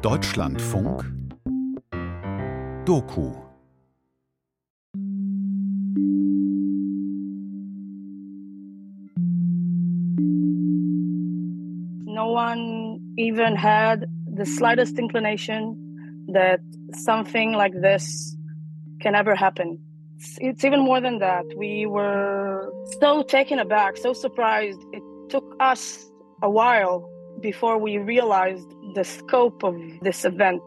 Deutschlandfunk 0.00 1.02
Doku 2.84 3.34
No 12.04 12.28
one 12.28 13.00
even 13.18 13.56
had 13.56 14.06
the 14.32 14.46
slightest 14.46 15.00
inclination 15.00 16.26
that 16.32 16.60
something 16.94 17.54
like 17.54 17.72
this 17.82 18.36
can 19.00 19.16
ever 19.16 19.34
happen. 19.34 19.80
It's, 20.16 20.38
it's 20.40 20.64
even 20.64 20.84
more 20.84 21.00
than 21.00 21.18
that. 21.18 21.44
We 21.56 21.86
were 21.86 22.72
so 23.00 23.24
taken 23.24 23.58
aback, 23.58 23.96
so 23.96 24.12
surprised. 24.12 24.80
It 24.92 25.02
took 25.28 25.56
us 25.58 26.08
a 26.40 26.48
while 26.48 27.10
before 27.40 27.78
we 27.78 27.98
realized 27.98 28.74
the 28.94 29.04
scope 29.04 29.62
of 29.64 29.74
this 30.02 30.24
event. 30.24 30.62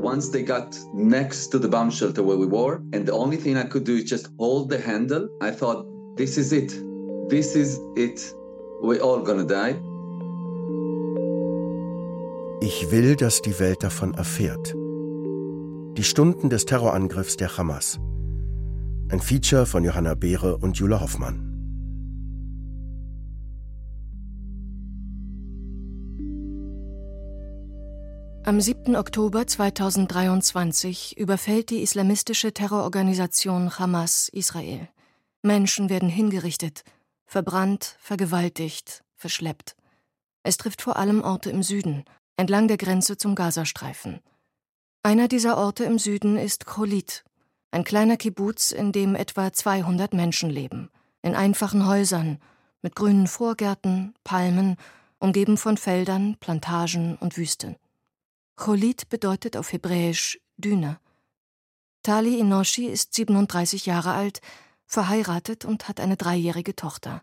Once 0.00 0.28
they 0.28 0.42
got 0.42 0.78
next 0.94 1.48
to 1.48 1.58
the 1.58 1.68
bomb 1.68 1.90
shelter 1.90 2.22
where 2.22 2.38
we 2.38 2.46
were, 2.46 2.80
and 2.92 3.04
the 3.04 3.12
only 3.12 3.36
thing 3.36 3.56
I 3.56 3.64
could 3.64 3.84
do 3.84 3.96
is 3.96 4.04
just 4.04 4.28
hold 4.38 4.70
the 4.70 4.78
handle, 4.78 5.28
I 5.40 5.50
thought, 5.50 5.86
this 6.16 6.38
is 6.38 6.52
it. 6.52 6.70
This 7.28 7.56
is 7.56 7.80
it. 7.96 8.34
We're 8.80 9.00
all 9.00 9.20
gonna 9.22 9.44
die. 9.44 9.76
Ich 12.60 12.90
will, 12.90 13.16
dass 13.16 13.42
die 13.42 13.58
Welt 13.60 13.82
davon 13.82 14.14
erfährt. 14.14 14.74
Die 15.96 16.04
Stunden 16.04 16.48
des 16.48 16.64
Terrorangriffs 16.64 17.36
der 17.36 17.56
Hamas. 17.56 17.98
Ein 19.10 19.20
Feature 19.20 19.66
von 19.66 19.84
Johanna 19.84 20.14
Behre 20.14 20.58
und 20.58 20.76
Jule 20.78 21.00
Hoffmann. 21.00 21.47
Am 28.48 28.62
7. 28.62 28.96
Oktober 28.96 29.46
2023 29.46 31.18
überfällt 31.18 31.68
die 31.68 31.82
islamistische 31.82 32.54
Terrororganisation 32.54 33.78
Hamas 33.78 34.30
Israel. 34.30 34.88
Menschen 35.42 35.90
werden 35.90 36.08
hingerichtet, 36.08 36.82
verbrannt, 37.26 37.98
vergewaltigt, 38.00 39.04
verschleppt. 39.16 39.76
Es 40.44 40.56
trifft 40.56 40.80
vor 40.80 40.96
allem 40.96 41.20
Orte 41.20 41.50
im 41.50 41.62
Süden, 41.62 42.06
entlang 42.38 42.68
der 42.68 42.78
Grenze 42.78 43.18
zum 43.18 43.34
Gazastreifen. 43.34 44.20
Einer 45.02 45.28
dieser 45.28 45.58
Orte 45.58 45.84
im 45.84 45.98
Süden 45.98 46.38
ist 46.38 46.64
Cholit, 46.64 47.24
ein 47.70 47.84
kleiner 47.84 48.16
Kibbuz, 48.16 48.70
in 48.72 48.92
dem 48.92 49.14
etwa 49.14 49.52
200 49.52 50.14
Menschen 50.14 50.48
leben, 50.48 50.88
in 51.20 51.34
einfachen 51.34 51.86
Häusern, 51.86 52.38
mit 52.80 52.96
grünen 52.96 53.26
Vorgärten, 53.26 54.14
Palmen, 54.24 54.78
umgeben 55.18 55.58
von 55.58 55.76
Feldern, 55.76 56.38
Plantagen 56.40 57.16
und 57.16 57.36
Wüsten. 57.36 57.76
Cholit 58.58 59.08
bedeutet 59.08 59.56
auf 59.56 59.72
Hebräisch 59.72 60.40
Düne. 60.56 60.98
Tali 62.02 62.40
Inoshi 62.40 62.86
ist 62.86 63.14
37 63.14 63.86
Jahre 63.86 64.12
alt, 64.14 64.40
verheiratet 64.84 65.64
und 65.64 65.88
hat 65.88 66.00
eine 66.00 66.16
dreijährige 66.16 66.74
Tochter. 66.74 67.22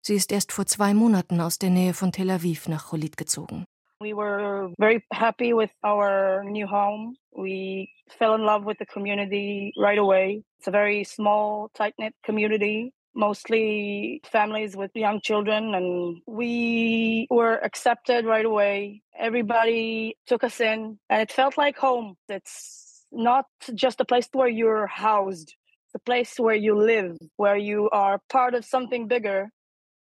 Sie 0.00 0.16
ist 0.16 0.32
erst 0.32 0.50
vor 0.52 0.66
zwei 0.66 0.92
Monaten 0.92 1.40
aus 1.40 1.60
der 1.60 1.70
Nähe 1.70 1.94
von 1.94 2.10
Tel 2.10 2.28
Aviv 2.28 2.66
nach 2.66 2.90
Cholit 2.90 3.16
gezogen. 3.16 3.64
We 4.00 4.16
were 4.16 4.74
very 4.76 5.00
happy 5.12 5.54
with 5.54 5.70
our 5.84 6.42
new 6.42 6.68
home. 6.68 7.14
We 7.30 7.88
fell 8.18 8.34
in 8.34 8.40
love 8.40 8.66
with 8.66 8.78
the 8.80 8.86
community 8.86 9.72
right 9.76 9.98
away. 9.98 10.42
It's 10.58 10.66
a 10.66 10.72
very 10.72 11.04
small, 11.04 11.70
tight 11.72 11.94
knit 11.98 12.14
community. 12.24 12.92
Mostly 13.14 14.20
families 14.24 14.76
with 14.76 14.90
young 14.94 15.20
children 15.20 15.74
and 15.74 16.20
we 16.26 17.26
were 17.30 17.56
accepted 17.56 18.26
right 18.26 18.44
away. 18.44 19.02
Everybody 19.18 20.16
took 20.26 20.44
us 20.44 20.60
in 20.60 20.98
and 21.08 21.22
it 21.22 21.32
felt 21.32 21.56
like 21.56 21.76
home. 21.76 22.16
It's 22.28 23.06
not 23.12 23.46
just 23.74 24.00
a 24.00 24.04
place 24.04 24.28
where 24.32 24.48
you're 24.48 24.86
housed 24.86 25.54
it's 25.94 26.04
place 26.04 26.38
where 26.38 26.56
you 26.56 26.74
live 26.74 27.16
where 27.36 27.56
you 27.56 27.88
are 27.90 28.18
part 28.28 28.54
of 28.54 28.64
something 28.64 29.08
bigger. 29.08 29.50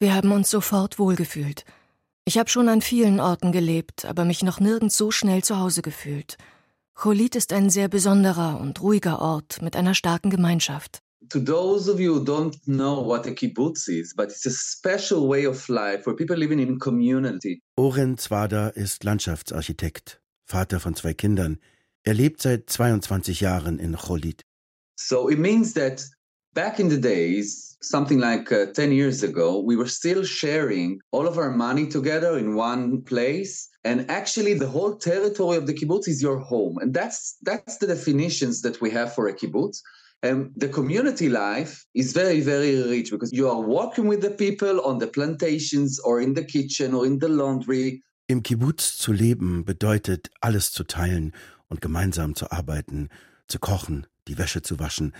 Wir 0.01 0.15
haben 0.15 0.33
uns 0.33 0.51
sofort 0.51 0.99
wohlgefühlt. 0.99 1.65
Ich 2.25 2.39
habe 2.39 2.51
schon 2.51 2.69
an 2.69 2.83
vielen 2.83 3.21
orten 3.21 3.53
gelebt 3.53 4.05
aber 4.05 4.25
mich 4.25 4.43
noch 4.43 4.61
nirgends 4.61 4.97
so 4.97 5.11
schnell 5.11 5.43
zu 5.43 5.59
hause 5.59 5.83
gefühlt. 5.83 6.37
Cholit 6.95 7.37
ist 7.37 7.53
ein 7.53 7.71
sehr 7.71 7.89
besonderer 7.89 8.61
und 8.61 8.83
ruhiger 8.83 9.21
ort 9.21 9.63
mit 9.63 9.77
einer 9.77 9.95
starken 9.95 10.31
gemeinschaft 10.31 11.01
to 11.31 11.39
those 11.39 11.89
of 11.89 12.01
you 12.01 12.15
who 12.15 12.25
don't 12.25 12.57
know 12.67 13.01
what 13.01 13.27
a 13.27 13.31
kibbutz 13.31 13.89
is, 13.89 14.15
but 14.15 14.31
it's 14.31 14.47
a 14.47 14.51
special 14.51 15.29
way 15.29 15.45
of 15.45 15.69
life 15.69 16.05
for 16.05 16.15
people 16.15 16.37
living 16.37 16.61
in 16.61 16.79
community. 16.79 17.61
Oren 17.77 18.17
Zwada 18.17 18.69
ist 18.69 19.05
Landschaftsarchitekt, 19.05 20.21
Vater 20.45 20.81
von 20.81 20.95
zwei 20.95 21.15
Kindern. 21.15 21.59
Er 22.07 22.15
lebt 22.15 22.43
seit 22.43 22.69
22 22.71 23.41
Jahren 23.41 23.79
in 23.79 23.97
Cholit. 23.97 24.43
So 24.97 25.29
it 25.29 25.39
means 25.39 25.75
that 25.75 26.05
back 26.55 26.81
in 26.81 26.89
the 26.89 27.01
days, 27.01 27.77
something 27.81 28.19
like 28.19 28.51
uh, 28.51 28.67
10 28.73 28.93
years 28.93 29.23
ago, 29.23 29.61
we 29.61 29.77
were 29.77 29.87
still 29.87 30.25
sharing 30.25 31.01
all 31.13 31.27
of 31.27 31.39
our 31.39 31.51
money 31.51 31.87
together 31.87 32.39
in 32.39 32.57
one 32.57 33.03
place. 33.03 33.69
And 33.85 34.11
actually, 34.11 34.55
the 34.55 34.67
whole 34.67 34.97
territory 34.97 35.57
of 35.57 35.67
the 35.67 35.75
kibbutz 35.75 36.09
is 36.09 36.21
your 36.21 36.39
home. 36.39 36.79
And 36.81 36.93
that's, 36.93 37.37
that's 37.43 37.79
the 37.79 37.87
definitions 37.87 38.63
that 38.63 38.81
we 38.81 38.91
have 38.91 39.15
for 39.15 39.29
a 39.29 39.35
kibbutz. 39.35 39.81
And 40.21 40.51
the 40.57 40.69
community 40.69 41.29
life 41.29 41.85
is 41.95 42.13
very, 42.13 42.41
very 42.41 42.83
rich 42.83 43.11
because 43.11 43.33
you 43.33 43.49
are 43.49 43.61
working 43.61 44.09
with 44.09 44.21
the 44.21 44.31
people 44.31 44.81
on 44.81 44.99
the 44.99 45.07
plantations 45.07 46.01
or 46.01 46.21
in 46.21 46.35
the 46.35 46.45
kitchen 46.45 46.93
or 46.93 47.07
in 47.07 47.21
the 47.21 47.29
laundry. 47.29 48.03
Im 48.27 48.43
Kibbutz 48.43 48.99
zu 48.99 49.13
leben 49.13 49.65
bedeutet, 49.65 50.31
alles 50.41 50.73
zu 50.73 50.85
teilen 50.85 51.33
und 51.69 51.81
gemeinsam 51.81 52.35
zu 52.35 52.51
arbeiten, 52.51 53.11
zu 53.47 53.59
kochen, 53.59 54.07
die 54.27 54.39
Wäsche 54.39 54.61
zu 54.63 54.79
waschen. 54.79 55.15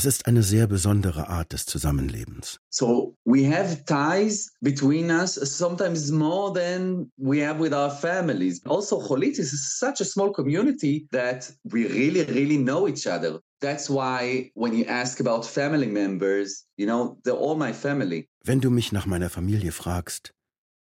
Es 0.00 0.06
ist 0.06 0.24
eine 0.24 0.42
sehr 0.42 0.66
besondere 0.66 1.28
Art 1.28 1.52
des 1.52 1.66
Zusammenlebens. 1.66 2.58
So 2.70 3.18
we 3.26 3.46
have 3.54 3.84
ties 3.84 4.50
between 4.62 5.10
us, 5.10 5.34
sometimes 5.34 6.10
more 6.10 6.54
than 6.54 7.12
we 7.18 7.46
have 7.46 7.60
with 7.60 7.74
our 7.74 7.90
families. 7.90 8.64
Also, 8.64 8.98
Cholit 8.98 9.38
is 9.38 9.78
such 9.78 10.00
a 10.00 10.06
small 10.06 10.32
community 10.32 11.06
that 11.12 11.52
we 11.64 11.86
really, 11.86 12.22
really 12.22 12.56
know 12.56 12.88
each 12.88 13.06
other. 13.06 13.40
That's 13.60 13.90
why 13.90 14.50
when 14.54 14.74
you 14.74 14.86
ask 14.86 15.20
about 15.20 15.44
family 15.44 15.86
members, 15.88 16.64
you 16.78 16.86
know, 16.86 17.18
they're 17.22 17.36
all 17.36 17.56
my 17.56 17.74
family. 17.74 18.26
Wenn 18.42 18.62
du 18.62 18.70
mich 18.70 18.92
nach 18.92 19.04
meiner 19.04 19.28
Familie 19.28 19.70
fragst, 19.70 20.32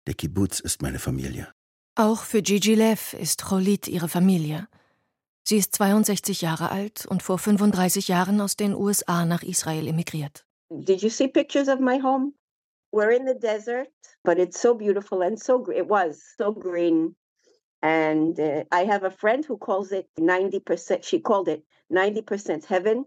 der 0.07 0.15
Kibbutz 0.15 0.59
ist 0.59 0.81
meine 0.81 0.97
Familie. 0.97 1.49
Auch 1.93 2.23
für 2.23 2.41
Gigi 2.41 2.73
Lev 2.73 3.13
ist 3.13 3.43
Cholit 3.43 3.87
ihre 3.87 4.09
Familie. 4.09 4.67
Sie 5.45 5.57
ist 5.57 5.75
62 5.75 6.41
Jahre 6.41 6.71
alt 6.71 7.05
und 7.05 7.21
vor 7.21 7.37
35 7.37 8.07
Jahren 8.07 8.39
aus 8.39 8.55
den 8.55 8.73
USA 8.73 9.25
nach 9.25 9.43
Israel 9.43 9.87
emigriert. 9.87 10.45
Did 10.69 11.01
you 11.01 11.09
see 11.09 11.27
pictures 11.27 11.67
of 11.67 11.79
my 11.79 11.99
home? 12.01 12.33
We're 12.93 13.11
in 13.11 13.25
the 13.25 13.37
desert, 13.37 13.89
but 14.23 14.37
it's 14.37 14.61
so 14.61 14.73
beautiful 14.73 15.21
and 15.21 15.37
so 15.37 15.65
it 15.69 15.89
was 15.89 16.23
so 16.37 16.53
green. 16.53 17.15
And 17.81 18.39
uh, 18.39 18.63
I 18.71 18.85
have 18.85 19.03
a 19.03 19.11
friend 19.11 19.43
who 19.43 19.57
calls 19.57 19.91
it 19.91 20.07
90%, 20.17 21.03
she 21.03 21.19
called 21.19 21.49
it 21.49 21.63
90% 21.91 22.63
heaven 22.65 23.05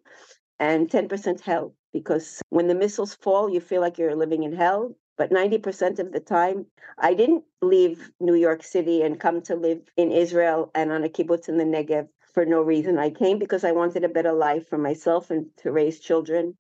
and 0.59 0.91
10% 0.91 1.41
hell. 1.41 1.75
Because 1.95 2.43
when 2.51 2.67
the 2.67 2.75
missiles 2.75 3.15
fall, 3.15 3.49
you 3.49 3.61
feel 3.61 3.81
like 3.81 3.97
you're 3.97 4.15
living 4.15 4.43
in 4.43 4.53
hell. 4.53 4.95
But 5.17 5.31
90% 5.31 5.99
of 5.99 6.13
the 6.13 6.21
time, 6.21 6.67
I 6.99 7.15
didn't 7.15 7.45
leave 7.63 8.11
New 8.21 8.35
York 8.35 8.63
City 8.63 9.01
and 9.01 9.19
come 9.19 9.41
to 9.43 9.55
live 9.55 9.81
in 9.97 10.13
Israel 10.13 10.71
and 10.75 10.93
on 10.93 11.05
a 11.05 11.09
kibbutz 11.09 11.49
in 11.49 11.57
the 11.57 11.65
Negev 11.65 12.09
for 12.37 12.45
no 12.45 12.61
reason. 12.61 12.99
I 12.99 13.11
came 13.11 13.39
because 13.39 13.65
I 13.65 13.73
wanted 13.73 14.05
a 14.05 14.11
better 14.11 14.35
life 14.35 14.69
for 14.69 14.77
myself 14.79 15.31
and 15.31 15.47
to 15.63 15.73
raise 15.73 15.99
children. 16.01 16.59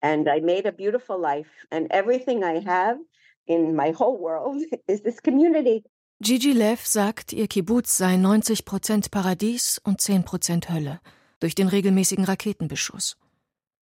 And 0.00 0.26
I 0.30 0.40
made 0.40 0.64
a 0.64 0.72
beautiful 0.72 1.20
life. 1.20 1.50
And 1.70 1.86
everything 1.90 2.42
I 2.42 2.60
have 2.64 2.96
in 3.46 3.76
my 3.76 3.90
whole 3.92 4.16
world 4.18 4.62
is 4.88 5.02
this 5.02 5.20
community. 5.20 5.84
Gigi 6.22 6.52
Lev 6.52 6.86
sagt, 6.86 7.32
ihr 7.34 7.48
Kibbutz 7.48 7.98
sei 7.98 8.14
90% 8.14 9.10
Paradies 9.10 9.78
und 9.84 10.00
10% 10.00 10.70
Hölle 10.70 11.00
durch 11.38 11.54
den 11.54 11.68
regelmäßigen 11.68 12.24
Raketenbeschuss. 12.24 13.16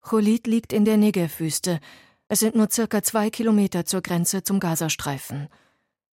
Cholit 0.02 0.48
liegt 0.48 0.74
in 0.74 0.86
der 0.86 0.98
Negev-Wüste. 0.98 1.80
Es 2.28 2.40
sind 2.40 2.56
nur 2.56 2.70
circa 2.70 3.02
zwei 3.04 3.30
Kilometer 3.30 3.86
zur 3.86 4.02
Grenze 4.02 4.44
zum 4.44 4.60
Gazastreifen. 4.60 5.48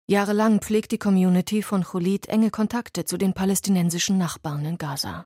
Jahrelang 0.08 0.60
pflegt 0.60 0.92
die 0.92 0.98
Community 0.98 1.62
von 1.62 1.84
Cholit 1.84 2.28
enge 2.28 2.50
Kontakte 2.50 3.04
zu 3.04 3.16
den 3.16 3.32
palästinensischen 3.32 4.18
Nachbarn 4.18 4.64
in 4.64 4.78
Gaza. 4.78 5.24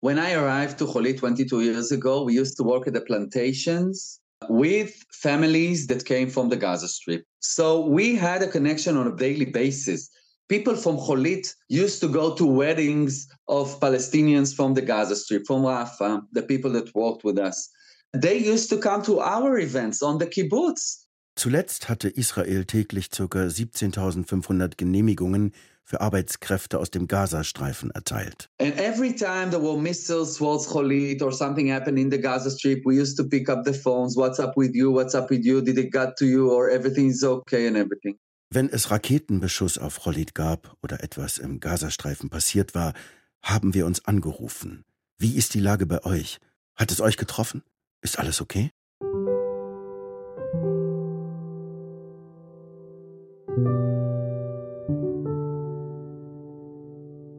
When 0.00 0.18
I 0.18 0.34
arrived 0.34 0.78
to 0.78 0.86
Cholit 0.86 1.18
22 1.18 1.60
years 1.60 1.90
ago, 1.90 2.24
we 2.24 2.38
used 2.38 2.56
to 2.56 2.64
work 2.64 2.86
at 2.86 2.94
the 2.94 3.00
plantations 3.00 4.20
with 4.48 4.92
families 5.10 5.86
that 5.88 6.04
came 6.04 6.30
from 6.30 6.50
the 6.50 6.56
Gaza 6.56 6.88
Strip. 6.88 7.24
So 7.40 7.84
we 7.84 8.16
had 8.16 8.42
a 8.42 8.48
connection 8.48 8.96
on 8.96 9.08
a 9.08 9.16
daily 9.16 9.46
basis. 9.46 10.10
people 10.48 10.74
from 10.74 10.96
Cholit 10.96 11.54
used 11.68 12.00
to 12.00 12.08
go 12.08 12.34
to 12.34 12.46
weddings 12.46 13.28
of 13.48 13.78
Palestinians 13.80 14.54
from 14.54 14.74
the 14.74 14.82
Gaza 14.82 15.16
Strip, 15.16 15.46
from 15.46 15.62
Rafah, 15.62 16.22
the 16.32 16.42
people 16.42 16.72
that 16.72 16.94
worked 16.94 17.24
with 17.24 17.38
us. 17.38 17.70
They 18.14 18.38
used 18.38 18.70
to 18.70 18.78
come 18.78 19.02
to 19.02 19.20
our 19.20 19.58
events 19.58 20.02
on 20.02 20.18
the 20.18 20.26
kibbutz. 20.26 21.04
Zuletzt 21.38 21.88
hatte 21.88 22.08
Israel 22.08 22.64
täglich 22.64 23.10
ca. 23.10 23.22
17.500 23.22 24.72
Genehmigungen 24.76 25.52
für 25.84 26.00
Arbeitskräfte 26.00 26.80
aus 26.80 26.90
dem 26.90 27.06
Gazastreifen 27.06 27.92
erteilt. 27.92 28.50
And 28.60 28.76
every 28.76 29.14
time 29.14 29.50
there 29.50 29.62
were 29.62 29.80
missiles 29.80 30.34
towards 30.34 30.68
Cholit 30.68 31.22
or 31.22 31.30
something 31.30 31.70
happened 31.72 31.96
in 31.96 32.10
the 32.10 32.20
Gaza 32.20 32.50
Strip, 32.50 32.84
we 32.84 33.00
used 33.00 33.16
to 33.18 33.24
pick 33.24 33.48
up 33.48 33.64
the 33.64 33.72
phones. 33.72 34.16
What's 34.16 34.40
up 34.40 34.56
with 34.56 34.74
you? 34.74 34.92
What's 34.92 35.14
up 35.14 35.30
with 35.30 35.44
you? 35.44 35.60
Did 35.60 35.78
it 35.78 35.92
get 35.92 36.16
to 36.16 36.24
you? 36.24 36.50
Or 36.50 36.70
everything 36.70 37.08
is 37.08 37.22
okay 37.22 37.68
and 37.68 37.76
everything. 37.76 38.18
Wenn 38.50 38.68
es 38.68 38.90
Raketenbeschuss 38.90 39.78
auf 39.78 40.00
Cholit 40.00 40.34
gab 40.34 40.76
oder 40.82 41.04
etwas 41.04 41.38
im 41.38 41.60
Gazastreifen 41.60 42.30
passiert 42.30 42.74
war, 42.74 42.94
haben 43.42 43.74
wir 43.74 43.86
uns 43.86 44.04
angerufen. 44.04 44.84
Wie 45.18 45.36
ist 45.36 45.54
die 45.54 45.60
Lage 45.60 45.86
bei 45.86 46.04
euch? 46.04 46.38
Hat 46.74 46.90
es 46.90 47.00
euch 47.00 47.16
getroffen? 47.16 47.62
Ist 48.02 48.18
alles 48.18 48.40
okay? 48.40 48.72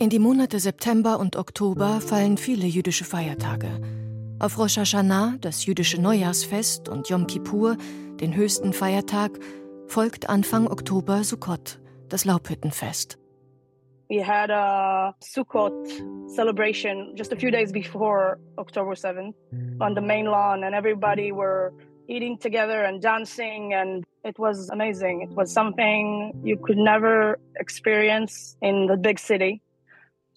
In 0.10 0.18
die 0.18 0.28
Monate 0.28 0.58
September 0.58 1.20
und 1.20 1.36
Oktober 1.36 2.02
fallen 2.02 2.38
viele 2.38 2.66
jüdische 2.66 3.04
Feiertage. 3.04 3.70
Auf 4.40 4.58
Rosh 4.58 4.78
Hashanah, 4.78 5.36
das 5.40 5.68
jüdische 5.68 6.02
Neujahrsfest, 6.02 6.90
und 6.90 7.10
Yom 7.10 7.28
Kippur, 7.28 7.78
den 8.20 8.36
höchsten 8.36 8.74
Feiertag, 8.74 9.38
folgt 9.86 10.28
Anfang 10.28 10.66
Oktober 10.66 11.24
Sukkot, 11.24 11.80
das 12.08 12.26
Laubhüttenfest. 12.26 13.20
We 14.10 14.26
had 14.26 14.50
a 14.50 15.14
Sukkot 15.20 15.88
celebration 16.28 17.14
just 17.16 17.32
a 17.32 17.36
few 17.36 17.52
days 17.52 17.72
before 17.72 18.40
October 18.58 18.96
7th 18.96 19.36
on 19.80 19.94
the 19.94 20.02
main 20.02 20.26
lawn, 20.26 20.64
and 20.64 20.74
everybody 20.74 21.32
were 21.32 21.72
eating 22.08 22.40
together 22.40 22.84
and 22.84 23.00
dancing, 23.00 23.76
and 23.76 24.04
it 24.24 24.40
was 24.40 24.72
amazing. 24.72 25.22
It 25.22 25.36
was 25.36 25.54
something 25.54 26.34
you 26.44 26.58
could 26.58 26.80
never 26.80 27.38
experience 27.60 28.58
in 28.64 28.88
the 28.88 28.98
big 28.98 29.20
city. 29.20 29.62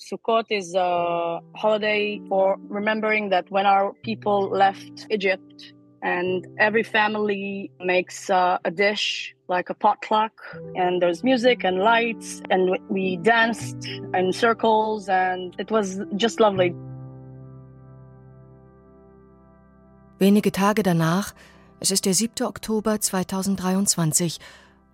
Sukkot 0.03 0.47
is 0.51 0.75
a 0.75 1.41
holiday 1.55 2.21
for 2.29 2.57
remembering 2.69 3.31
that 3.31 3.51
when 3.51 3.67
our 3.67 3.93
people 4.03 4.49
left 4.49 5.07
Egypt, 5.11 5.73
and 6.03 6.47
every 6.59 6.83
family 6.83 7.71
makes 7.79 8.29
uh, 8.29 8.59
a 8.65 8.71
dish 8.71 9.35
like 9.49 9.71
a 9.71 9.75
potluck 9.75 10.33
and 10.75 11.01
there's 11.01 11.23
music 11.23 11.63
and 11.63 11.79
lights 11.79 12.43
and 12.51 12.77
we 12.89 13.17
danced 13.19 13.87
in 14.13 14.33
circles 14.33 15.09
and 15.09 15.55
it 15.59 15.71
was 15.71 16.01
just 16.17 16.41
lovely. 16.41 16.75
Wenige 20.19 20.53
Tage 20.53 20.83
danach, 20.83 21.35
es 21.81 21.91
ist 21.91 22.05
der 22.07 22.15
7. 22.15 22.47
Oktober 22.47 23.01
2023, 23.01 24.39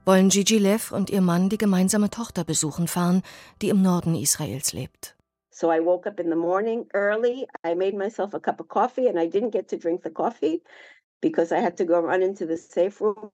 wollen 0.09 0.31
Gigi 0.31 0.57
Lev 0.57 0.91
und 0.91 1.11
ihr 1.11 1.21
Mann 1.21 1.51
die 1.51 1.59
gemeinsame 1.59 2.09
Tochter 2.09 2.43
besuchen 2.43 2.89
fahren, 2.89 3.23
die 3.61 3.69
im 3.69 3.83
Norden 3.83 4.15
Israels 4.15 4.73
lebt. 4.73 5.15
So 5.51 5.71
I 5.71 5.85
woke 5.85 6.09
up 6.09 6.19
in 6.19 6.31
the 6.31 6.37
morning 6.37 6.87
early. 6.95 7.47
I 7.63 7.75
made 7.75 7.95
myself 7.95 8.33
a 8.33 8.41
cup 8.41 8.59
of 8.59 8.69
coffee 8.69 9.07
and 9.07 9.19
I 9.19 9.29
didn't 9.29 9.51
get 9.51 9.69
to 9.69 9.77
drink 9.77 10.03
the 10.03 10.11
coffee 10.11 10.63
because 11.21 11.55
I 11.55 11.61
had 11.61 11.77
to 11.77 11.85
go 11.85 12.01
run 12.01 12.23
into 12.23 12.47
the 12.47 12.57
safe 12.57 13.03
room. 13.03 13.33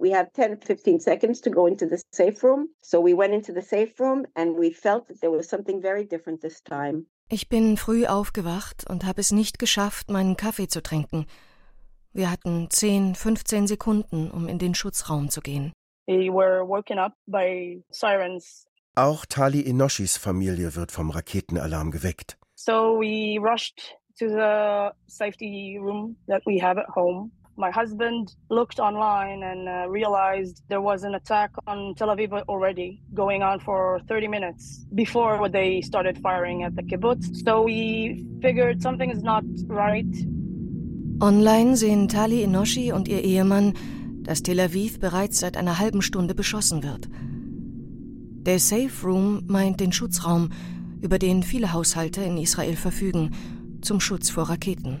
We 0.00 0.10
had 0.10 0.32
10 0.34 0.62
15 0.62 0.98
seconds 0.98 1.40
to 1.42 1.50
go 1.50 1.68
into 1.68 1.86
the 1.86 2.02
safe 2.10 2.42
room. 2.42 2.70
So 2.82 3.00
we 3.00 3.14
went 3.14 3.32
into 3.32 3.52
the 3.52 3.62
safe 3.62 3.94
room 4.00 4.26
and 4.34 4.58
we 4.58 4.72
felt 4.72 5.06
that 5.06 5.20
there 5.20 5.30
was 5.30 5.48
something 5.48 5.80
very 5.80 6.04
different 6.04 6.40
this 6.40 6.60
time. 6.64 7.06
Ich 7.28 7.48
bin 7.48 7.76
früh 7.76 8.06
aufgewacht 8.06 8.84
und 8.88 9.04
habe 9.04 9.20
es 9.20 9.30
nicht 9.30 9.60
geschafft, 9.60 10.10
meinen 10.10 10.36
Kaffee 10.36 10.66
zu 10.66 10.82
trinken. 10.82 11.26
Wir 12.12 12.32
hatten 12.32 12.68
10, 12.68 13.14
15 13.14 13.68
Sekunden, 13.68 14.28
um 14.32 14.48
in 14.48 14.58
den 14.58 14.74
Schutzraum 14.74 15.28
zu 15.30 15.40
gehen. 15.40 15.72
We 16.06 16.30
were 16.30 16.64
woken 16.64 16.98
up 16.98 17.14
by 17.26 17.82
sirens. 17.90 18.66
Auch 18.94 19.26
Tali 19.26 19.60
Inoshis 19.60 20.16
Familie 20.16 20.74
wird 20.74 20.92
vom 20.92 21.10
Raketenalarm 21.10 21.90
geweckt. 21.90 22.38
So 22.54 22.98
we 22.98 23.38
rushed 23.38 23.96
to 24.18 24.28
the 24.28 24.92
safety 25.06 25.78
room 25.78 26.16
that 26.28 26.42
we 26.46 26.58
have 26.58 26.78
at 26.78 26.88
home. 26.88 27.30
My 27.58 27.70
husband 27.70 28.36
looked 28.50 28.78
online 28.78 29.42
and 29.42 29.68
uh, 29.68 29.88
realized 29.88 30.62
there 30.68 30.80
was 30.80 31.04
an 31.04 31.14
attack 31.14 31.50
on 31.66 31.94
Tel 31.96 32.08
Aviv 32.08 32.32
already 32.48 33.02
going 33.14 33.42
on 33.42 33.60
for 33.60 34.00
30 34.08 34.28
minutes 34.28 34.86
before 34.94 35.38
what 35.38 35.52
they 35.52 35.80
started 35.80 36.18
firing 36.18 36.64
at 36.64 36.76
the 36.76 36.82
kibbutz. 36.82 37.44
So 37.44 37.62
we 37.62 38.24
figured 38.42 38.82
something 38.82 39.10
is 39.10 39.22
not 39.22 39.44
right. 39.68 40.06
Online 41.20 41.76
sehen 41.76 42.08
Tali 42.08 42.42
Inoshi 42.42 42.92
und 42.92 43.08
ihr 43.08 43.24
Ehemann, 43.24 43.72
dass 44.26 44.42
Tel 44.42 44.60
Aviv 44.60 44.98
bereits 44.98 45.38
seit 45.38 45.56
einer 45.56 45.78
halben 45.78 46.02
Stunde 46.02 46.34
beschossen 46.34 46.82
wird. 46.82 47.08
Der 48.44 48.58
Safe 48.58 49.06
Room 49.06 49.42
meint 49.46 49.80
den 49.80 49.92
Schutzraum, 49.92 50.50
über 51.00 51.18
den 51.18 51.42
viele 51.42 51.72
Haushalte 51.72 52.22
in 52.22 52.36
Israel 52.36 52.74
verfügen 52.74 53.30
zum 53.82 54.00
Schutz 54.00 54.30
vor 54.30 54.44
Raketen. 54.50 55.00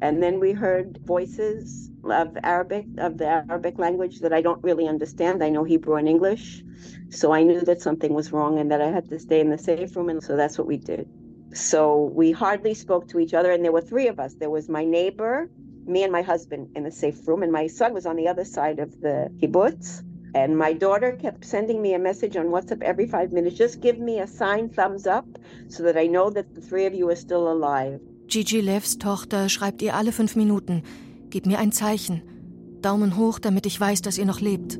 And 0.00 0.20
then 0.20 0.40
we 0.40 0.54
heard 0.54 0.98
voices 1.06 1.90
of 2.04 2.28
Arabic, 2.42 2.86
of 2.98 3.18
the 3.18 3.26
Arabic 3.26 3.78
language 3.78 4.20
that 4.20 4.32
I 4.32 4.40
don't 4.40 4.62
really 4.62 4.88
understand. 4.88 5.42
I 5.42 5.50
know 5.50 5.64
Hebrew 5.64 5.96
and 5.96 6.08
English. 6.08 6.64
So 7.10 7.32
I 7.32 7.42
knew 7.42 7.60
that 7.62 7.80
something 7.80 8.14
was 8.14 8.32
wrong 8.32 8.58
and 8.58 8.70
that 8.70 8.80
I 8.80 8.90
had 8.90 9.08
to 9.10 9.18
stay 9.18 9.40
in 9.40 9.50
the 9.50 9.58
safe 9.58 9.96
room. 9.96 10.08
And 10.08 10.22
so 10.22 10.36
that's 10.36 10.56
what 10.56 10.68
we 10.68 10.76
did. 10.76 11.08
So 11.52 12.12
we 12.14 12.30
hardly 12.30 12.74
spoke 12.74 13.08
to 13.08 13.18
each 13.18 13.34
other. 13.34 13.50
And 13.50 13.64
there 13.64 13.72
were 13.72 13.80
three 13.80 14.06
of 14.06 14.20
us 14.20 14.34
there 14.34 14.50
was 14.50 14.68
my 14.68 14.84
neighbor, 14.84 15.50
me 15.88 16.02
and 16.04 16.12
my 16.12 16.22
husband 16.22 16.68
in 16.76 16.84
the 16.84 16.90
safe 16.90 17.26
room, 17.26 17.42
and 17.42 17.50
my 17.50 17.66
son 17.66 17.94
was 17.94 18.06
on 18.06 18.16
the 18.16 18.28
other 18.28 18.44
side 18.44 18.78
of 18.78 19.00
the 19.00 19.30
kibbutz. 19.40 20.02
And 20.34 20.58
my 20.58 20.74
daughter 20.74 21.12
kept 21.12 21.44
sending 21.44 21.80
me 21.80 21.94
a 21.94 21.98
message 21.98 22.36
on 22.36 22.48
WhatsApp 22.48 22.82
every 22.82 23.06
five 23.06 23.32
minutes. 23.32 23.56
Just 23.56 23.80
give 23.80 23.98
me 23.98 24.20
a 24.20 24.26
sign, 24.26 24.68
thumbs 24.68 25.06
up, 25.06 25.24
so 25.68 25.82
that 25.84 25.96
I 25.96 26.06
know 26.06 26.30
that 26.30 26.54
the 26.54 26.60
three 26.60 26.86
of 26.86 26.94
you 26.94 27.08
are 27.08 27.16
still 27.16 27.50
alive. 27.50 28.00
Gigi 28.26 28.60
Levs 28.60 28.98
Tochter 28.98 29.48
schreibt 29.48 29.80
ihr 29.80 29.94
alle 29.94 30.12
fünf 30.12 30.36
Minuten: 30.36 30.82
Gib 31.30 31.46
mir 31.46 31.58
ein 31.58 31.72
Zeichen. 31.72 32.22
Daumen 32.82 33.16
hoch, 33.16 33.38
damit 33.38 33.64
ich 33.66 33.80
weiß, 33.80 34.02
dass 34.02 34.18
ihr 34.18 34.26
noch 34.26 34.40
lebt. 34.40 34.78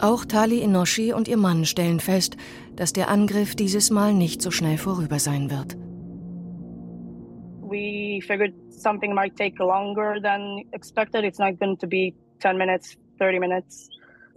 Auch 0.00 0.24
Tali 0.24 0.60
Inoshi 0.60 1.12
und 1.12 1.28
ihr 1.28 1.36
Mann 1.36 1.64
stellen 1.64 2.00
fest, 2.00 2.36
dass 2.76 2.92
der 2.92 3.08
Angriff 3.08 3.54
dieses 3.54 3.90
Mal 3.90 4.14
nicht 4.14 4.40
so 4.42 4.50
schnell 4.50 4.78
vorüber 4.78 5.18
sein 5.18 5.50
wird. 5.50 5.76
We 7.68 8.22
figured 8.26 8.54
something 8.70 9.14
might 9.14 9.36
take 9.36 9.60
longer 9.60 10.16
than 10.22 10.64
expected. 10.72 11.24
It's 11.24 11.38
not 11.38 11.58
going 11.58 11.76
to 11.78 11.86
be 11.86 12.14
10 12.40 12.56
minutes, 12.56 12.96
30 13.18 13.38
minutes. 13.38 13.88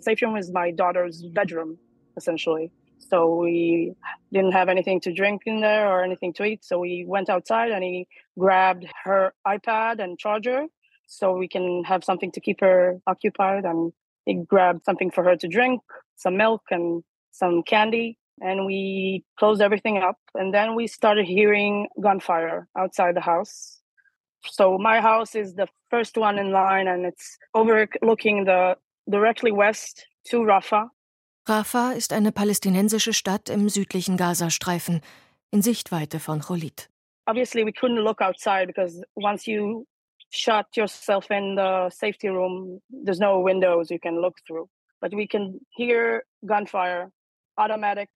Safe 0.01 0.21
room 0.21 0.35
is 0.35 0.51
my 0.51 0.71
daughter's 0.71 1.23
bedroom, 1.23 1.77
essentially. 2.17 2.71
So 2.99 3.35
we 3.35 3.93
didn't 4.33 4.51
have 4.51 4.67
anything 4.67 4.99
to 5.01 5.13
drink 5.13 5.43
in 5.45 5.61
there 5.61 5.87
or 5.87 6.03
anything 6.03 6.33
to 6.33 6.43
eat. 6.43 6.65
So 6.65 6.79
we 6.79 7.05
went 7.07 7.29
outside 7.29 7.71
and 7.71 7.83
he 7.83 8.07
grabbed 8.37 8.85
her 9.03 9.33
iPad 9.47 10.03
and 10.03 10.19
charger 10.19 10.65
so 11.07 11.33
we 11.33 11.47
can 11.47 11.83
have 11.85 12.03
something 12.03 12.31
to 12.33 12.41
keep 12.41 12.59
her 12.61 12.99
occupied. 13.07 13.65
And 13.65 13.93
he 14.25 14.35
grabbed 14.35 14.85
something 14.85 15.11
for 15.11 15.23
her 15.23 15.35
to 15.37 15.47
drink, 15.47 15.81
some 16.15 16.37
milk 16.37 16.63
and 16.69 17.03
some 17.31 17.63
candy. 17.63 18.17
And 18.41 18.65
we 18.65 19.23
closed 19.37 19.61
everything 19.61 19.97
up. 19.97 20.17
And 20.33 20.53
then 20.53 20.75
we 20.75 20.87
started 20.87 21.25
hearing 21.25 21.87
gunfire 22.01 22.67
outside 22.75 23.15
the 23.15 23.21
house. 23.21 23.81
So 24.45 24.77
my 24.77 24.99
house 24.99 25.35
is 25.35 25.53
the 25.55 25.67
first 25.89 26.17
one 26.17 26.39
in 26.39 26.51
line 26.51 26.87
and 26.87 27.05
it's 27.05 27.37
overlooking 27.53 28.45
the 28.45 28.75
directly 29.07 29.51
west 29.51 30.07
to 30.29 30.43
Rafah. 30.43 30.89
Rafah 31.47 31.93
ist 31.93 32.13
eine 32.13 32.31
palästinensische 32.31 33.13
Stadt 33.13 33.49
im 33.49 33.67
südlichen 33.69 34.17
Gazastreifen, 34.17 35.01
in 35.51 35.61
Sichtweite 35.61 36.19
von 36.19 36.39
Cholit. 36.41 36.89
Obviously, 37.27 37.63
we 37.63 37.71
couldn't 37.71 38.03
look 38.03 38.21
outside 38.21 38.67
because 38.67 39.03
once 39.15 39.47
you 39.47 39.85
shut 40.31 40.65
yourself 40.75 41.29
in 41.29 41.55
the 41.55 41.89
safety 41.89 42.29
room, 42.29 42.79
there's 42.89 43.19
no 43.19 43.39
windows 43.39 43.91
you 43.91 43.99
can 43.99 44.21
look 44.21 44.35
through. 44.47 44.67
But 45.01 45.13
we 45.13 45.27
can 45.27 45.59
hear 45.69 46.23
gunfire, 46.45 47.11
automatic 47.57 48.09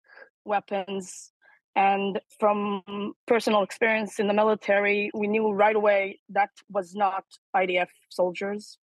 weapons, 0.45 1.31
and 1.75 2.19
from 2.39 2.81
personal 3.27 3.63
experience 3.63 4.19
in 4.19 4.27
the 4.27 4.33
military, 4.33 5.11
we 5.13 5.27
knew 5.27 5.51
right 5.51 5.75
away 5.75 6.19
that 6.29 6.49
was 6.69 6.95
not 6.95 7.25
IDF 7.55 7.89
soldiers 8.09 8.77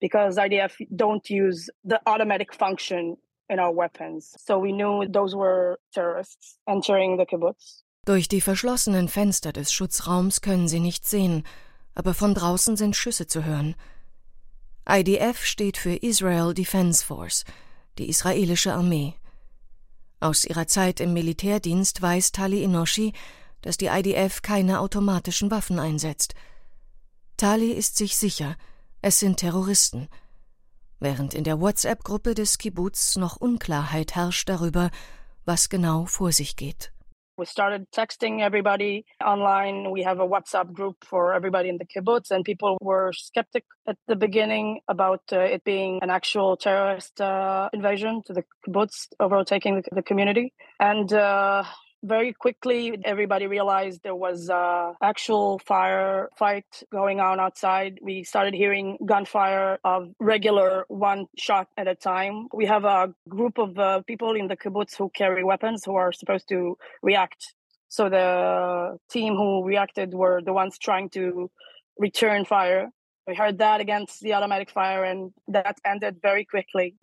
because 0.00 0.38
IDF 0.38 0.72
don't 0.96 1.28
use 1.28 1.68
the 1.84 2.00
automatic 2.06 2.54
function 2.54 3.16
in 3.50 3.58
our 3.58 3.72
weapons. 3.72 4.34
So 4.38 4.58
we 4.58 4.72
knew 4.72 5.06
those 5.08 5.36
were 5.36 5.78
terrorists 5.92 6.58
entering 6.66 7.18
the 7.18 7.26
kibbutz. 7.26 7.82
Durch 8.06 8.28
die 8.28 8.40
verschlossenen 8.40 9.08
Fenster 9.08 9.52
des 9.52 9.72
Schutzraums 9.72 10.40
können 10.40 10.68
sie 10.68 10.80
nichts 10.80 11.10
sehen, 11.10 11.44
aber 11.94 12.14
von 12.14 12.34
draußen 12.34 12.76
sind 12.76 12.96
Schüsse 12.96 13.26
zu 13.26 13.44
hören. 13.44 13.74
IDF 14.88 15.44
steht 15.44 15.76
für 15.76 15.94
Israel 15.94 16.54
Defense 16.54 17.04
Force, 17.04 17.44
die 17.98 18.08
israelische 18.08 18.72
Armee. 18.72 19.14
Aus 20.20 20.44
ihrer 20.44 20.66
Zeit 20.66 21.00
im 21.00 21.14
Militärdienst 21.14 22.02
weiß 22.02 22.32
Tali 22.32 22.62
Inoshi, 22.62 23.14
dass 23.62 23.78
die 23.78 23.86
IDF 23.86 24.42
keine 24.42 24.80
automatischen 24.80 25.50
Waffen 25.50 25.78
einsetzt. 25.78 26.34
Tali 27.38 27.72
ist 27.72 27.96
sich 27.96 28.16
sicher, 28.16 28.56
es 29.00 29.18
sind 29.18 29.38
Terroristen. 29.38 30.08
während 31.02 31.32
in 31.32 31.44
der 31.44 31.58
WhatsApp-Gruppe 31.58 32.34
des 32.34 32.58
Kibbutz 32.58 33.16
noch 33.16 33.36
Unklarheit 33.36 34.14
herrscht 34.14 34.50
darüber, 34.50 34.90
was 35.46 35.70
genau 35.70 36.04
vor 36.04 36.32
sich 36.32 36.56
geht. 36.56 36.92
We 37.40 37.46
started 37.46 37.90
texting 37.90 38.42
everybody 38.42 39.06
online. 39.24 39.90
We 39.90 40.02
have 40.02 40.20
a 40.20 40.28
WhatsApp 40.28 40.74
group 40.74 40.96
for 41.02 41.32
everybody 41.32 41.70
in 41.70 41.78
the 41.78 41.86
kibbutz, 41.86 42.30
and 42.30 42.44
people 42.44 42.76
were 42.82 43.14
skeptic 43.14 43.64
at 43.88 43.96
the 44.06 44.14
beginning 44.14 44.80
about 44.88 45.22
uh, 45.32 45.38
it 45.38 45.64
being 45.64 46.00
an 46.02 46.10
actual 46.10 46.58
terrorist 46.58 47.18
uh, 47.18 47.70
invasion 47.72 48.20
to 48.26 48.34
the 48.34 48.44
kibbutz, 48.68 49.06
overtaking 49.18 49.76
the, 49.76 49.82
the 49.90 50.02
community. 50.02 50.52
And 50.78 51.10
uh, 51.14 51.64
very 52.02 52.32
quickly 52.32 52.98
everybody 53.04 53.46
realized 53.46 54.02
there 54.02 54.14
was 54.14 54.48
a 54.48 54.94
actual 55.02 55.58
fire 55.58 56.28
fight 56.36 56.82
going 56.90 57.20
on 57.20 57.38
outside. 57.38 57.98
We 58.02 58.24
started 58.24 58.54
hearing 58.54 58.98
gunfire 59.04 59.78
of 59.84 60.10
regular 60.18 60.84
one 60.88 61.26
shot 61.36 61.68
at 61.76 61.88
a 61.88 61.94
time. 61.94 62.48
We 62.52 62.66
have 62.66 62.84
a 62.84 63.14
group 63.28 63.58
of 63.58 63.78
uh, 63.78 64.02
people 64.02 64.34
in 64.34 64.48
the 64.48 64.56
kibbutz 64.56 64.96
who 64.96 65.10
carry 65.10 65.44
weapons 65.44 65.84
who 65.84 65.94
are 65.94 66.12
supposed 66.12 66.48
to 66.48 66.78
react. 67.02 67.54
So 67.88 68.08
the 68.08 68.98
team 69.10 69.34
who 69.34 69.64
reacted 69.64 70.14
were 70.14 70.40
the 70.42 70.52
ones 70.52 70.78
trying 70.78 71.10
to 71.10 71.50
return 71.98 72.44
fire. 72.44 72.90
We 73.26 73.34
heard 73.34 73.58
that 73.58 73.80
against 73.80 74.20
the 74.20 74.34
automatic 74.34 74.70
fire 74.70 75.04
and 75.04 75.32
that 75.48 75.78
ended 75.84 76.20
very 76.22 76.44
quickly 76.44 76.96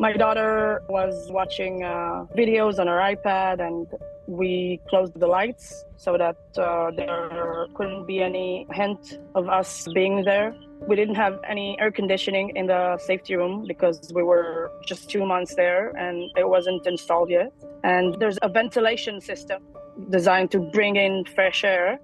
My 0.00 0.12
daughter 0.12 0.84
was 0.88 1.28
watching 1.28 1.82
uh, 1.82 2.26
videos 2.36 2.78
on 2.78 2.86
her 2.86 2.98
iPad, 2.98 3.58
and 3.58 3.84
we 4.28 4.80
closed 4.88 5.18
the 5.18 5.26
lights 5.26 5.84
so 5.96 6.16
that 6.16 6.36
uh, 6.56 6.92
there 6.92 7.66
couldn't 7.74 8.06
be 8.06 8.22
any 8.22 8.64
hint 8.72 9.18
of 9.34 9.48
us 9.48 9.88
being 9.92 10.22
there. 10.22 10.54
We 10.86 10.94
didn't 10.94 11.16
have 11.16 11.40
any 11.48 11.76
air 11.80 11.90
conditioning 11.90 12.52
in 12.54 12.68
the 12.68 12.96
safety 12.98 13.34
room 13.34 13.64
because 13.66 14.12
we 14.14 14.22
were 14.22 14.70
just 14.86 15.10
two 15.10 15.26
months 15.26 15.56
there 15.56 15.90
and 15.96 16.30
it 16.36 16.48
wasn't 16.48 16.86
installed 16.86 17.30
yet. 17.30 17.52
And 17.82 18.14
there's 18.20 18.38
a 18.42 18.48
ventilation 18.48 19.20
system 19.20 19.64
designed 20.10 20.52
to 20.52 20.60
bring 20.60 20.94
in 20.94 21.24
fresh 21.24 21.64
air 21.64 21.98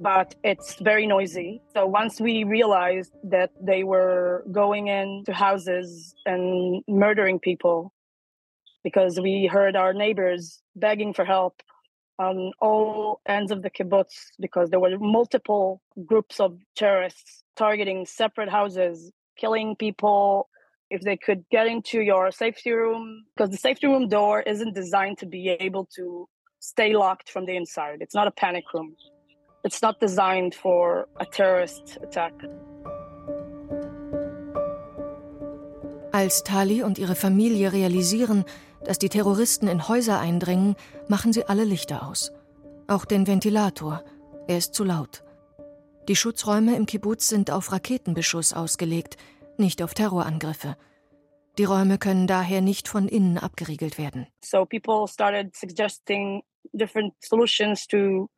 but 0.00 0.34
it's 0.42 0.74
very 0.80 1.06
noisy. 1.06 1.60
So 1.74 1.86
once 1.86 2.20
we 2.20 2.44
realized 2.44 3.12
that 3.24 3.50
they 3.60 3.84
were 3.84 4.44
going 4.50 4.88
into 4.88 5.32
houses 5.32 6.14
and 6.26 6.82
murdering 6.88 7.38
people, 7.38 7.92
because 8.82 9.18
we 9.18 9.46
heard 9.50 9.76
our 9.76 9.92
neighbors 9.94 10.60
begging 10.76 11.14
for 11.14 11.24
help 11.24 11.62
on 12.18 12.52
all 12.60 13.20
ends 13.26 13.50
of 13.50 13.62
the 13.62 13.70
kibbutz, 13.70 14.14
because 14.38 14.70
there 14.70 14.80
were 14.80 14.98
multiple 14.98 15.80
groups 16.04 16.38
of 16.38 16.58
terrorists 16.76 17.42
targeting 17.56 18.06
separate 18.06 18.48
houses, 18.48 19.12
killing 19.36 19.74
people. 19.76 20.48
If 20.90 21.00
they 21.00 21.16
could 21.16 21.44
get 21.50 21.66
into 21.66 22.02
your 22.02 22.30
safety 22.30 22.70
room, 22.70 23.24
because 23.34 23.50
the 23.50 23.56
safety 23.56 23.86
room 23.86 24.08
door 24.08 24.42
isn't 24.42 24.74
designed 24.74 25.18
to 25.18 25.26
be 25.26 25.48
able 25.48 25.88
to 25.96 26.28
stay 26.60 26.94
locked 26.94 27.30
from 27.30 27.46
the 27.46 27.56
inside. 27.56 27.98
It's 28.00 28.14
not 28.14 28.28
a 28.28 28.30
panic 28.30 28.64
room. 28.72 28.94
It's 29.64 29.80
not 29.80 29.98
designed 30.00 30.54
for 30.54 31.08
a 31.16 31.24
terrorist 31.24 31.98
attack. 32.02 32.34
Als 36.12 36.44
Tali 36.44 36.82
und 36.82 36.98
ihre 36.98 37.14
Familie 37.14 37.72
realisieren, 37.72 38.44
dass 38.84 38.98
die 38.98 39.08
Terroristen 39.08 39.66
in 39.66 39.88
Häuser 39.88 40.20
eindringen, 40.20 40.76
machen 41.08 41.32
sie 41.32 41.46
alle 41.46 41.64
Lichter 41.64 42.06
aus. 42.06 42.30
Auch 42.88 43.06
den 43.06 43.26
Ventilator. 43.26 44.04
Er 44.46 44.58
ist 44.58 44.74
zu 44.74 44.84
laut. 44.84 45.24
Die 46.08 46.16
Schutzräume 46.16 46.76
im 46.76 46.84
Kibbutz 46.84 47.28
sind 47.28 47.50
auf 47.50 47.72
Raketenbeschuss 47.72 48.52
ausgelegt, 48.52 49.16
nicht 49.56 49.82
auf 49.82 49.94
Terrorangriffe. 49.94 50.76
Die 51.56 51.64
Räume 51.64 51.96
können 51.96 52.26
daher 52.26 52.60
nicht 52.60 52.86
von 52.86 53.08
innen 53.08 53.38
abgeriegelt 53.38 53.96
werden. 53.96 54.26
So 54.44 54.66
people 54.66 55.08
started 55.08 55.56
suggesting 55.56 56.42
different 56.74 57.14
solutions 57.20 57.86
to 57.86 58.28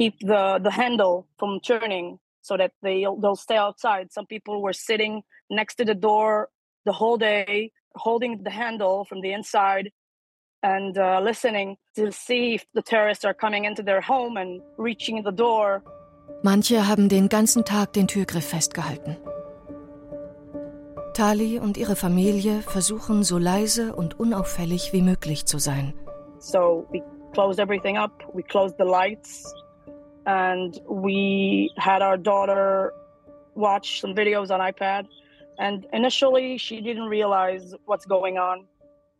keep 0.00 0.16
the 0.20 0.42
the 0.66 0.70
handle 0.82 1.26
from 1.38 1.60
turning 1.60 2.18
so 2.40 2.56
that 2.56 2.72
they 2.82 2.98
they'll 3.20 3.42
stay 3.48 3.58
outside. 3.66 4.04
Some 4.16 4.26
people 4.34 4.62
were 4.62 4.76
sitting 4.88 5.22
next 5.50 5.74
to 5.76 5.84
the 5.84 5.98
door 6.08 6.48
the 6.88 6.92
whole 7.00 7.18
day, 7.18 7.72
holding 8.06 8.42
the 8.42 8.54
handle 8.62 9.04
from 9.08 9.20
the 9.20 9.32
inside 9.38 9.86
and 10.62 10.96
uh, 10.98 11.20
listening 11.20 11.76
to 11.96 12.12
see 12.12 12.54
if 12.56 12.64
the 12.74 12.82
terrorists 12.82 13.24
are 13.24 13.34
coming 13.34 13.64
into 13.64 13.82
their 13.82 14.00
home 14.00 14.36
and 14.42 14.60
reaching 14.78 15.22
the 15.22 15.32
door. 15.32 15.82
Manche 16.42 16.86
haben 16.86 17.08
den 17.08 17.28
ganzen 17.28 17.64
Tag 17.64 17.92
den 17.92 18.06
Türgriff 18.06 18.48
festgehalten. 18.48 19.16
Tali 21.12 21.58
und 21.58 21.76
ihre 21.76 21.96
Familie 21.96 22.62
versuchen 22.62 23.24
so 23.24 23.36
leise 23.36 23.94
und 23.94 24.18
unauffällig 24.18 24.92
wie 24.92 25.02
möglich 25.02 25.44
zu 25.44 25.58
sein. 25.58 25.92
So 26.38 26.86
we 26.90 27.02
closed 27.34 27.58
everything 27.58 27.98
up, 27.98 28.12
we 28.32 28.42
closed 28.42 28.76
the 28.78 28.84
lights, 28.84 29.44
and 30.26 30.78
we 30.88 31.72
had 31.76 32.02
our 32.02 32.16
daughter 32.16 32.92
watch 33.54 34.00
some 34.00 34.14
videos 34.14 34.50
on 34.50 34.60
iPad. 34.60 35.06
And 35.58 35.86
initially, 35.92 36.58
she 36.58 36.80
didn't 36.80 37.04
realize 37.04 37.74
what's 37.84 38.06
going 38.06 38.38
on 38.38 38.66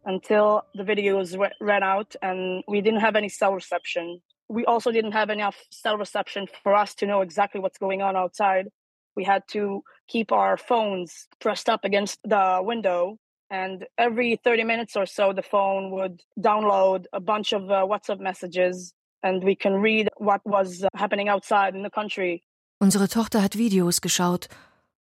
until 0.07 0.65
the 0.75 0.83
videos 0.83 1.39
re- 1.39 1.53
ran 1.61 1.83
out 1.83 2.17
and 2.23 2.65
we 2.67 2.81
didn't 2.81 3.01
have 3.01 3.17
any 3.17 3.29
cell 3.29 3.53
reception. 3.53 4.21
We 4.49 4.65
also 4.65 4.91
didn't 4.91 5.13
have 5.13 5.31
enough 5.31 5.57
cell 5.71 5.97
reception 5.97 6.47
for 6.63 6.75
us 6.75 6.95
to 6.97 7.07
know 7.07 7.21
exactly 7.21 7.61
what's 7.61 7.79
going 7.79 8.01
on 8.03 8.17
outside. 8.17 8.69
We 9.17 9.25
had 9.25 9.43
to 9.49 9.83
keep 10.09 10.33
our 10.33 10.57
phones 10.57 11.29
pressed 11.41 11.69
up 11.69 11.85
against 11.85 12.19
the 12.25 12.61
window. 12.63 13.19
And 13.51 13.87
every 13.99 14.41
30 14.43 14.65
minutes 14.65 14.97
or 14.97 15.07
so, 15.07 15.33
the 15.33 15.43
phone 15.43 15.91
would 15.91 16.23
download 16.39 17.05
a 17.13 17.21
bunch 17.21 17.53
of 17.53 17.65
uh, 17.71 17.85
WhatsApp 17.85 18.21
messages 18.21 18.95
and 19.23 19.45
we 19.45 19.55
can 19.55 19.75
read 19.75 20.09
what 20.17 20.41
was 20.45 20.83
uh, 20.83 20.89
happening 20.95 21.29
outside 21.29 21.75
in 21.75 21.83
the 21.83 21.91
country. 21.91 22.43
Unsere 22.81 23.09
Tochter 23.09 23.43
hat 23.43 23.57
Videos 23.57 24.01
geschaut 24.01 24.49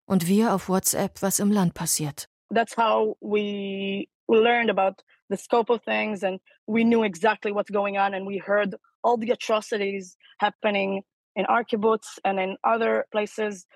und 0.06 0.28
wir 0.28 0.54
auf 0.54 0.68
WhatsApp, 0.68 1.20
was 1.20 1.40
im 1.40 1.50
Land 1.50 1.74
passiert. 1.74 2.28
That's 2.50 2.76
how 2.76 3.16
we 3.20 4.08
learned 4.28 4.70
about 4.70 5.02
the 5.28 5.36
scope 5.36 5.70
of 5.70 5.82
things 5.82 6.22
and 6.22 6.40
we 6.66 6.84
knew 6.84 7.02
exactly 7.02 7.52
what's 7.52 7.70
going 7.70 7.98
on 7.98 8.14
and 8.14 8.26
we 8.26 8.38
heard 8.38 8.74
all 9.02 9.16
the 9.16 9.30
atrocities 9.30 10.16
happening 10.38 11.02
in 11.34 11.44
our 11.46 11.64
kibbutz 11.64 12.18
and 12.24 12.38
in 12.38 12.56
other 12.64 13.06
places 13.12 13.66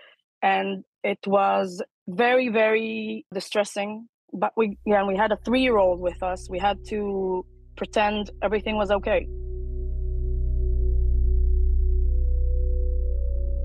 and 0.43 0.85
it 1.03 1.19
was 1.27 1.83
very 2.09 2.49
very 2.49 3.25
distressing 3.33 4.09
but 4.33 4.53
we 4.57 4.79
yeah 4.87 5.01
and 5.01 5.09
we 5.09 5.17
had 5.17 5.33
a 5.33 5.37
3 5.45 5.61
year 5.61 5.77
old 5.77 6.01
with 6.01 6.23
us 6.23 6.49
we 6.49 6.59
had 6.59 6.79
to 6.87 7.45
pretend 7.77 8.31
everything 8.43 8.77
was 8.77 8.91
okay 8.91 9.27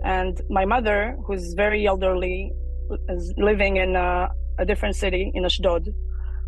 And 0.05 0.39
my 0.49 0.65
mother, 0.65 1.17
who's 1.25 1.53
very 1.53 1.87
elderly, 1.87 2.53
is 3.09 3.33
living 3.37 3.77
in 3.77 3.95
a, 3.95 4.29
a 4.59 4.65
different 4.65 4.95
city 4.95 5.31
in 5.33 5.43
Ashdod, 5.43 5.93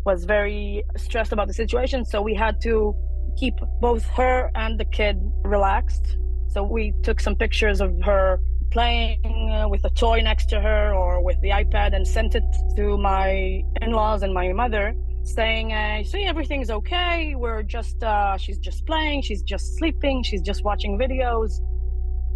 was 0.06 0.24
very 0.24 0.84
stressed 0.96 1.32
about 1.32 1.48
the 1.48 1.54
situation. 1.54 2.04
So 2.04 2.22
we 2.22 2.34
had 2.34 2.60
to 2.62 2.94
keep 3.36 3.54
both 3.80 4.04
her 4.10 4.50
and 4.54 4.78
the 4.78 4.84
kid 4.84 5.16
relaxed. 5.44 6.16
So 6.48 6.62
we 6.62 6.94
took 7.02 7.20
some 7.20 7.34
pictures 7.34 7.80
of 7.80 7.90
her 8.02 8.40
playing 8.70 9.66
with 9.70 9.84
a 9.84 9.90
toy 9.90 10.20
next 10.20 10.46
to 10.50 10.60
her 10.60 10.94
or 10.94 11.22
with 11.22 11.40
the 11.40 11.48
iPad 11.48 11.96
and 11.96 12.06
sent 12.06 12.34
it 12.36 12.44
to 12.76 12.96
my 12.96 13.62
in 13.82 13.90
laws 13.90 14.22
and 14.22 14.32
my 14.32 14.52
mother 14.52 14.94
saying, 15.24 15.72
uh, 15.72 16.04
See, 16.04 16.24
everything's 16.24 16.70
okay. 16.70 17.34
We're 17.34 17.62
just, 17.62 18.02
uh, 18.02 18.36
she's 18.36 18.58
just 18.58 18.86
playing, 18.86 19.22
she's 19.22 19.42
just 19.42 19.76
sleeping, 19.78 20.22
she's 20.22 20.42
just 20.42 20.64
watching 20.64 20.98
videos. 20.98 21.60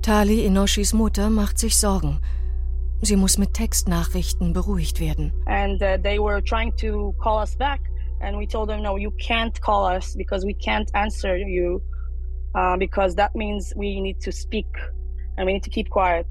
Tali 0.02 0.44
Inoshis 0.44 0.92
Mutter 0.92 1.30
macht 1.30 1.60
sich 1.60 1.78
Sorgen. 1.78 2.18
Sie 3.02 3.14
muss 3.14 3.38
mit 3.38 3.54
Textnachrichten 3.54 4.52
beruhigt 4.52 4.98
werden. 4.98 5.32
And 5.46 5.80
uh, 5.80 5.96
they 6.02 6.18
were 6.18 6.42
trying 6.42 6.74
to 6.78 7.14
call 7.22 7.40
us 7.40 7.54
back 7.54 7.80
and 8.20 8.36
we 8.36 8.44
told 8.44 8.68
them 8.68 8.82
no 8.82 8.96
you 8.96 9.12
can't 9.12 9.60
call 9.60 9.86
us 9.86 10.16
because 10.16 10.44
we 10.44 10.54
can't 10.54 10.90
answer 10.94 11.36
you 11.36 11.80
uh, 12.56 12.76
because 12.76 13.14
that 13.14 13.36
means 13.36 13.72
we 13.76 14.00
need 14.00 14.20
to 14.20 14.32
speak 14.32 14.66
and 15.36 15.46
we 15.46 15.52
need 15.52 15.62
to 15.62 15.70
keep 15.70 15.88
quiet. 15.88 16.26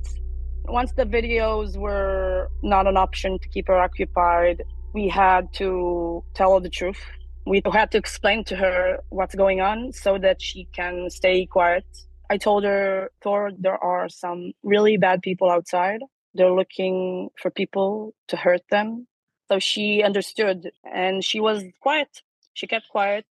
Once 0.66 0.92
the 0.92 1.06
videos 1.06 1.78
were 1.78 2.50
not 2.62 2.88
an 2.88 2.98
option 2.98 3.40
to 3.40 3.48
keep 3.48 3.70
her 3.70 3.80
occupied, 3.80 4.62
we 4.94 5.08
had 5.08 5.48
to 5.54 6.22
tell 6.34 6.56
her 6.56 6.60
the 6.60 6.70
truth. 6.70 7.00
We 7.46 7.62
had 7.72 7.90
to 7.92 7.98
explain 7.98 8.44
to 8.46 8.56
her 8.58 9.00
what's 9.10 9.34
going 9.34 9.62
on 9.62 9.94
so 9.94 10.18
that 10.18 10.42
she 10.42 10.68
can 10.74 11.10
stay 11.10 11.46
quiet. 11.46 11.86
I 12.32 12.38
told 12.38 12.64
her, 12.64 13.12
Thor, 13.22 13.52
there 13.60 13.78
are 13.84 14.08
some 14.08 14.54
really 14.64 14.96
bad 14.96 15.22
people 15.22 15.52
outside. 15.52 16.00
They're 16.34 16.58
looking 16.62 17.28
for 17.42 17.52
people 17.52 18.14
to 18.30 18.38
hurt 18.38 18.62
them. 18.72 19.08
So 19.50 19.60
she 19.60 20.02
understood 20.02 20.72
and 20.86 21.26
she 21.26 21.42
was 21.42 21.66
quiet. 21.82 22.22
She 22.54 22.68
kept 22.68 22.88
quiet 22.88 23.26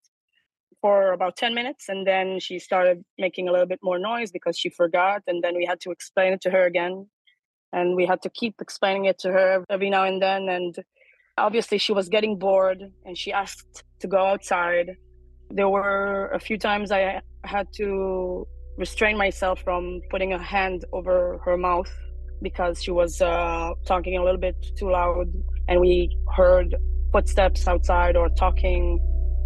for 0.83 1.13
about 1.13 1.39
10 1.39 1.55
minutes 1.55 1.89
and 1.89 2.07
then 2.07 2.41
she 2.41 2.59
started 2.59 3.03
making 3.19 3.49
a 3.49 3.53
little 3.53 3.67
bit 3.67 3.81
more 3.83 3.99
noise 3.99 4.31
because 4.31 4.59
she 4.59 4.69
forgot 4.69 5.23
and 5.27 5.43
then 5.43 5.57
we 5.57 5.65
had 5.65 5.81
to 5.81 5.91
explain 5.91 6.35
it 6.35 6.43
to 6.43 6.51
her 6.51 6.67
again 6.67 7.07
and 7.73 7.97
we 7.97 8.05
had 8.05 8.21
to 8.21 8.29
keep 8.29 8.57
explaining 8.61 9.07
it 9.07 9.19
to 9.21 9.33
her 9.33 9.65
every 9.71 9.89
now 9.89 10.05
and 10.05 10.21
then 10.21 10.49
and 10.49 10.77
obviously 11.37 11.77
she 11.77 11.93
was 11.93 12.09
getting 12.09 12.39
bored 12.39 12.83
and 13.05 13.19
she 13.19 13.31
asked 13.31 13.85
to 13.99 14.07
go 14.07 14.25
outside 14.25 14.97
there 15.51 15.69
were 15.69 16.31
a 16.33 16.41
few 16.41 16.57
times 16.57 16.91
i 16.91 17.21
had 17.45 17.67
to 17.75 18.47
restrain 18.77 19.17
myself 19.17 19.61
from 19.63 20.01
putting 20.11 20.33
a 20.33 20.39
hand 20.39 20.85
over 20.93 21.39
her 21.45 21.57
mouth 21.57 21.91
because 22.43 22.83
she 22.83 22.91
was 22.91 23.21
uh, 23.21 23.73
talking 23.85 24.17
a 24.17 24.25
little 24.25 24.41
bit 24.41 24.57
too 24.77 24.91
loud 24.91 25.27
and 25.69 25.81
we 25.81 26.17
heard 26.35 26.75
footsteps 27.13 27.67
outside 27.69 28.17
or 28.17 28.29
talking 28.31 28.99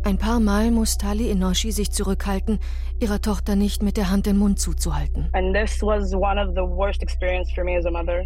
Ein 0.06 0.18
paar 0.18 0.38
Mal 0.38 0.70
muss 0.70 0.98
Tali 0.98 1.30
Inoshi 1.30 1.72
sich 1.72 1.90
zurückhalten, 1.90 2.58
ihrer 3.00 3.22
Tochter 3.22 3.56
nicht 3.56 3.82
mit 3.82 3.96
der 3.96 4.10
Hand 4.10 4.26
den 4.26 4.36
Mund 4.36 4.58
zuzuhalten. 4.58 5.30
And 5.32 5.54
this 5.54 5.80
was 5.80 6.14
one 6.14 6.38
of 6.38 6.54
the 6.54 6.62
worst 6.62 7.02
experiences 7.02 7.54
for 7.54 7.64
me 7.64 7.78
as 7.78 7.86
a 7.86 7.90
mother, 7.90 8.22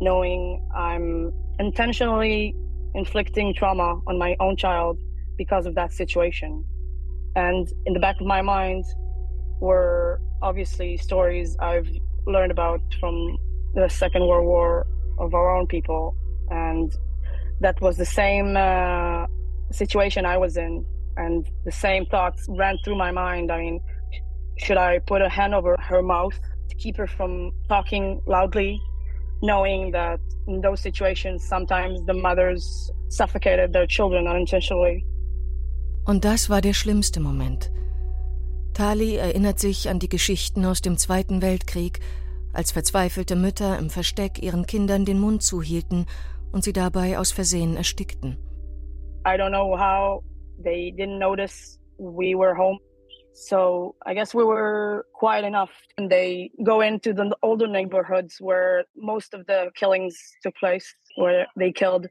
knowing 0.00 0.62
I'm 0.72 1.32
intentionally 1.58 2.54
inflicting 2.94 3.52
trauma 3.54 4.00
on 4.06 4.18
my 4.18 4.36
own 4.38 4.56
child 4.56 4.98
because 5.36 5.66
of 5.66 5.74
that 5.74 5.90
situation. 5.90 6.64
And 7.34 7.66
in 7.86 7.92
the 7.92 8.00
back 8.00 8.20
of 8.20 8.26
my 8.28 8.40
mind 8.40 8.84
were 9.60 10.20
obviously 10.42 10.96
stories 10.96 11.56
I've 11.60 11.88
learned 12.26 12.52
about 12.52 12.80
from 12.98 13.38
the 13.74 13.88
Second 13.88 14.26
World 14.26 14.46
War 14.46 14.86
of 15.18 15.34
our 15.34 15.56
own 15.56 15.66
people. 15.66 16.16
And 16.50 16.94
that 17.60 17.80
was 17.80 17.96
the 17.96 18.06
same 18.06 18.56
uh, 18.56 19.26
situation 19.70 20.24
I 20.24 20.36
was 20.36 20.56
in 20.56 20.84
and 21.16 21.48
the 21.64 21.72
same 21.72 22.06
thoughts 22.06 22.46
ran 22.48 22.78
through 22.84 22.96
my 22.96 23.10
mind. 23.10 23.52
I 23.52 23.58
mean, 23.58 23.80
should 24.58 24.78
I 24.78 24.98
put 25.00 25.22
a 25.22 25.28
hand 25.28 25.54
over 25.54 25.76
her 25.78 26.02
mouth 26.02 26.38
to 26.68 26.74
keep 26.76 26.96
her 26.96 27.06
from 27.06 27.52
talking 27.68 28.20
loudly, 28.26 28.80
knowing 29.42 29.92
that 29.92 30.20
in 30.46 30.60
those 30.60 30.80
situations 30.80 31.46
sometimes 31.46 32.00
the 32.06 32.14
mothers 32.14 32.90
suffocated 33.08 33.72
their 33.72 33.86
children 33.86 34.26
unintentionally? 34.26 35.04
Und 36.04 36.24
das 36.24 36.48
war 36.48 36.60
der 36.60 36.72
schlimmste 36.72 37.20
Moment. 37.20 37.70
Tali 38.74 39.16
erinnert 39.16 39.58
sich 39.58 39.88
an 39.88 39.98
die 39.98 40.08
Geschichten 40.08 40.64
aus 40.64 40.80
dem 40.80 40.96
Zweiten 40.96 41.42
Weltkrieg, 41.42 42.00
als 42.52 42.72
verzweifelte 42.72 43.36
Mütter 43.36 43.78
im 43.78 43.90
Versteck 43.90 44.42
ihren 44.42 44.66
Kindern 44.66 45.04
den 45.04 45.18
Mund 45.18 45.42
zuhielten 45.42 46.06
und 46.52 46.64
sie 46.64 46.72
dabei 46.72 47.18
aus 47.18 47.32
Versehen 47.32 47.76
erstickten. 47.76 48.36
I 49.26 49.36
don't 49.36 49.50
know 49.50 49.76
how 49.78 50.22
They 50.62 50.92
didn't 50.96 51.18
notice 51.18 51.78
we 51.98 52.34
were 52.34 52.54
home. 52.54 52.78
So 53.32 53.94
I 54.04 54.14
guess 54.14 54.34
we 54.34 54.44
were 54.44 55.06
quiet 55.14 55.44
enough. 55.44 55.70
And 55.96 56.10
they 56.10 56.50
go 56.64 56.80
into 56.80 57.12
the 57.12 57.34
older 57.42 57.66
neighborhoods 57.66 58.40
where 58.40 58.84
most 58.96 59.34
of 59.34 59.46
the 59.46 59.70
killings 59.74 60.16
took 60.42 60.54
place, 60.56 60.94
where 61.16 61.46
they 61.56 61.72
killed 61.72 62.08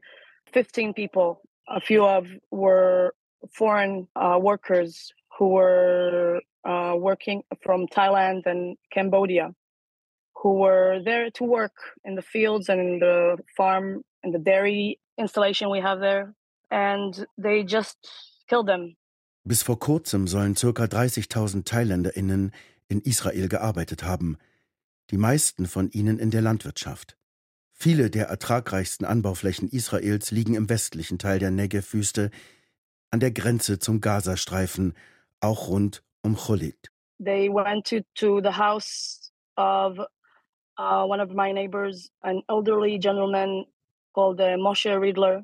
15 0.52 0.94
people. 0.94 1.42
A 1.68 1.80
few 1.80 2.04
of 2.04 2.26
were 2.50 3.14
foreign 3.52 4.08
uh, 4.16 4.38
workers 4.40 5.12
who 5.38 5.48
were 5.48 6.40
uh, 6.64 6.94
working 6.96 7.42
from 7.62 7.86
Thailand 7.86 8.46
and 8.46 8.76
Cambodia, 8.90 9.54
who 10.34 10.54
were 10.54 11.00
there 11.04 11.30
to 11.32 11.44
work 11.44 11.72
in 12.04 12.14
the 12.14 12.22
fields 12.22 12.68
and 12.68 12.80
in 12.80 12.98
the 12.98 13.38
farm 13.56 14.02
and 14.22 14.34
the 14.34 14.38
dairy 14.38 14.98
installation 15.18 15.70
we 15.70 15.80
have 15.80 16.00
there. 16.00 16.34
And 16.70 17.26
they 17.36 17.64
just 17.64 17.96
Bis 19.44 19.62
vor 19.62 19.78
kurzem 19.78 20.26
sollen 20.26 20.54
ca. 20.54 20.66
30.000 20.66 21.64
ThailänderInnen 21.64 22.52
in 22.88 23.00
Israel 23.00 23.48
gearbeitet 23.48 24.02
haben, 24.02 24.38
die 25.10 25.18
meisten 25.18 25.66
von 25.66 25.88
ihnen 25.90 26.18
in 26.18 26.32
der 26.32 26.42
Landwirtschaft. 26.42 27.16
Viele 27.72 28.10
der 28.10 28.26
ertragreichsten 28.26 29.06
Anbauflächen 29.06 29.68
Israels 29.68 30.32
liegen 30.32 30.54
im 30.54 30.68
westlichen 30.68 31.18
Teil 31.18 31.38
der 31.38 31.52
Negev-Wüste, 31.52 32.30
an 33.10 33.20
der 33.20 33.30
Grenze 33.30 33.78
zum 33.78 34.00
Gazastreifen, 34.00 34.94
auch 35.40 35.68
rund 35.68 36.02
They 37.18 37.48
went 37.48 37.84
to, 37.86 38.02
to 38.16 38.40
the 38.40 38.50
house 38.52 39.30
of 39.56 40.00
uh, 40.78 41.04
one 41.04 41.20
of 41.20 41.34
my 41.34 41.52
neighbors, 41.52 42.10
an 42.22 42.42
elderly 42.48 42.98
gentleman 42.98 43.66
called 44.14 44.40
uh, 44.40 44.56
Moshe 44.56 44.86
Ridler. 44.86 45.42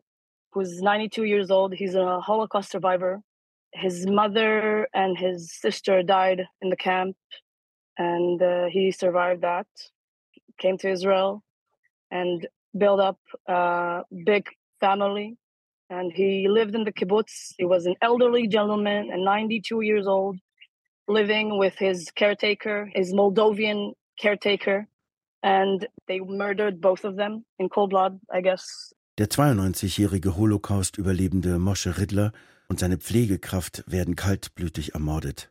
who's 0.53 0.81
92 0.81 1.25
years 1.25 1.51
old. 1.51 1.75
He's 1.75 1.95
a 1.95 2.21
Holocaust 2.21 2.71
survivor. 2.71 3.21
His 3.73 4.07
mother 4.07 4.89
and 4.95 5.19
his 5.19 5.53
sister 5.53 6.03
died 6.03 6.47
in 6.63 6.71
the 6.71 6.77
camp, 6.77 7.17
and 7.99 8.41
uh, 8.41 8.67
he 8.67 8.91
survived 8.91 9.43
that. 9.43 9.67
Came 10.59 10.79
to 10.79 10.91
Israel 10.91 11.43
and 12.11 12.47
built 12.77 13.01
up 13.01 13.19
a 13.47 14.03
big 14.25 14.49
family. 14.81 15.37
And 15.91 16.13
he 16.13 16.49
lived 16.49 16.75
in 16.75 16.85
the 16.85 16.93
kibbutz. 16.93 17.55
He 17.59 17.65
was 17.65 17.87
an 17.87 17.97
elderly 18.03 18.49
gentleman 18.49 19.11
and 19.13 19.25
92 19.25 19.83
years 19.83 20.07
old, 20.07 20.39
living 21.09 21.59
with 21.59 21.75
his 21.79 22.11
caretaker, 22.15 22.91
his 22.95 23.13
Moldovan 23.13 23.93
caretaker. 24.19 24.87
And 25.43 25.87
they 26.09 26.21
murdered 26.21 26.81
both 26.81 27.05
of 27.05 27.17
them 27.17 27.45
in 27.59 27.69
cold 27.69 27.91
blood, 27.91 28.19
I 28.33 28.41
guess, 28.41 28.93
Der 29.19 29.29
92-jährige 29.29 30.37
Holocaust-Überlebende 30.37 31.59
Moshe 31.59 31.97
Riddler 31.97 32.33
und 32.69 32.79
seine 32.81 32.99
Pflegekraft 32.99 33.83
werden 33.87 34.15
kaltblütig 34.15 34.93
ermordet. 34.93 35.51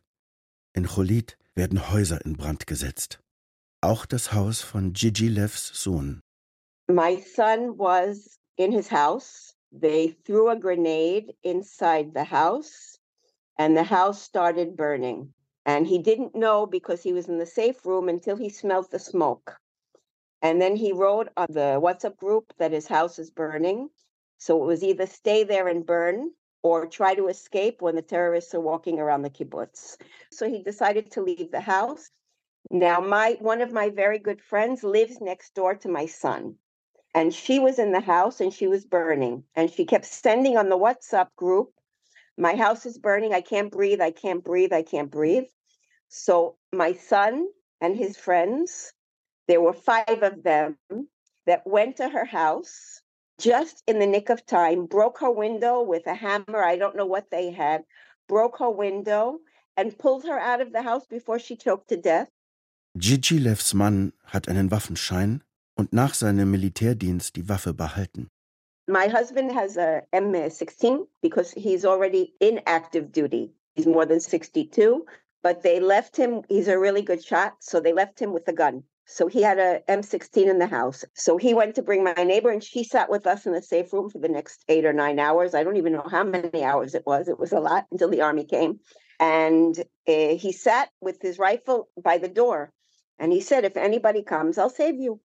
In 0.72 0.86
Cholit 0.86 1.36
werden 1.56 1.90
Häuser 1.90 2.24
in 2.24 2.36
Brand 2.36 2.68
gesetzt. 2.68 3.18
Auch 3.80 4.06
das 4.06 4.32
Haus 4.32 4.60
von 4.60 4.92
Gigi 4.92 5.26
Levs 5.26 5.72
Sohn. 5.82 6.20
My 6.88 7.20
son 7.20 7.76
was 7.76 8.38
in 8.56 8.70
his 8.70 8.92
house. 8.92 9.56
They 9.72 10.16
threw 10.24 10.48
a 10.48 10.54
grenade 10.54 11.34
inside 11.42 12.12
the 12.14 12.30
house 12.30 13.00
and 13.58 13.76
the 13.76 13.90
house 13.90 14.24
started 14.24 14.76
burning. 14.76 15.34
And 15.66 15.86
he 15.86 15.98
didn't 15.98 16.36
know 16.36 16.66
because 16.66 17.02
he 17.02 17.12
was 17.12 17.28
in 17.28 17.38
the 17.38 17.46
safe 17.46 17.84
room 17.86 18.08
until 18.08 18.36
he 18.36 18.50
smelled 18.50 18.90
the 18.92 19.00
smoke. 19.00 19.58
And 20.42 20.62
then 20.62 20.76
he 20.76 20.92
wrote 20.92 21.28
on 21.36 21.48
the 21.50 21.80
WhatsApp 21.82 22.16
group 22.16 22.54
that 22.58 22.72
his 22.72 22.88
house 22.88 23.18
is 23.18 23.30
burning. 23.30 23.90
So 24.38 24.62
it 24.62 24.66
was 24.66 24.84
either 24.84 25.06
stay 25.06 25.44
there 25.44 25.68
and 25.68 25.86
burn 25.86 26.32
or 26.62 26.86
try 26.86 27.14
to 27.16 27.28
escape 27.28 27.82
when 27.82 27.96
the 27.96 28.02
terrorists 28.02 28.54
are 28.54 28.60
walking 28.60 29.00
around 29.00 29.22
the 29.22 29.30
kibbutz. 29.30 29.98
So 30.32 30.48
he 30.48 30.62
decided 30.62 31.10
to 31.12 31.22
leave 31.22 31.50
the 31.52 31.60
house. 31.60 32.10
Now, 32.70 33.00
my 33.00 33.38
one 33.40 33.62
of 33.62 33.72
my 33.72 33.90
very 33.90 34.18
good 34.20 34.42
friends 34.42 34.84
lives 34.84 35.20
next 35.20 35.54
door 35.54 35.76
to 35.76 35.88
my 35.88 36.06
son. 36.06 36.56
And 37.14 37.34
she 37.34 37.58
was 37.60 37.78
in 37.78 37.92
the 37.92 38.00
house 38.00 38.40
and 38.40 38.52
she 38.52 38.68
was 38.68 38.84
burning. 38.84 39.44
And 39.56 39.70
she 39.70 39.86
kept 39.86 40.06
sending 40.06 40.58
on 40.58 40.68
the 40.70 40.78
WhatsApp 40.78 41.28
group, 41.36 41.72
My 42.38 42.56
house 42.56 42.86
is 42.86 42.98
burning. 42.98 43.34
I 43.34 43.40
can't 43.42 43.72
breathe. 43.72 44.00
I 44.02 44.12
can't 44.12 44.44
breathe. 44.44 44.72
I 44.72 44.82
can't 44.82 45.10
breathe. 45.10 45.46
So 46.08 46.56
my 46.72 46.92
son 46.92 47.48
and 47.80 47.96
his 47.96 48.16
friends 48.16 48.92
there 49.48 49.60
were 49.60 49.72
five 49.72 50.22
of 50.22 50.42
them 50.42 50.76
that 51.46 51.66
went 51.66 51.96
to 51.96 52.08
her 52.08 52.24
house 52.24 53.00
just 53.38 53.82
in 53.86 53.98
the 53.98 54.06
nick 54.06 54.30
of 54.30 54.44
time, 54.46 54.86
broke 54.86 55.18
her 55.20 55.30
window 55.30 55.82
with 55.82 56.06
a 56.06 56.14
hammer. 56.14 56.62
I 56.64 56.76
don't 56.76 56.96
know 56.96 57.06
what 57.06 57.30
they 57.30 57.50
had, 57.50 57.84
broke 58.28 58.58
her 58.58 58.70
window 58.70 59.38
and 59.76 59.96
pulled 59.96 60.24
her 60.24 60.38
out 60.38 60.60
of 60.60 60.72
the 60.72 60.82
house 60.82 61.06
before 61.06 61.38
she 61.38 61.56
choked 61.56 61.88
to 61.88 61.96
death. 61.96 62.28
Gigi 62.96 63.38
Levs 63.38 63.74
Mann 63.74 64.12
hat 64.24 64.48
einen 64.48 64.70
Waffenschein 64.70 65.42
und 65.76 65.92
nach 65.92 66.14
seinem 66.14 66.50
Militärdienst 66.50 67.36
die 67.36 67.48
Waffe 67.48 67.74
behalten. 67.74 68.28
My 68.88 69.08
husband 69.08 69.52
has 69.52 69.76
a 69.76 70.02
M16 70.14 71.06
because 71.20 71.52
he's 71.52 71.84
already 71.84 72.34
in 72.40 72.60
active 72.66 73.12
duty. 73.12 73.52
He's 73.74 73.86
more 73.86 74.06
than 74.06 74.20
62, 74.20 75.04
but 75.46 75.62
they 75.62 75.78
left 75.78 76.16
him, 76.16 76.42
he's 76.48 76.66
a 76.66 76.76
really 76.76 77.02
good 77.02 77.22
shot, 77.22 77.54
so 77.60 77.78
they 77.78 77.92
left 77.92 78.20
him 78.20 78.32
with 78.32 78.48
a 78.48 78.52
gun. 78.52 78.82
So 79.04 79.28
he 79.28 79.42
had 79.42 79.60
a 79.60 79.80
M16 79.88 80.50
in 80.50 80.58
the 80.58 80.66
house. 80.66 81.04
So 81.14 81.36
he 81.36 81.54
went 81.54 81.76
to 81.76 81.82
bring 81.82 82.02
my 82.02 82.14
neighbor, 82.14 82.50
and 82.50 82.64
she 82.64 82.82
sat 82.82 83.08
with 83.08 83.28
us 83.28 83.46
in 83.46 83.52
the 83.52 83.62
safe 83.62 83.92
room 83.92 84.10
for 84.10 84.18
the 84.18 84.28
next 84.28 84.64
eight 84.68 84.84
or 84.84 84.92
nine 84.92 85.20
hours. 85.20 85.54
I 85.54 85.62
don't 85.62 85.76
even 85.76 85.92
know 85.92 86.08
how 86.10 86.24
many 86.24 86.64
hours 86.64 86.96
it 86.96 87.06
was. 87.06 87.28
It 87.28 87.38
was 87.38 87.52
a 87.52 87.60
lot 87.60 87.86
until 87.92 88.08
the 88.08 88.22
army 88.22 88.44
came. 88.44 88.80
And 89.20 89.78
uh, 90.08 90.34
he 90.34 90.50
sat 90.50 90.88
with 91.00 91.22
his 91.22 91.38
rifle 91.38 91.90
by 92.02 92.18
the 92.18 92.26
door. 92.42 92.72
And 93.20 93.32
he 93.32 93.40
said, 93.40 93.64
If 93.64 93.76
anybody 93.76 94.24
comes, 94.24 94.58
I'll 94.58 94.68
save 94.68 94.98
you. 94.98 95.20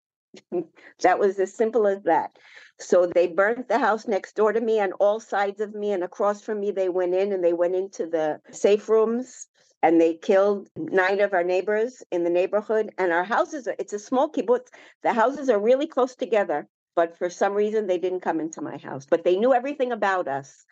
That 1.02 1.20
was 1.20 1.40
as 1.40 1.54
simple 1.54 1.88
as 1.88 2.04
that. 2.04 2.32
So 2.80 3.06
they 3.06 3.28
burnt 3.28 3.68
the 3.68 3.78
house 3.78 4.08
next 4.08 4.36
door 4.36 4.54
to 4.54 4.62
me 4.62 4.80
on 4.80 4.92
all 4.94 5.20
sides 5.20 5.62
of 5.62 5.76
me 5.76 5.92
and 5.92 6.04
across 6.04 6.42
from 6.42 6.60
me. 6.60 6.72
They 6.72 6.90
went 6.90 7.14
in 7.14 7.32
and 7.32 7.44
they 7.44 7.54
went 7.54 7.76
into 7.76 8.08
the 8.08 8.42
safe 8.52 8.90
rooms 8.90 9.48
and 9.84 10.00
they 10.00 10.16
killed 10.16 10.68
nine 10.76 11.20
of 11.22 11.34
our 11.34 11.44
neighbors 11.44 12.04
in 12.12 12.24
the 12.24 12.30
neighborhood. 12.30 12.92
And 12.98 13.12
our 13.12 13.24
houses 13.24 13.68
are, 13.68 13.76
it's 13.78 13.94
a 13.94 14.00
small 14.00 14.32
kibbutz. 14.32 14.70
The 15.04 15.14
houses 15.14 15.50
are 15.50 15.60
really 15.60 15.88
close 15.88 16.16
together, 16.16 16.68
but 16.96 17.18
for 17.18 17.30
some 17.30 17.54
reason 17.54 17.88
they 17.88 17.98
didn't 17.98 18.22
come 18.22 18.40
into 18.40 18.62
my 18.62 18.78
house. 18.78 19.06
But 19.10 19.24
they 19.24 19.38
knew 19.38 19.54
everything 19.54 19.92
about 19.92 20.28
us. 20.28 20.66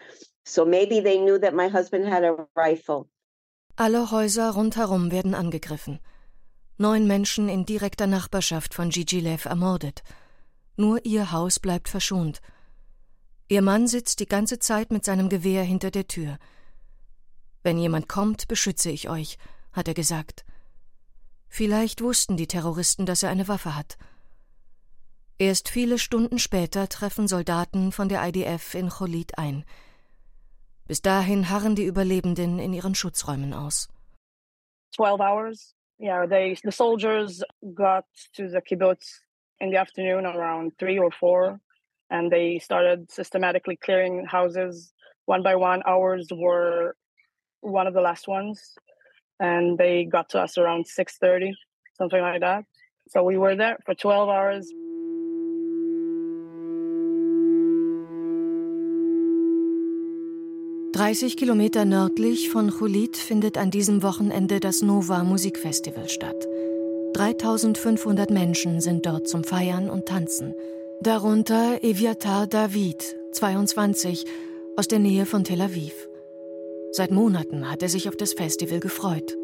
So 0.45 0.65
maybe 0.65 0.99
they 0.99 1.17
knew 1.19 1.37
that 1.39 1.53
my 1.53 1.67
husband 1.67 2.07
had 2.07 2.23
a 2.23 2.47
rifle. 2.55 3.07
Alle 3.77 4.05
Häuser 4.11 4.55
rundherum 4.55 5.09
werden 5.11 5.33
angegriffen. 5.33 5.99
Neun 6.81 7.07
Menschen 7.07 7.49
in 7.49 7.65
direkter 7.65 8.07
Nachbarschaft 8.07 8.73
von 8.73 8.89
Gigi 8.89 9.19
Lev 9.19 9.43
ermordet. 9.43 10.01
Nur 10.77 11.03
ihr 11.05 11.33
Haus 11.33 11.59
bleibt 11.59 11.89
verschont. 11.89 12.39
Ihr 13.49 13.61
Mann 13.61 13.85
sitzt 13.85 14.21
die 14.21 14.25
ganze 14.25 14.59
Zeit 14.59 14.89
mit 14.89 15.03
seinem 15.03 15.27
Gewehr 15.27 15.61
hinter 15.61 15.91
der 15.91 16.07
Tür. 16.07 16.37
Wenn 17.63 17.77
jemand 17.77 18.07
kommt, 18.07 18.47
beschütze 18.47 18.91
ich 18.91 19.09
euch, 19.09 19.37
hat 19.73 19.89
er 19.89 19.93
gesagt. 19.93 20.45
Vielleicht 21.49 21.99
wussten 22.01 22.37
die 22.37 22.47
Terroristen, 22.47 23.05
dass 23.05 23.23
er 23.23 23.29
eine 23.29 23.49
Waffe 23.49 23.75
hat. 23.75 23.97
Erst 25.37 25.67
viele 25.67 25.99
Stunden 25.99 26.39
später 26.39 26.87
treffen 26.87 27.27
Soldaten 27.27 27.91
von 27.91 28.07
der 28.07 28.25
IDF 28.25 28.73
in 28.73 28.87
Cholit 28.87 29.37
ein. 29.37 29.65
Bis 30.87 31.01
dahin 31.01 31.49
harren 31.49 31.75
die 31.75 31.83
Überlebenden 31.83 32.57
in 32.57 32.71
ihren 32.71 32.95
Schutzräumen 32.95 33.53
aus. 33.53 33.89
12 34.95 35.19
hours. 35.19 35.75
Yeah, 35.99 36.25
they 36.25 36.55
the 36.63 36.71
soldiers 36.71 37.43
got 37.73 38.05
to 38.35 38.47
the 38.47 38.61
kibbutz 38.61 39.05
in 39.59 39.69
the 39.71 39.77
afternoon 39.77 40.25
around 40.25 40.71
three 40.79 40.97
or 40.97 41.11
four, 41.11 41.59
and 42.09 42.31
they 42.31 42.59
started 42.59 43.11
systematically 43.11 43.75
clearing 43.75 44.25
houses 44.25 44.93
one 45.25 45.43
by 45.43 45.55
one. 45.55 45.81
Ours 45.85 46.27
were 46.31 46.95
one 47.59 47.85
of 47.85 47.93
the 47.93 48.01
last 48.01 48.29
ones, 48.29 48.73
and 49.41 49.77
they 49.77 50.05
got 50.05 50.29
to 50.29 50.39
us 50.39 50.57
around 50.57 50.87
six 50.87 51.17
thirty, 51.17 51.53
something 51.97 52.21
like 52.21 52.39
that. 52.39 52.63
So 53.09 53.23
we 53.23 53.37
were 53.37 53.57
there 53.57 53.77
for 53.85 53.93
twelve 53.93 54.29
hours. 54.29 54.71
Dreißig 60.99 61.37
Kilometer 61.37 61.85
nördlich 61.85 62.49
von 62.49 62.71
Chulit 62.71 63.15
findet 63.15 63.57
an 63.57 63.71
diesem 63.71 64.03
Wochenende 64.03 64.59
das 64.59 64.81
Nova 64.81 65.23
Musikfestival 65.23 66.09
statt. 66.09 66.45
3500 67.13 68.29
Menschen 68.29 68.81
sind 68.81 69.05
dort 69.05 69.25
zum 69.25 69.45
Feiern 69.45 69.89
und 69.89 70.07
Tanzen. 70.07 70.53
Darunter 70.99 71.81
Eviatar 71.85 72.47
David, 72.47 73.15
22, 73.31 74.25
aus 74.75 74.89
der 74.89 74.99
Nähe 74.99 75.25
von 75.25 75.45
Tel 75.45 75.61
Aviv. 75.61 75.93
Seit 76.91 77.11
Monaten 77.11 77.71
hat 77.71 77.81
er 77.81 77.87
sich 77.87 78.09
auf 78.09 78.17
das 78.17 78.33
Festival 78.33 78.81
gefreut. 78.81 79.37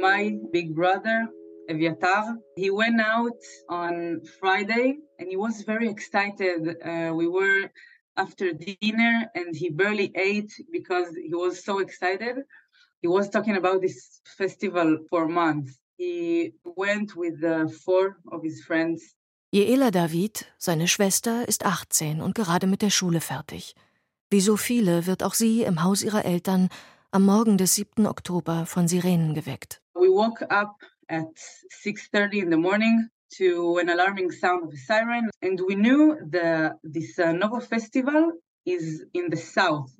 My 0.00 0.36
big 0.50 0.74
brother, 0.74 1.32
Eviatar, 1.68 2.42
he 2.56 2.72
went 2.72 3.00
out 3.00 3.38
on 3.68 4.20
Friday 4.40 4.98
and 5.20 5.28
he 5.28 5.36
was 5.36 5.62
very 5.62 5.88
excited. 5.88 6.76
Uh, 6.84 7.14
we 7.14 7.28
were 7.28 7.70
after 8.16 8.52
dinner 8.52 9.30
and 9.34 9.54
he 9.54 9.70
barely 9.70 10.12
ate 10.14 10.52
because 10.72 11.08
he 11.16 11.34
was 11.34 11.64
so 11.64 11.78
excited. 11.80 12.44
He 13.02 13.08
was 13.08 13.30
talking 13.30 13.56
about 13.56 13.80
this 13.80 14.20
festival 14.36 14.98
for 15.08 15.26
months. 15.28 15.78
He 15.96 16.54
went 16.64 17.16
with 17.16 17.42
uh, 17.44 17.68
four 17.84 18.18
of 18.32 18.42
his 18.42 18.62
friends. 18.64 19.14
Jeela 19.52 19.90
David, 19.90 20.46
seine 20.58 20.86
Schwester, 20.86 21.48
ist 21.48 21.64
18 21.64 22.20
und 22.20 22.34
gerade 22.34 22.66
mit 22.66 22.82
der 22.82 22.90
Schule 22.90 23.20
fertig. 23.20 23.74
Wie 24.30 24.40
so 24.40 24.56
viele 24.56 25.06
wird 25.06 25.24
auch 25.24 25.34
sie 25.34 25.62
im 25.62 25.82
Haus 25.82 26.02
ihrer 26.02 26.24
Eltern 26.24 26.68
am 27.10 27.24
Morgen 27.24 27.58
des 27.58 27.74
7. 27.74 28.06
Oktober 28.06 28.64
von 28.66 28.86
Sirenen 28.86 29.34
geweckt. 29.34 29.82
We 29.94 30.08
woke 30.08 30.48
up 30.50 30.76
at 31.08 31.36
6:30 31.82 32.44
in 32.44 32.50
the 32.50 32.56
morning 32.56 33.10
to 33.38 33.78
an 33.78 33.88
alarming 33.88 34.30
sound 34.30 34.64
of 34.64 34.72
a 34.72 34.76
siren 34.76 35.30
and 35.42 35.60
we 35.66 35.74
knew 35.74 36.18
the 36.28 36.74
this 36.82 37.18
uh, 37.18 37.60
festival 37.60 38.32
is 38.66 39.04
in 39.14 39.30
the 39.30 39.36
south. 39.36 39.90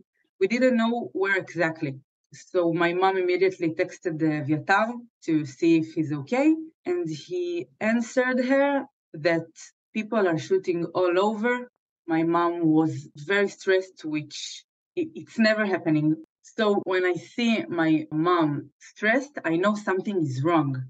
We 0.41 0.47
didn't 0.49 0.77
know 0.77 1.11
where 1.13 1.37
exactly. 1.37 2.01
So 2.33 2.73
my 2.73 2.93
mom 2.93 3.17
immediately 3.17 3.71
texted 3.71 4.19
the 4.19 4.45
Viatar 4.47 4.93
to 5.27 5.45
see 5.45 5.79
if 5.79 5.95
he's 5.95 6.13
okay, 6.13 6.55
and 6.87 7.09
he 7.09 7.67
answered 7.81 8.45
her 8.45 8.87
that 9.15 9.49
people 9.93 10.29
are 10.29 10.39
shooting 10.39 10.87
all 10.95 11.19
over. 11.19 11.69
My 12.07 12.23
mom 12.23 12.67
was 12.67 13.09
very 13.17 13.49
stressed, 13.49 14.05
which 14.05 14.65
it's 14.97 15.39
never 15.39 15.67
happening. 15.67 16.17
So 16.43 16.81
when 16.85 17.05
I 17.05 17.15
see 17.15 17.65
my 17.69 18.07
mom 18.13 18.71
stressed, 18.79 19.39
I 19.45 19.57
know 19.57 19.75
something 19.75 20.19
is 20.23 20.43
wrong. 20.43 20.85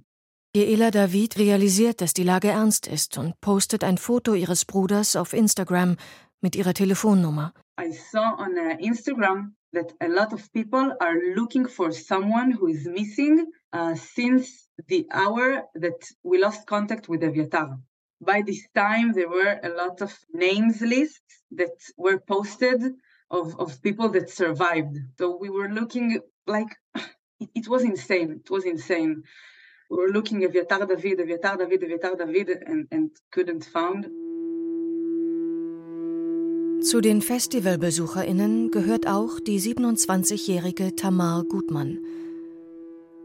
Jeela 0.52 0.90
David 0.90 1.38
realisiert, 1.38 2.00
dass 2.00 2.12
die 2.12 2.24
Lage 2.24 2.48
ernst 2.48 2.88
ist 2.88 3.16
und 3.18 3.40
postet 3.40 3.84
ein 3.84 3.98
Foto 3.98 4.34
ihres 4.34 4.64
Bruders 4.64 5.14
auf 5.14 5.32
Instagram 5.32 5.96
mit 6.40 6.56
ihrer 6.56 6.74
Telefonnummer. 6.74 7.54
I 7.80 7.92
saw 7.92 8.34
on 8.36 8.58
uh, 8.58 8.76
Instagram 8.80 9.54
that 9.72 9.94
a 10.00 10.08
lot 10.08 10.32
of 10.32 10.50
people 10.52 10.92
are 10.98 11.14
looking 11.36 11.68
for 11.68 11.92
someone 11.92 12.50
who 12.50 12.66
is 12.66 12.84
missing 12.84 13.46
uh, 13.72 13.94
since 13.94 14.68
the 14.88 15.06
hour 15.12 15.68
that 15.74 16.04
we 16.24 16.38
lost 16.38 16.66
contact 16.66 17.08
with 17.08 17.22
Eviatar. 17.22 17.78
By 18.20 18.42
this 18.42 18.66
time, 18.74 19.12
there 19.12 19.28
were 19.28 19.60
a 19.62 19.68
lot 19.68 20.02
of 20.02 20.12
names 20.34 20.80
lists 20.80 21.44
that 21.52 21.78
were 21.96 22.18
posted 22.18 22.82
of, 23.30 23.54
of 23.60 23.80
people 23.82 24.08
that 24.08 24.28
survived. 24.28 24.98
So 25.16 25.36
we 25.40 25.48
were 25.48 25.68
looking 25.68 26.20
like 26.48 26.74
it, 27.38 27.50
it 27.54 27.68
was 27.68 27.84
insane. 27.84 28.40
It 28.44 28.50
was 28.50 28.64
insane. 28.64 29.22
We 29.90 29.96
were 29.96 30.12
looking 30.12 30.42
Eviatar 30.42 30.86
David, 30.86 31.18
Eviatar 31.18 31.58
David, 31.58 31.82
Eviatar 31.82 32.16
David, 32.16 32.62
and, 32.64 32.86
and 32.92 33.10
couldn't 33.32 33.64
found. 33.64 34.06
Zu 36.80 37.00
den 37.00 37.20
Festivalbesucherinnen 37.20 38.70
gehört 38.70 39.08
auch 39.08 39.40
die 39.40 39.58
27-jährige 39.58 40.94
Tamar 40.94 41.44
Gutmann. 41.44 41.98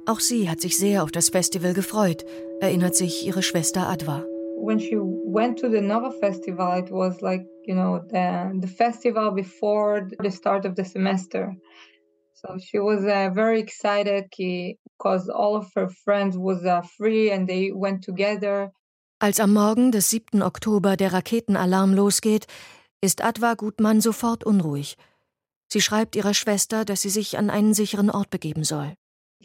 Auch 0.08 0.20
sie 0.20 0.50
hat 0.50 0.60
sich 0.60 0.78
sehr 0.78 1.04
auf 1.04 1.12
das 1.12 1.30
Festival 1.30 1.74
gefreut, 1.74 2.26
erinnert 2.60 2.96
sich 2.96 3.26
ihre 3.28 3.44
Schwester 3.44 3.88
Adwa. 3.88 4.26
When 4.58 4.80
she 4.80 4.98
went 4.98 5.60
to 5.60 5.70
the 5.70 5.82
Nova 5.82 6.10
Festival, 6.20 6.80
it 6.80 6.90
was 6.90 7.22
like, 7.22 7.46
you 7.66 7.76
know, 7.76 8.00
the, 8.10 8.60
the 8.60 8.68
festival 8.68 9.32
before 9.32 10.08
the 10.20 10.32
start 10.32 10.66
of 10.66 10.74
the 10.76 10.84
semester. 10.84 11.56
So 12.48 12.60
she 12.60 12.80
was 12.80 13.04
uh, 13.04 13.30
very 13.34 13.60
excited 13.60 14.30
because 14.30 15.30
all 15.30 15.56
of 15.56 15.72
her 15.76 15.90
friends 15.90 16.38
was 16.38 16.64
uh, 16.66 16.82
free 16.98 17.32
and 17.32 17.48
they 17.48 17.72
went 17.72 18.04
together. 18.04 18.72
Als 19.20 19.40
am 19.40 19.54
Morgen 19.54 19.92
des 19.92 20.10
7. 20.10 20.44
Oktober 20.44 20.98
der 20.98 21.14
Raketenalarm 21.14 21.94
losgeht, 21.94 22.48
ist 23.02 23.24
Adwa 23.24 23.56
Gutmann 23.56 24.02
sofort 24.02 24.44
unruhig. 24.44 24.98
Sie 25.72 25.82
schreibt 25.82 26.16
ihrer 26.16 26.34
Schwester, 26.34 26.86
dass 26.86 27.02
sie 27.02 27.10
sich 27.10 27.38
an 27.38 27.50
einen 27.50 27.74
sicheren 27.74 28.10
Ort 28.10 28.30
begeben 28.30 28.64
soll. 28.64 28.94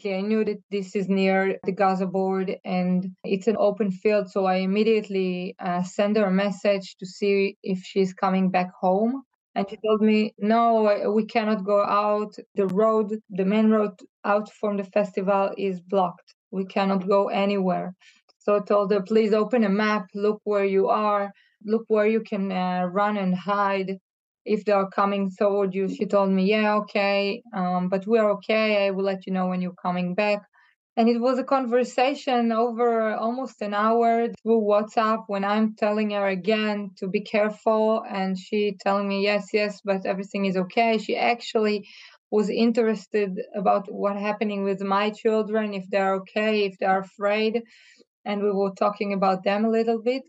I 0.03 0.21
knew 0.21 0.43
that 0.43 0.59
this 0.71 0.95
is 0.95 1.07
near 1.07 1.59
the 1.63 1.73
Gaza 1.73 2.07
border 2.07 2.57
and 2.63 3.15
it's 3.23 3.47
an 3.47 3.57
open 3.57 3.91
field, 3.91 4.29
so 4.29 4.45
I 4.45 4.57
immediately 4.57 5.55
uh, 5.59 5.83
her 6.17 6.25
a 6.25 6.31
message 6.31 6.95
to 6.99 7.05
see 7.05 7.57
if 7.61 7.83
she's 7.83 8.13
coming 8.13 8.51
back 8.51 8.71
home. 8.81 9.23
And 9.55 9.69
she 9.69 9.77
told 9.85 10.01
me, 10.01 10.33
No, 10.39 11.11
we 11.13 11.25
cannot 11.25 11.65
go 11.65 11.83
out. 11.83 12.35
The 12.55 12.67
road, 12.67 13.19
the 13.29 13.45
main 13.45 13.69
road 13.69 13.91
out 14.25 14.51
from 14.59 14.77
the 14.77 14.83
festival 14.85 15.51
is 15.57 15.81
blocked. 15.81 16.35
We 16.51 16.65
cannot 16.65 17.07
go 17.07 17.27
anywhere. 17.29 17.93
So 18.39 18.55
I 18.57 18.59
told 18.59 18.91
her, 18.91 19.01
Please 19.01 19.33
open 19.33 19.63
a 19.63 19.69
map, 19.69 20.07
look 20.15 20.41
where 20.43 20.65
you 20.65 20.87
are 20.89 21.31
look 21.65 21.83
where 21.87 22.07
you 22.07 22.21
can 22.21 22.51
uh, 22.51 22.85
run 22.91 23.17
and 23.17 23.35
hide 23.35 23.97
if 24.45 24.65
they 24.65 24.71
are 24.71 24.89
coming 24.89 25.31
toward 25.37 25.73
you. 25.73 25.87
She 25.87 26.05
told 26.05 26.29
me, 26.31 26.45
yeah, 26.45 26.75
okay, 26.77 27.41
um, 27.55 27.89
but 27.89 28.07
we're 28.07 28.29
okay. 28.31 28.87
I 28.87 28.91
will 28.91 29.03
let 29.03 29.27
you 29.27 29.33
know 29.33 29.47
when 29.47 29.61
you're 29.61 29.73
coming 29.81 30.15
back. 30.15 30.41
And 30.97 31.07
it 31.07 31.19
was 31.21 31.39
a 31.39 31.43
conversation 31.43 32.51
over 32.51 33.13
almost 33.13 33.61
an 33.61 33.73
hour 33.73 34.27
through 34.43 34.61
WhatsApp 34.61 35.23
when 35.27 35.45
I'm 35.45 35.75
telling 35.75 36.11
her 36.11 36.27
again 36.27 36.91
to 36.97 37.07
be 37.07 37.21
careful. 37.21 38.03
And 38.09 38.37
she 38.37 38.75
telling 38.79 39.07
me, 39.07 39.23
yes, 39.23 39.49
yes, 39.53 39.81
but 39.85 40.05
everything 40.05 40.45
is 40.45 40.57
okay. 40.57 40.97
She 40.97 41.15
actually 41.15 41.87
was 42.29 42.49
interested 42.49 43.41
about 43.55 43.91
what 43.91 44.17
happening 44.17 44.63
with 44.63 44.81
my 44.81 45.11
children, 45.11 45.73
if 45.73 45.85
they're 45.89 46.15
okay, 46.15 46.65
if 46.65 46.77
they're 46.77 46.99
afraid. 46.99 47.63
And 48.25 48.43
we 48.43 48.51
were 48.51 48.71
talking 48.71 49.13
about 49.13 49.43
them 49.43 49.63
a 49.65 49.69
little 49.69 50.01
bit. 50.01 50.23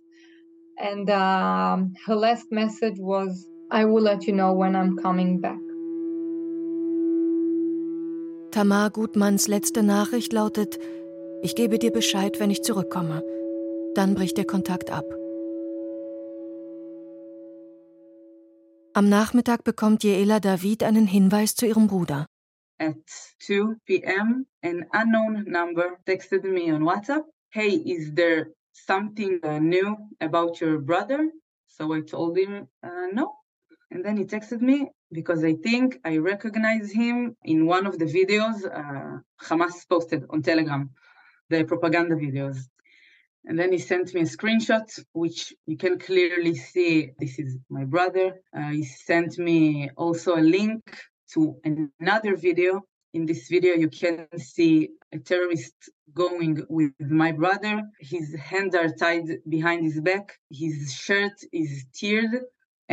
And 0.78 1.10
um, 1.10 1.94
her 2.06 2.14
last 2.14 2.46
message 2.50 2.98
was, 2.98 3.46
I 3.70 3.84
will 3.84 4.02
let 4.02 4.26
you 4.26 4.32
know 4.32 4.52
when 4.52 4.76
I'm 4.76 4.96
coming 4.98 5.40
back. 5.40 5.58
Tamar 8.52 8.90
Gutmanns 8.90 9.48
letzte 9.48 9.82
Nachricht 9.82 10.30
lautet: 10.30 10.78
Ich 11.42 11.54
gebe 11.54 11.78
dir 11.78 11.90
Bescheid, 11.90 12.38
wenn 12.38 12.50
ich 12.50 12.62
zurückkomme. 12.62 13.22
Dann 13.94 14.14
bricht 14.14 14.36
der 14.36 14.44
Kontakt 14.44 14.90
ab. 14.90 15.06
Am 18.92 19.08
Nachmittag 19.08 19.64
bekommt 19.64 20.04
Jeela 20.04 20.38
David 20.38 20.82
einen 20.82 21.06
Hinweis 21.06 21.54
zu 21.54 21.64
ihrem 21.66 21.86
Bruder. 21.86 22.26
At 22.78 22.96
2 23.40 23.76
p.m., 23.86 24.46
an 24.62 24.84
unknown 24.92 25.44
number 25.46 25.96
texted 26.04 26.44
me 26.44 26.74
on 26.74 26.82
WhatsApp. 26.82 27.24
Hey, 27.48 27.70
is 27.70 28.12
there 28.14 28.48
something 28.72 29.40
uh, 29.42 29.60
new 29.60 29.96
about 30.20 30.60
your 30.60 30.78
brother? 30.78 31.30
So 31.68 31.94
I 31.94 32.02
told 32.02 32.36
him, 32.36 32.68
uh, 32.82 33.06
no. 33.14 33.32
And 33.90 34.04
then 34.04 34.18
he 34.18 34.24
texted 34.26 34.60
me 34.60 34.90
because 35.12 35.44
I 35.44 35.54
think 35.54 35.98
I 36.04 36.16
recognize 36.18 36.90
him 36.90 37.36
in 37.44 37.66
one 37.66 37.86
of 37.86 37.98
the 37.98 38.06
videos 38.06 38.64
uh, 38.64 39.18
Hamas 39.40 39.88
posted 39.88 40.24
on 40.30 40.42
Telegram, 40.42 40.90
the 41.50 41.64
propaganda 41.64 42.16
videos. 42.16 42.58
And 43.44 43.58
then 43.58 43.72
he 43.72 43.78
sent 43.78 44.14
me 44.14 44.20
a 44.20 44.24
screenshot, 44.24 44.86
which 45.12 45.52
you 45.66 45.76
can 45.76 45.98
clearly 45.98 46.54
see 46.54 47.10
this 47.18 47.38
is 47.38 47.58
my 47.68 47.84
brother. 47.84 48.40
Uh, 48.56 48.70
he 48.70 48.84
sent 48.84 49.36
me 49.38 49.90
also 49.96 50.36
a 50.36 50.40
link 50.40 50.82
to 51.34 51.56
another 51.64 52.36
video. 52.36 52.82
In 53.14 53.26
this 53.26 53.48
video, 53.48 53.74
you 53.74 53.88
can 53.88 54.26
see 54.38 54.90
a 55.12 55.18
terrorist 55.18 55.74
going 56.14 56.64
with 56.68 56.92
my 57.00 57.32
brother. 57.32 57.82
His 58.00 58.34
hands 58.36 58.74
are 58.74 58.88
tied 58.88 59.28
behind 59.48 59.84
his 59.84 60.00
back. 60.00 60.38
His 60.50 60.94
shirt 60.94 61.36
is 61.52 61.84
teared. 61.92 62.42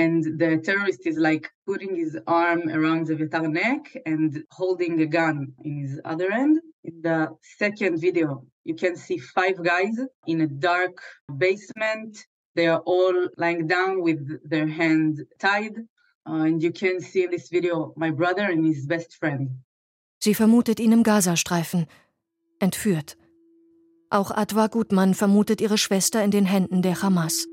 And 0.03 0.23
the 0.39 0.51
terrorist 0.67 1.05
is 1.11 1.17
like 1.17 1.45
putting 1.67 1.93
his 1.93 2.17
arm 2.25 2.61
around 2.77 3.07
the 3.07 3.15
Eviatar 3.15 3.51
neck 3.51 3.83
and 4.05 4.29
holding 4.49 4.93
a 5.01 5.05
gun 5.05 5.37
in 5.65 5.73
his 5.83 5.99
other 6.05 6.31
end. 6.31 6.55
In 6.85 7.01
the 7.01 7.19
second 7.59 7.99
video, 7.99 8.45
you 8.63 8.75
can 8.75 8.95
see 8.95 9.17
five 9.17 9.57
guys 9.61 9.95
in 10.25 10.39
a 10.39 10.47
dark 10.47 10.95
basement. 11.43 12.13
They 12.55 12.67
are 12.67 12.81
all 12.93 13.27
lying 13.35 13.67
down 13.67 14.01
with 14.01 14.21
their 14.49 14.67
hands 14.67 15.15
tied. 15.37 15.75
Uh, 16.25 16.43
and 16.47 16.63
you 16.63 16.71
can 16.71 17.01
see 17.01 17.25
in 17.25 17.31
this 17.31 17.49
video 17.49 17.91
my 17.97 18.11
brother 18.11 18.45
and 18.53 18.65
his 18.65 18.85
best 18.87 19.17
friend. 19.19 19.49
Sie 20.19 20.33
vermutet 20.33 20.79
ihn 20.79 20.93
im 20.93 21.03
Gazastreifen, 21.03 21.87
entführt. 22.59 23.17
Auch 24.09 24.31
Adwa 24.31 24.67
Gutmann 24.67 25.13
vermutet 25.13 25.59
ihre 25.59 25.77
Schwester 25.77 26.23
in 26.23 26.31
den 26.31 26.45
Händen 26.45 26.81
der 26.81 27.01
Hamas. 27.01 27.48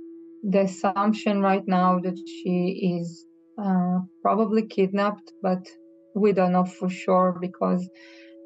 The 0.48 0.62
assumption 0.62 1.40
right 1.40 1.66
now 1.66 1.98
that 2.00 2.18
she 2.26 2.98
is 2.98 3.26
uh, 3.62 3.98
probably 4.22 4.66
kidnapped, 4.66 5.32
but 5.42 5.66
we 6.14 6.32
don't 6.32 6.52
know 6.52 6.64
for 6.64 6.88
sure 6.88 7.36
because 7.40 7.88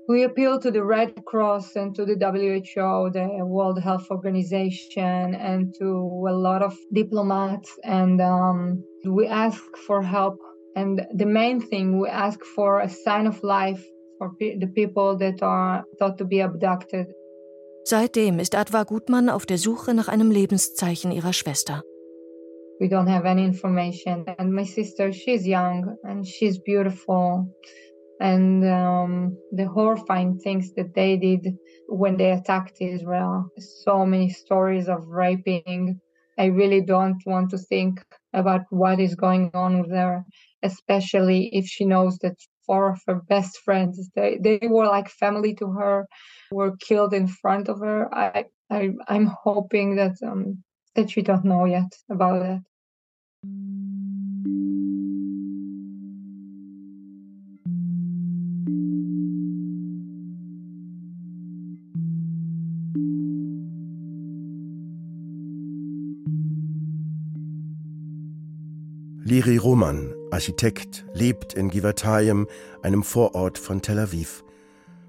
we 0.09 0.25
appeal 0.25 0.59
to 0.59 0.71
the 0.71 0.83
Red 0.83 1.25
Cross 1.25 1.77
and 1.77 1.95
to 1.95 2.05
the 2.05 2.17
WHO, 2.17 3.11
the 3.13 3.45
World 3.45 3.79
Health 3.81 4.07
Organization, 4.11 5.35
and 5.37 5.73
to 5.79 6.27
a 6.29 6.33
lot 6.33 6.63
of 6.63 6.77
diplomats. 6.93 7.71
And 7.85 8.21
um, 8.21 8.83
we 9.05 9.27
ask 9.29 9.63
for 9.87 10.03
help. 10.03 10.39
And 10.75 11.07
the 11.15 11.27
main 11.27 11.61
thing, 11.61 12.01
we 12.01 12.09
ask 12.09 12.41
for 12.57 12.81
a 12.81 12.89
sign 12.89 13.27
of 13.27 13.43
life 13.45 13.85
for 14.19 14.31
pe- 14.39 14.59
the 14.59 14.67
people 14.67 15.17
that 15.19 15.43
are 15.43 15.85
thought 15.99 16.19
to 16.19 16.25
be 16.25 16.41
abducted. 16.41 17.07
Seitdem 17.85 18.39
ist 18.39 18.55
Adwa 18.55 18.85
Gutmann 18.85 19.31
auf 19.31 19.47
der 19.47 19.59
Suche 19.59 19.95
nach 19.95 20.09
einem 20.09 20.31
Lebenszeichen 20.31 21.11
ihrer 21.13 21.33
Schwester. 21.33 21.83
We 22.81 22.89
don't 22.89 23.09
have 23.09 23.27
any 23.27 23.45
information. 23.45 24.27
And 24.39 24.55
my 24.55 24.65
sister, 24.65 25.13
she's 25.13 25.47
young 25.47 25.97
and 26.05 26.27
she's 26.27 26.59
beautiful. 26.61 27.49
and 28.21 28.65
um, 28.67 29.39
the 29.53 29.67
horrifying 29.67 30.39
things 30.39 30.73
that 30.75 30.95
they 30.95 31.17
did 31.17 31.47
when 31.89 32.17
they 32.17 32.33
attacked 32.33 32.77
Israel. 32.81 33.51
So 33.59 34.07
many 34.07 34.31
stories 34.31 34.89
of 34.89 35.07
raping. 35.09 36.01
I 36.39 36.47
really 36.47 36.83
don't 36.83 37.23
want 37.27 37.51
to 37.51 37.59
think 37.59 38.03
about 38.35 38.63
what 38.71 39.01
is 39.01 39.15
going 39.15 39.51
on 39.55 39.81
with 39.83 39.91
her, 39.93 40.25
especially 40.63 41.51
if 41.53 41.67
she 41.67 41.85
knows 41.87 42.19
that 42.19 42.37
four 42.67 42.93
of 42.93 43.01
her 43.07 43.23
best 43.29 43.59
friends, 43.65 44.11
they, 44.17 44.39
they 44.43 44.61
were 44.69 44.87
like 44.87 45.09
family 45.11 45.55
to 45.57 45.67
her, 45.73 46.07
were 46.53 46.77
killed 46.79 47.15
in 47.15 47.29
front 47.29 47.69
of 47.69 47.81
her. 47.81 48.15
I, 48.15 48.47
I 48.71 48.91
I'm 49.09 49.27
hoping 49.45 49.97
that 49.97 50.17
um, 50.27 50.63
that 50.95 51.11
she 51.11 51.23
don't 51.23 51.45
know 51.45 51.67
yet 51.67 51.93
about 52.11 52.41
that. 52.41 52.61
Liri 69.23 69.59
Roman, 69.59 70.13
Architekt, 70.31 71.05
lebt 71.13 71.53
in 71.53 71.69
Givatayim, 71.69 72.49
einem 72.83 73.05
Vorort 73.05 73.59
von 73.59 73.81
Tel 73.81 73.99
Aviv. 73.99 74.43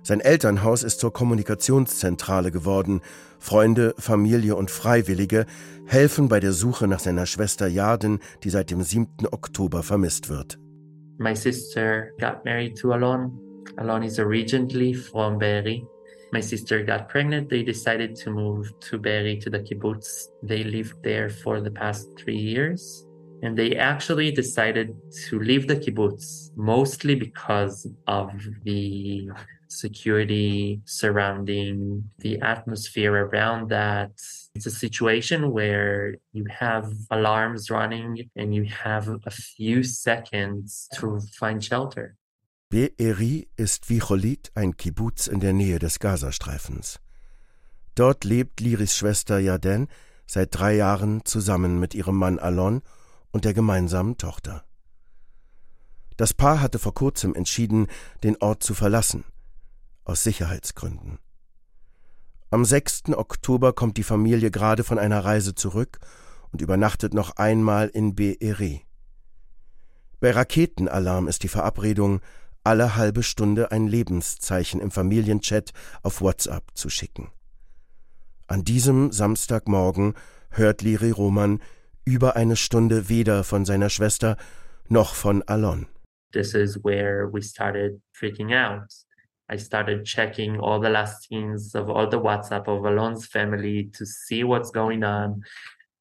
Sein 0.03 0.19
Elternhaus 0.19 0.81
ist 0.81 0.99
zur 0.99 1.13
Kommunikationszentrale 1.13 2.51
geworden. 2.51 3.01
Freunde, 3.37 3.93
Familie 3.99 4.55
und 4.55 4.71
Freiwillige 4.71 5.45
helfen 5.85 6.27
bei 6.27 6.39
der 6.39 6.53
Suche 6.53 6.87
nach 6.87 6.99
seiner 6.99 7.27
Schwester 7.27 7.67
Yarden, 7.67 8.19
die 8.43 8.49
seit 8.49 8.71
dem 8.71 8.81
7. 8.81 9.27
Oktober 9.31 9.83
vermisst 9.83 10.29
wird. 10.29 10.57
My 11.19 11.35
sister 11.35 12.09
got 12.19 12.43
married 12.45 12.75
to 12.79 12.93
Alon. 12.93 13.39
Alon 13.77 14.01
is 14.01 14.17
originally 14.17 14.95
from 14.95 15.37
Be'eri. 15.37 15.85
My 16.31 16.41
sister 16.41 16.83
got 16.83 17.07
pregnant. 17.07 17.49
They 17.49 17.63
decided 17.63 18.15
to 18.23 18.31
move 18.31 18.71
to 18.89 18.97
Be'eri, 18.97 19.37
to 19.39 19.51
the 19.51 19.59
kibbutz. 19.59 20.29
They 20.41 20.63
lived 20.63 21.03
there 21.03 21.29
for 21.29 21.61
the 21.61 21.69
past 21.69 22.07
three 22.17 22.37
years. 22.37 23.05
And 23.43 23.55
they 23.55 23.75
actually 23.75 24.31
decided 24.31 24.95
to 25.29 25.39
leave 25.39 25.67
the 25.67 25.75
kibbutz 25.75 26.49
mostly 26.55 27.13
because 27.13 27.87
of 28.07 28.31
the 28.63 29.29
security 29.71 30.81
surrounding 30.85 32.09
the 32.19 32.39
atmosphere 32.41 33.15
around 33.25 33.69
that. 33.69 34.11
It's 34.53 34.65
a 34.65 34.71
situation 34.71 35.51
where 35.51 36.15
you 36.33 36.45
have 36.49 36.91
alarms 37.09 37.69
running 37.71 38.29
and 38.35 38.53
you 38.53 38.65
have 38.65 39.07
a 39.25 39.31
few 39.31 39.83
seconds 39.83 40.87
to 40.95 41.19
find 41.39 41.63
shelter. 41.63 42.17
Be'eri 42.69 43.47
ist 43.57 43.89
wie 43.89 43.99
Cholit 43.99 44.51
ein 44.55 44.77
Kibbutz 44.77 45.27
in 45.27 45.39
der 45.41 45.53
Nähe 45.53 45.79
des 45.79 45.99
Gazastreifens. 45.99 46.99
Dort 47.95 48.23
lebt 48.23 48.61
Liris 48.61 48.95
Schwester 48.95 49.39
Yaden 49.39 49.87
seit 50.25 50.55
drei 50.57 50.75
Jahren 50.75 51.25
zusammen 51.25 51.79
mit 51.79 51.93
ihrem 51.93 52.15
Mann 52.15 52.39
Alon 52.39 52.81
und 53.31 53.43
der 53.43 53.53
gemeinsamen 53.53 54.17
Tochter. 54.17 54.63
Das 56.15 56.33
Paar 56.33 56.61
hatte 56.61 56.79
vor 56.79 56.93
kurzem 56.93 57.35
entschieden, 57.35 57.87
den 58.23 58.37
Ort 58.37 58.63
zu 58.63 58.73
verlassen, 58.73 59.25
aus 60.03 60.23
Sicherheitsgründen. 60.23 61.19
Am 62.49 62.65
6. 62.65 63.09
Oktober 63.15 63.73
kommt 63.73 63.97
die 63.97 64.03
Familie 64.03 64.51
gerade 64.51 64.83
von 64.83 64.99
einer 64.99 65.23
Reise 65.23 65.55
zurück 65.55 65.99
und 66.51 66.61
übernachtet 66.61 67.13
noch 67.13 67.37
einmal 67.37 67.87
in 67.87 68.15
Be'eri. 68.15 68.81
Bei 70.19 70.31
Raketenalarm 70.31 71.27
ist 71.27 71.43
die 71.43 71.47
Verabredung, 71.47 72.21
alle 72.63 72.95
halbe 72.95 73.23
Stunde 73.23 73.71
ein 73.71 73.87
Lebenszeichen 73.87 74.81
im 74.81 74.91
Familienchat 74.91 75.71
auf 76.03 76.21
WhatsApp 76.21 76.63
zu 76.75 76.89
schicken. 76.89 77.31
An 78.47 78.63
diesem 78.63 79.11
Samstagmorgen 79.11 80.13
hört 80.49 80.81
Liri 80.81 81.11
Roman 81.11 81.61
über 82.03 82.35
eine 82.35 82.55
Stunde 82.55 83.09
weder 83.09 83.43
von 83.43 83.65
seiner 83.65 83.89
Schwester 83.89 84.35
noch 84.89 85.15
von 85.15 85.41
Alon. 85.43 85.87
This 86.33 86.53
is 86.53 86.77
where 86.83 87.31
we 87.31 87.41
started 87.41 88.01
freaking 88.11 88.53
out. 88.53 88.91
I 89.51 89.57
started 89.57 90.05
checking 90.05 90.61
all 90.61 90.79
the 90.79 90.89
last 90.89 91.27
scenes 91.27 91.75
of 91.75 91.89
all 91.89 92.07
the 92.07 92.21
WhatsApp 92.21 92.69
of 92.69 92.85
Alon's 92.85 93.27
family 93.27 93.91
to 93.95 94.05
see 94.05 94.45
what's 94.45 94.71
going 94.71 95.03
on. 95.03 95.41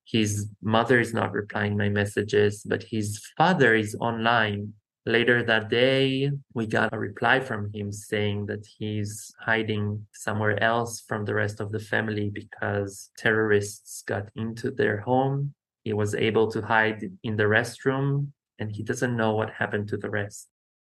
His 0.05 0.47
mother 0.63 1.01
is 1.01 1.13
not 1.13 1.33
replying 1.33 1.77
my 1.77 1.89
messages, 1.89 2.63
but 2.65 2.85
his 2.85 3.21
father 3.37 3.75
is 3.75 3.97
online. 4.01 4.75
Later 5.05 5.43
that 5.43 5.69
day, 5.69 6.31
we 6.55 6.67
got 6.67 6.95
a 6.95 6.99
reply 6.99 7.41
from 7.41 7.73
him 7.75 7.91
saying 7.91 8.47
that 8.47 8.65
he's 8.79 9.35
hiding 9.41 10.07
somewhere 10.15 10.63
else 10.63 11.03
from 11.09 11.25
the 11.25 11.35
rest 11.35 11.59
of 11.59 11.73
the 11.73 11.81
family 11.81 12.31
because 12.31 13.11
terrorists 13.19 14.05
got 14.07 14.29
into 14.37 14.71
their 14.71 15.01
home. 15.01 15.55
He 15.83 15.93
was 15.93 16.15
able 16.15 16.53
to 16.53 16.63
hide 16.63 17.03
in 17.25 17.37
the 17.37 17.49
restroom 17.57 18.29
and 18.61 18.71
he 18.71 18.85
doesn't 18.85 19.17
know 19.17 19.35
what 19.35 19.51
happened 19.51 19.89
to 19.89 19.97
the 19.97 20.11
rest. 20.11 20.47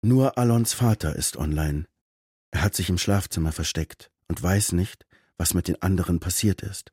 Nur 0.02 0.32
Alons 0.38 0.72
Vater 0.72 1.12
ist 1.14 1.36
online. 1.36 1.86
Er 2.56 2.64
hat 2.64 2.74
sich 2.74 2.88
im 2.88 2.96
Schlafzimmer 2.96 3.52
versteckt 3.52 4.10
und 4.28 4.42
weiß 4.42 4.72
nicht, 4.72 5.04
was 5.36 5.52
mit 5.52 5.68
den 5.68 5.82
anderen 5.82 6.20
passiert 6.20 6.62
ist. 6.62 6.90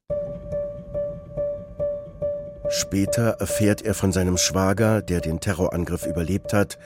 Später 2.67 3.37
erfährt 3.39 3.81
er 3.81 3.93
von 3.93 4.11
seinem 4.11 4.35
Schwager, 4.35 5.01
der 5.01 5.21
den 5.21 5.39
Terrorangriff 5.39 6.05
überlebt 6.05 6.51
hat, 6.51 6.77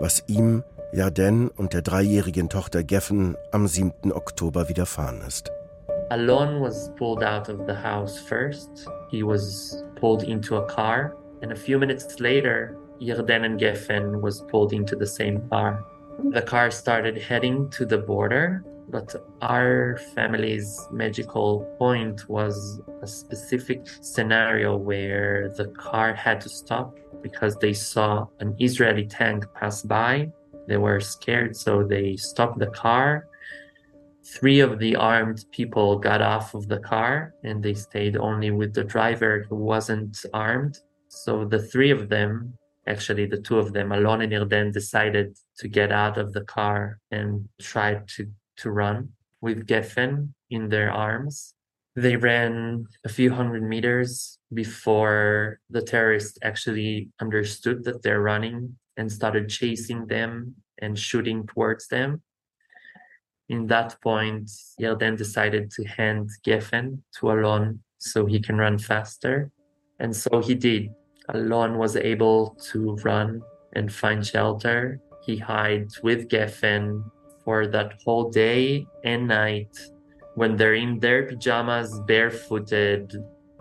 was 0.00 0.24
ihm, 0.26 0.64
Yarden 0.92 1.46
und 1.46 1.72
der 1.72 1.82
dreijährigen 1.82 2.48
Tochter 2.48 2.82
Geffen 2.82 3.36
am 3.52 3.68
7. 3.68 4.10
Oktober 4.10 4.68
widerfahren 4.68 5.22
ist. 5.24 5.52
Alon 6.10 6.60
was 6.60 6.92
pulled 6.96 7.22
out 7.22 7.48
of 7.48 7.60
the 7.68 7.74
house 7.76 8.18
first. 8.18 8.88
He 9.08 9.22
was 9.22 9.84
pulled 10.00 10.24
into 10.24 10.56
a 10.56 10.66
car, 10.66 11.14
and 11.42 11.52
a 11.52 11.56
few 11.56 11.78
minutes 11.78 12.18
later, 12.18 12.76
Yerden 12.98 13.44
and 13.44 13.60
Geffen 13.60 14.20
was 14.20 14.44
pulled 14.48 14.72
into 14.72 14.96
the 14.98 15.06
same 15.06 15.48
car. 15.48 15.78
The 16.18 16.42
car 16.42 16.70
started 16.70 17.18
heading 17.18 17.68
to 17.70 17.84
the 17.84 17.98
border, 17.98 18.64
but 18.88 19.14
our 19.42 19.98
family's 20.14 20.88
magical 20.90 21.74
point 21.78 22.28
was 22.28 22.80
a 23.02 23.06
specific 23.06 23.86
scenario 24.00 24.76
where 24.76 25.50
the 25.56 25.66
car 25.66 26.14
had 26.14 26.40
to 26.42 26.48
stop 26.48 26.96
because 27.22 27.56
they 27.56 27.72
saw 27.72 28.26
an 28.40 28.56
Israeli 28.58 29.06
tank 29.06 29.44
pass 29.54 29.82
by. 29.82 30.30
They 30.66 30.78
were 30.78 31.00
scared, 31.00 31.56
so 31.56 31.82
they 31.82 32.16
stopped 32.16 32.58
the 32.58 32.68
car. 32.68 33.28
Three 34.24 34.60
of 34.60 34.78
the 34.78 34.96
armed 34.96 35.44
people 35.52 35.98
got 35.98 36.22
off 36.22 36.54
of 36.54 36.66
the 36.66 36.80
car 36.80 37.34
and 37.44 37.62
they 37.62 37.74
stayed 37.74 38.16
only 38.16 38.50
with 38.50 38.74
the 38.74 38.84
driver 38.84 39.44
who 39.48 39.56
wasn't 39.56 40.18
armed. 40.32 40.80
So 41.08 41.44
the 41.44 41.60
three 41.60 41.90
of 41.90 42.08
them, 42.08 42.54
actually 42.86 43.26
the 43.26 43.40
two 43.40 43.58
of 43.58 43.72
them, 43.72 43.92
Alon 43.92 44.22
and 44.22 44.32
Yarden, 44.32 44.72
decided 44.72 45.36
to 45.58 45.68
get 45.68 45.92
out 45.92 46.18
of 46.18 46.32
the 46.32 46.42
car 46.42 46.98
and 47.10 47.48
tried 47.60 48.08
to, 48.08 48.30
to 48.58 48.70
run 48.70 49.10
with 49.40 49.66
Geffen 49.66 50.30
in 50.50 50.68
their 50.68 50.90
arms. 50.90 51.54
They 51.94 52.16
ran 52.16 52.86
a 53.04 53.08
few 53.08 53.30
hundred 53.32 53.62
meters 53.62 54.38
before 54.52 55.60
the 55.70 55.82
terrorists 55.82 56.38
actually 56.42 57.10
understood 57.20 57.84
that 57.84 58.02
they're 58.02 58.20
running 58.20 58.76
and 58.96 59.10
started 59.10 59.48
chasing 59.48 60.06
them 60.06 60.54
and 60.78 60.98
shooting 60.98 61.46
towards 61.46 61.88
them. 61.88 62.22
In 63.48 63.66
that 63.68 64.00
point, 64.02 64.50
Yarden 64.80 65.16
decided 65.16 65.70
to 65.72 65.84
hand 65.84 66.30
Geffen 66.46 67.02
to 67.18 67.30
Alon 67.30 67.80
so 67.98 68.26
he 68.26 68.40
can 68.40 68.56
run 68.58 68.78
faster. 68.78 69.50
And 69.98 70.14
so 70.14 70.40
he 70.40 70.54
did. 70.54 70.90
Alon 71.30 71.78
was 71.78 71.96
able 71.96 72.56
to 72.70 72.96
run 73.04 73.42
and 73.74 73.92
find 73.92 74.26
shelter. 74.26 75.00
He 75.24 75.36
hides 75.36 76.02
with 76.02 76.28
Geffen 76.28 77.04
for 77.44 77.66
that 77.66 77.94
whole 78.04 78.30
day 78.30 78.86
and 79.04 79.28
night 79.28 79.74
when 80.34 80.56
they're 80.56 80.74
in 80.74 80.98
their 81.00 81.26
pajamas, 81.26 81.98
barefooted, 82.06 83.16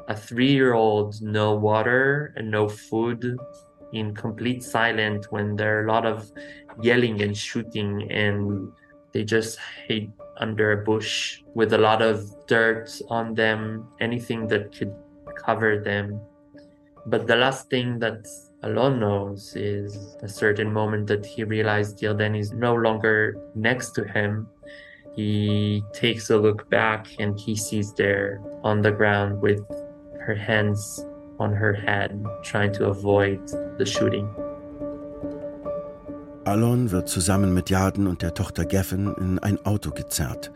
a 0.07 0.15
three 0.15 0.51
year 0.51 0.73
old, 0.73 1.21
no 1.21 1.55
water 1.55 2.33
and 2.35 2.51
no 2.51 2.69
food, 2.69 3.37
in 3.93 4.13
complete 4.13 4.61
silence 4.61 5.27
when 5.31 5.55
there 5.55 5.79
are 5.79 5.85
a 5.85 5.91
lot 5.91 6.05
of 6.05 6.31
yelling 6.81 7.21
and 7.21 7.35
shooting 7.35 8.11
and 8.11 8.71
they 9.13 9.23
just 9.23 9.57
hide 9.87 10.11
under 10.37 10.73
a 10.73 10.83
bush 10.83 11.41
with 11.53 11.71
a 11.73 11.77
lot 11.77 12.01
of 12.01 12.45
dirt 12.47 12.91
on 13.09 13.33
them, 13.33 13.87
anything 14.01 14.47
that 14.47 14.75
could 14.77 14.93
cover 15.45 15.79
them. 15.79 16.19
But 17.07 17.27
the 17.27 17.35
last 17.35 17.69
thing 17.69 17.99
that 17.99 18.27
Alon 18.63 18.99
knows 18.99 19.55
is 19.55 20.17
a 20.23 20.27
certain 20.27 20.73
moment 20.73 21.05
that 21.07 21.23
he 21.23 21.43
realized 21.43 21.99
Yarden 21.99 22.37
is 22.37 22.51
no 22.51 22.73
longer 22.73 23.37
next 23.53 23.91
to 23.91 24.03
him. 24.03 24.47
He 25.15 25.83
takes 25.93 26.31
a 26.31 26.37
look 26.37 26.67
back 26.69 27.07
and 27.19 27.39
he 27.39 27.55
sees 27.55 27.93
there 27.93 28.41
on 28.63 28.81
the 28.81 28.91
ground 28.91 29.39
with 29.39 29.61
her 30.19 30.33
hands 30.33 31.05
on 31.39 31.53
her 31.53 31.73
head, 31.73 32.25
trying 32.43 32.73
to 32.73 32.85
avoid 32.85 33.39
the 33.77 33.85
shooting. 33.85 34.27
Alon 36.45 36.91
wird 36.91 37.07
zusammen 37.07 37.53
mit 37.53 37.69
Yarden 37.69 38.07
und 38.07 38.21
der 38.21 38.33
Tochter 38.33 38.65
Geffen 38.65 39.15
in 39.17 39.39
ein 39.39 39.63
Auto 39.65 39.91
gezerrt. 39.91 40.51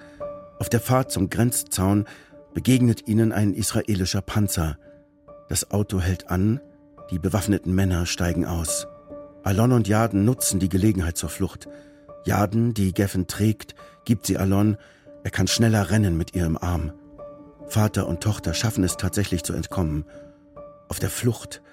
Auf 0.59 0.69
der 0.69 0.79
Fahrt 0.79 1.11
zum 1.11 1.29
Grenzzaun 1.29 2.05
begegnet 2.53 3.07
ihnen 3.07 3.31
ein 3.31 3.53
israelischer 3.53 4.21
Panzer. 4.21 4.77
Das 5.49 5.71
Auto 5.71 5.99
hält 5.99 6.29
an, 6.29 6.61
die 7.09 7.17
bewaffneten 7.17 7.73
Männer 7.73 8.05
steigen 8.05 8.45
aus. 8.45 8.87
Alon 9.43 9.71
und 9.71 9.87
Jaden 9.87 10.23
nutzen 10.23 10.59
die 10.59 10.69
Gelegenheit 10.69 11.17
zur 11.17 11.29
Flucht. 11.29 11.67
Jaden, 12.23 12.75
die 12.75 12.93
Geffen 12.93 13.25
trägt, 13.25 13.73
gibt 14.05 14.27
sie 14.27 14.37
Alon, 14.37 14.77
er 15.23 15.31
kann 15.31 15.47
schneller 15.47 15.89
rennen 15.89 16.17
mit 16.17 16.35
ihr 16.35 16.45
im 16.45 16.55
Arm. 16.55 16.93
Vater 17.65 18.07
und 18.07 18.21
Tochter 18.21 18.53
schaffen 18.53 18.83
es 18.83 18.97
tatsächlich 18.97 19.43
zu 19.43 19.53
entkommen. 19.53 20.05
Auf 20.87 20.99
der 20.99 21.09
Flucht 21.09 21.63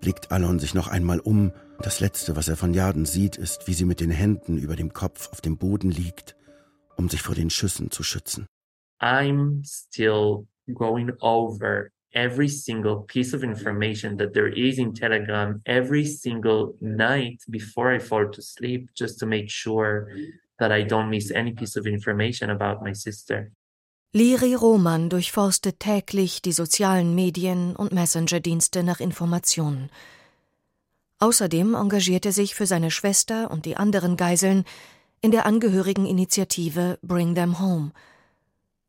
blickt 0.00 0.30
Alon 0.30 0.58
sich 0.58 0.74
noch 0.74 0.88
einmal 0.88 1.18
um. 1.18 1.52
Das 1.80 2.00
Letzte, 2.00 2.36
was 2.36 2.48
er 2.48 2.56
von 2.56 2.74
Jaden 2.74 3.06
sieht, 3.06 3.36
ist, 3.36 3.66
wie 3.66 3.74
sie 3.74 3.86
mit 3.86 4.00
den 4.00 4.10
Händen 4.10 4.58
über 4.58 4.76
dem 4.76 4.92
Kopf 4.92 5.30
auf 5.32 5.40
dem 5.40 5.56
Boden 5.56 5.90
liegt, 5.90 6.36
um 6.96 7.08
sich 7.08 7.22
vor 7.22 7.34
den 7.34 7.48
Schüssen 7.48 7.90
zu 7.90 8.02
schützen. 8.02 8.46
I'm 9.00 9.64
still 9.64 10.46
going 10.74 11.10
over 11.20 11.88
every 12.14 12.48
single 12.48 13.04
piece 13.06 13.34
of 13.34 13.42
information 13.42 14.16
that 14.18 14.32
there 14.34 14.48
is 14.48 14.78
in 14.78 14.94
Telegram 14.94 15.60
every 15.66 16.04
single 16.04 16.74
night 16.80 17.42
before 17.48 17.94
I 17.94 17.98
fall 17.98 18.30
to 18.30 18.42
sleep, 18.42 18.90
just 18.94 19.18
to 19.20 19.26
make 19.26 19.50
sure 19.50 20.08
that 20.58 20.70
I 20.70 20.84
don't 20.84 21.10
miss 21.10 21.30
any 21.30 21.52
piece 21.52 21.76
of 21.76 21.86
information 21.86 22.50
about 22.50 22.82
my 22.82 22.94
sister. 22.94 23.52
Liri 24.14 24.54
Roman 24.54 25.08
durchforstet 25.08 25.80
täglich 25.80 26.42
die 26.42 26.52
sozialen 26.52 27.14
Medien 27.14 27.74
und 27.74 27.92
Messenger-Dienste 27.92 28.82
nach 28.82 29.00
Informationen. 29.00 29.88
Außerdem 31.18 31.74
engagiert 31.74 32.26
er 32.26 32.32
sich 32.32 32.54
für 32.54 32.66
seine 32.66 32.90
Schwester 32.90 33.50
und 33.50 33.64
die 33.64 33.76
anderen 33.76 34.16
Geiseln 34.16 34.64
in 35.22 35.30
der 35.30 35.46
Angehörigeninitiative 35.46 36.98
Bring 37.00 37.34
Them 37.34 37.58
Home. 37.58 37.92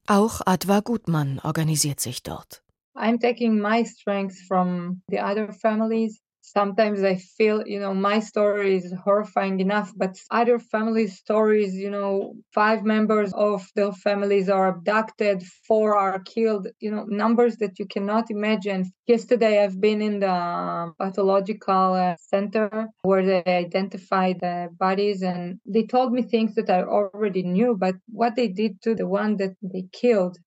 Auch 0.07 0.41
Adwa 0.45 0.81
Gutmann 0.81 1.39
organisiert 1.43 2.01
sich 2.01 2.23
dort. 2.23 2.62
I'm 2.95 3.17
taking 3.19 3.59
my 3.59 3.83
strength 3.83 4.37
from 4.47 5.01
the 5.09 5.19
other 5.19 5.51
families 5.51 6.21
sometimes 6.43 7.03
I 7.03 7.15
feel, 7.15 7.65
you 7.65 7.79
know, 7.79 7.93
my 7.93 8.19
story 8.19 8.75
is 8.75 8.93
horrifying 9.03 9.59
enough, 9.59 9.91
but 9.95 10.17
other 10.29 10.59
families' 10.59 11.17
stories, 11.17 11.73
you 11.75 11.89
know, 11.89 12.35
five 12.53 12.83
members 12.83 13.33
of 13.33 13.65
the 13.75 13.91
families 13.91 14.49
are 14.49 14.67
abducted, 14.67 15.43
four 15.67 15.97
are 15.97 16.19
killed, 16.19 16.67
you 16.79 16.91
know, 16.91 17.05
numbers 17.07 17.57
that 17.57 17.79
you 17.79 17.85
cannot 17.85 18.29
imagine. 18.29 18.91
Yesterday, 19.07 19.63
I've 19.63 19.79
been 19.79 20.01
in 20.01 20.19
the 20.19 20.93
pathological 20.99 21.93
uh, 21.93 22.15
center 22.19 22.87
where 23.03 23.25
they 23.25 23.43
identified 23.45 24.39
the 24.41 24.69
bodies 24.77 25.23
and 25.23 25.59
they 25.65 25.83
told 25.83 26.11
me 26.11 26.21
things 26.21 26.55
that 26.55 26.69
I 26.69 26.83
already 26.83 27.43
knew, 27.43 27.75
but 27.77 27.95
what 28.09 28.35
they 28.35 28.49
did 28.49 28.81
to 28.83 28.95
the 28.95 29.07
one 29.07 29.37
that 29.37 29.55
they 29.61 29.85
killed 29.91 30.37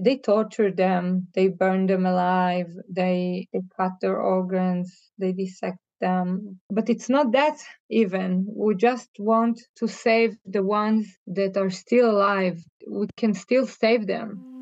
they 0.00 0.16
tortured 0.18 0.76
them 0.76 1.28
they 1.34 1.48
burned 1.48 1.88
them 1.88 2.06
alive 2.06 2.68
they, 2.88 3.48
they 3.52 3.60
cut 3.76 3.92
their 4.00 4.18
organs 4.18 5.10
they 5.18 5.32
dissect 5.32 5.78
them 6.00 6.60
but 6.70 6.88
it's 6.88 7.08
not 7.08 7.32
that 7.32 7.56
even 7.88 8.44
we 8.48 8.74
just 8.74 9.08
want 9.18 9.60
to 9.76 9.86
save 9.86 10.36
the 10.44 10.62
ones 10.62 11.06
that 11.26 11.56
are 11.56 11.70
still 11.70 12.10
alive 12.10 12.62
we 12.88 13.06
can 13.16 13.34
still 13.34 13.66
save 13.66 14.06
them 14.06 14.54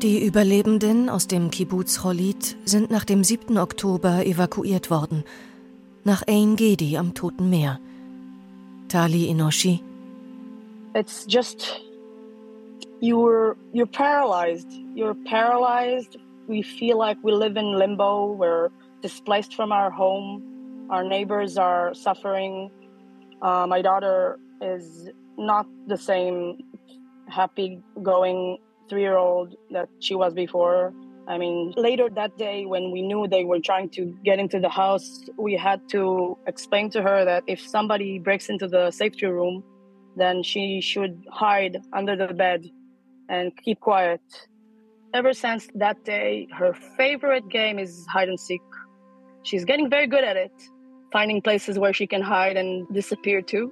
Die 0.00 0.24
Überlebenden 0.24 1.08
aus 1.08 1.26
dem 1.26 1.50
Kibbutz 1.50 2.02
Cholit 2.02 2.56
sind 2.64 2.88
nach 2.88 3.04
dem 3.04 3.24
7. 3.24 3.58
Oktober 3.58 4.24
evakuiert 4.24 4.90
worden, 4.90 5.24
nach 6.04 6.22
Ein 6.28 6.54
Gedi 6.54 6.96
am 6.96 7.14
Toten 7.14 7.50
Meer. 7.50 7.80
Tali 8.88 9.28
Inoshi. 9.32 9.82
It's 10.94 11.26
just 11.26 11.80
you're 13.00 13.56
you're 13.72 13.86
paralyzed. 13.86 14.70
You're 14.94 15.14
paralyzed. 15.14 16.16
We 16.46 16.62
feel 16.62 16.98
like 16.98 17.18
we 17.22 17.32
live 17.32 17.56
in 17.56 17.72
limbo. 17.78 18.32
We're 18.32 18.70
displaced 19.02 19.54
from 19.54 19.72
our 19.72 19.90
home. 19.90 20.88
Our 20.90 21.04
neighbors 21.04 21.58
are 21.58 21.94
suffering. 21.94 22.70
Uh, 23.42 23.66
my 23.66 23.82
daughter 23.82 24.38
is 24.60 25.10
not 25.36 25.66
the 25.86 25.96
same 25.96 26.64
happy 27.28 27.82
going 28.02 28.58
three 28.88 29.02
year 29.02 29.16
old 29.16 29.54
that 29.70 29.88
she 30.00 30.14
was 30.14 30.32
before. 30.34 30.92
I 31.28 31.36
mean, 31.36 31.74
later 31.76 32.08
that 32.14 32.38
day, 32.38 32.64
when 32.64 32.90
we 32.90 33.02
knew 33.02 33.28
they 33.28 33.44
were 33.44 33.60
trying 33.60 33.90
to 33.90 34.16
get 34.24 34.38
into 34.38 34.60
the 34.60 34.70
house, 34.70 35.28
we 35.36 35.54
had 35.54 35.86
to 35.90 36.38
explain 36.46 36.88
to 36.90 37.02
her 37.02 37.26
that 37.26 37.44
if 37.46 37.60
somebody 37.60 38.18
breaks 38.18 38.48
into 38.48 38.66
the 38.66 38.90
safety 38.90 39.26
room, 39.26 39.62
then 40.16 40.42
she 40.42 40.80
should 40.80 41.22
hide 41.30 41.76
under 41.92 42.16
the 42.16 42.32
bed 42.32 42.70
and 43.28 43.52
keep 43.62 43.78
quiet. 43.80 44.22
Ever 45.12 45.34
since 45.34 45.68
that 45.74 46.02
day, 46.04 46.48
her 46.50 46.72
favorite 46.96 47.46
game 47.50 47.78
is 47.78 48.06
hide 48.10 48.30
and 48.30 48.40
seek. 48.40 48.62
She's 49.42 49.66
getting 49.66 49.90
very 49.90 50.06
good 50.06 50.24
at 50.24 50.36
it, 50.36 50.52
finding 51.12 51.42
places 51.42 51.78
where 51.78 51.92
she 51.92 52.06
can 52.06 52.22
hide 52.22 52.56
and 52.56 52.88
disappear 52.92 53.42
to, 53.42 53.70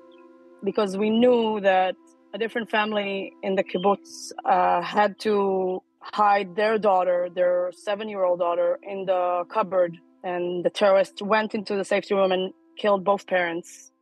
because 0.62 0.98
we 0.98 1.08
knew 1.08 1.60
that 1.60 1.96
a 2.34 2.38
different 2.38 2.70
family 2.70 3.32
in 3.42 3.54
the 3.54 3.64
kibbutz 3.64 4.30
uh, 4.44 4.82
had 4.82 5.18
to 5.20 5.82
hide 6.12 6.54
their 6.56 6.78
daughter, 6.78 7.28
their 7.34 7.72
seven 7.72 8.08
year 8.08 8.24
old 8.24 8.38
daughter, 8.38 8.78
in 8.82 9.06
the 9.06 9.44
cupboard. 9.52 9.96
And 10.22 10.64
the 10.64 10.70
terrorist 10.70 11.22
went 11.22 11.54
into 11.54 11.76
the 11.76 11.84
safety 11.84 12.14
room 12.14 12.32
and 12.32 12.52
killed 12.76 13.04
both 13.04 13.26
parents. 13.26 13.92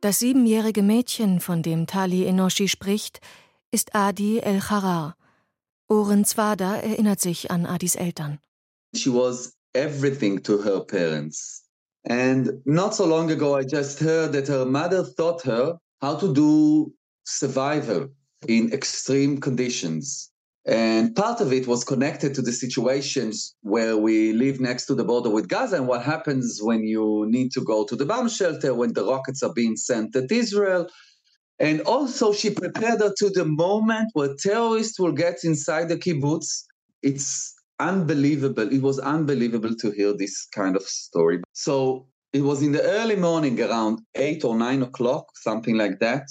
Das 0.00 0.18
siebenjährige 0.18 0.82
Mädchen, 0.82 1.40
von 1.40 1.62
dem 1.62 1.86
Tali 1.86 2.26
Enoshi 2.26 2.68
spricht, 2.68 3.20
ist 3.70 3.94
Adi 3.94 4.40
El-Harar. 4.40 5.14
Oren 5.88 6.24
Zwada 6.24 6.76
erinnert 6.76 7.20
sich 7.20 7.50
an 7.50 7.66
Adis 7.66 7.94
Eltern. 7.94 8.38
She 8.94 9.10
was 9.10 9.54
everything 9.74 10.42
to 10.42 10.58
her 10.62 10.80
parents. 10.80 11.62
And 12.04 12.62
not 12.64 12.94
so 12.94 13.06
long 13.06 13.30
ago, 13.30 13.54
I 13.54 13.64
just 13.64 14.00
heard 14.00 14.32
that 14.32 14.48
her 14.48 14.64
mother 14.64 15.04
taught 15.16 15.42
her 15.42 15.78
how 16.00 16.16
to 16.16 16.32
do 16.32 16.92
survival 17.24 18.08
in 18.48 18.72
extreme 18.72 19.38
conditions. 19.38 20.31
And 20.64 21.16
part 21.16 21.40
of 21.40 21.52
it 21.52 21.66
was 21.66 21.82
connected 21.82 22.34
to 22.34 22.42
the 22.42 22.52
situations 22.52 23.54
where 23.62 23.96
we 23.96 24.32
live 24.32 24.60
next 24.60 24.86
to 24.86 24.94
the 24.94 25.04
border 25.04 25.28
with 25.28 25.48
Gaza 25.48 25.76
and 25.76 25.88
what 25.88 26.02
happens 26.02 26.60
when 26.62 26.84
you 26.84 27.26
need 27.28 27.50
to 27.52 27.60
go 27.62 27.84
to 27.84 27.96
the 27.96 28.06
bomb 28.06 28.28
shelter, 28.28 28.72
when 28.72 28.92
the 28.92 29.04
rockets 29.04 29.42
are 29.42 29.52
being 29.52 29.76
sent 29.76 30.14
at 30.14 30.30
Israel. 30.30 30.88
And 31.58 31.80
also, 31.82 32.32
she 32.32 32.50
prepared 32.50 33.00
her 33.00 33.12
to 33.18 33.30
the 33.30 33.44
moment 33.44 34.10
where 34.14 34.34
terrorists 34.38 35.00
will 35.00 35.12
get 35.12 35.38
inside 35.42 35.88
the 35.88 35.96
kibbutz. 35.96 36.64
It's 37.02 37.54
unbelievable. 37.80 38.72
It 38.72 38.82
was 38.82 39.00
unbelievable 39.00 39.74
to 39.76 39.90
hear 39.90 40.12
this 40.16 40.46
kind 40.54 40.76
of 40.76 40.82
story. 40.82 41.42
So 41.52 42.06
it 42.32 42.42
was 42.42 42.62
in 42.62 42.72
the 42.72 42.82
early 42.82 43.16
morning, 43.16 43.60
around 43.60 44.00
eight 44.14 44.44
or 44.44 44.56
nine 44.56 44.82
o'clock, 44.82 45.26
something 45.34 45.76
like 45.76 45.98
that, 45.98 46.28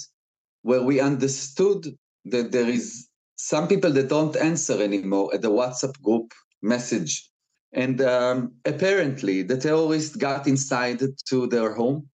where 0.62 0.82
we 0.82 1.00
understood 1.00 1.86
that 2.24 2.52
there 2.52 2.68
is 2.68 3.08
some 3.42 3.66
people 3.66 3.90
that 3.90 4.08
don't 4.08 4.36
answer 4.36 4.80
anymore 4.80 5.34
at 5.34 5.42
the 5.42 5.50
WhatsApp 5.50 6.00
group 6.00 6.32
message. 6.62 7.28
And 7.72 8.00
um, 8.00 8.52
apparently, 8.64 9.42
the 9.42 9.56
terrorists 9.56 10.14
got 10.14 10.46
inside 10.46 11.00
to 11.30 11.46
their 11.48 11.74
home. 11.74 12.08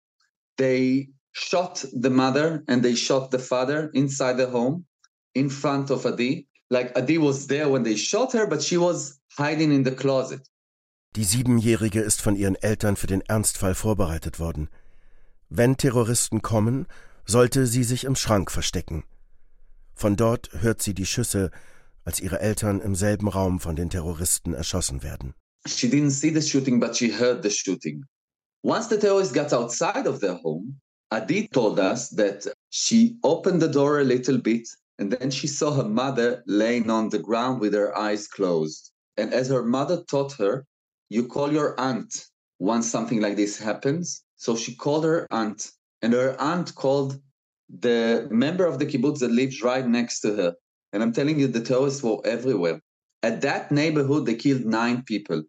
They 0.57 1.11
shot 1.33 1.85
the 1.93 2.09
mother 2.09 2.65
and 2.67 2.83
they 2.83 2.95
shot 2.95 3.31
the 3.31 3.39
father 3.39 3.91
inside 3.93 4.39
the 4.39 4.49
home 4.49 4.87
in 5.35 5.51
front 5.51 5.91
of 5.91 6.07
Adi. 6.07 6.47
Like 6.71 6.97
Adi 6.97 7.19
was 7.19 7.47
there 7.47 7.69
when 7.69 7.83
they 7.83 7.97
shot 7.97 8.33
her, 8.33 8.47
but 8.47 8.63
she 8.63 8.79
was 8.79 9.21
hiding 9.37 9.71
in 9.73 9.85
the 9.85 9.95
closet. 9.95 10.41
Die 11.17 11.25
Siebenjährige 11.25 12.01
ist 12.01 12.23
von 12.23 12.37
ihren 12.37 12.55
Eltern 12.55 12.97
für 12.97 13.07
den 13.07 13.21
Ernstfall 13.21 13.75
vorbereitet 13.75 14.39
worden. 14.39 14.71
Wenn 15.51 15.77
Terroristen 15.77 16.41
kommen, 16.41 16.87
sollte 17.27 17.67
sie 17.67 17.85
sich 17.85 18.05
im 18.05 18.17
Schrank 18.17 18.51
verstecken. 18.51 19.05
Von 19.99 20.15
dort 20.15 20.49
hört 20.53 20.81
sie 20.81 20.95
die 20.95 21.07
Schüsse, 21.07 21.51
als 22.05 22.21
ihre 22.21 22.39
Eltern 22.39 22.81
im 22.81 22.95
selben 22.95 23.27
Raum 23.27 23.59
von 23.59 23.75
den 23.75 23.91
Terroristen 23.91 24.55
erschossen 24.55 25.03
werden. 25.03 25.35
She 25.67 25.89
didn't 25.89 26.13
see 26.13 26.33
the 26.33 26.41
shooting, 26.41 26.79
but 26.79 26.97
she 26.97 27.11
heard 27.11 27.43
the 27.43 27.51
shooting. 27.51 28.05
Once 28.63 28.89
the 28.89 28.97
terrorists 28.97 29.35
got 29.35 29.53
outside 29.53 30.07
of 30.07 30.21
their 30.21 30.41
home, 30.41 30.81
Adi 31.11 31.49
told 31.49 31.81
us 31.81 32.11
that 32.11 32.47
she 32.71 33.19
opened 33.25 33.61
the 33.61 33.69
door 33.69 33.99
a 33.99 34.05
little 34.05 34.39
bit 34.39 34.69
and 35.01 35.13
then 35.13 35.33
she 35.33 35.49
saw 35.49 35.73
her 35.73 35.89
mother 35.89 36.45
laying 36.47 36.91
on 36.91 37.09
the 37.09 37.19
ground 37.19 37.61
with 37.61 37.75
her 37.75 37.97
eyes 37.99 38.29
closed. 38.29 38.93
And 39.17 39.35
as 39.35 39.49
her 39.49 39.65
mother 39.65 40.05
taught 40.05 40.33
her, 40.35 40.65
you 41.09 41.27
call 41.27 41.53
your 41.53 41.79
aunt 41.81 42.27
once 42.61 42.89
something 42.89 43.21
like 43.21 43.35
this 43.35 43.59
happens. 43.59 44.23
So 44.37 44.55
she 44.55 44.77
called 44.77 45.05
her 45.05 45.27
aunt, 45.33 45.73
and 46.03 46.13
her 46.13 46.41
aunt 46.41 46.73
called 46.77 47.21
the 47.69 48.27
member 48.31 48.65
of 48.65 48.79
the 48.79 48.87
kibbutz 48.87 49.21
that 49.21 49.31
lives 49.31 49.63
right 49.63 49.87
next 49.87 50.21
to 50.21 50.35
her. 50.35 50.55
And 50.93 51.03
I'm 51.03 51.13
telling 51.13 51.39
you, 51.39 51.49
the 51.49 51.61
terrorists 51.61 52.03
were 52.03 52.19
everywhere. 52.25 52.81
At 53.23 53.43
that 53.43 53.71
neighborhood, 53.71 54.27
they 54.27 54.37
killed 54.37 54.65
nine 54.65 55.03
people. 55.03 55.43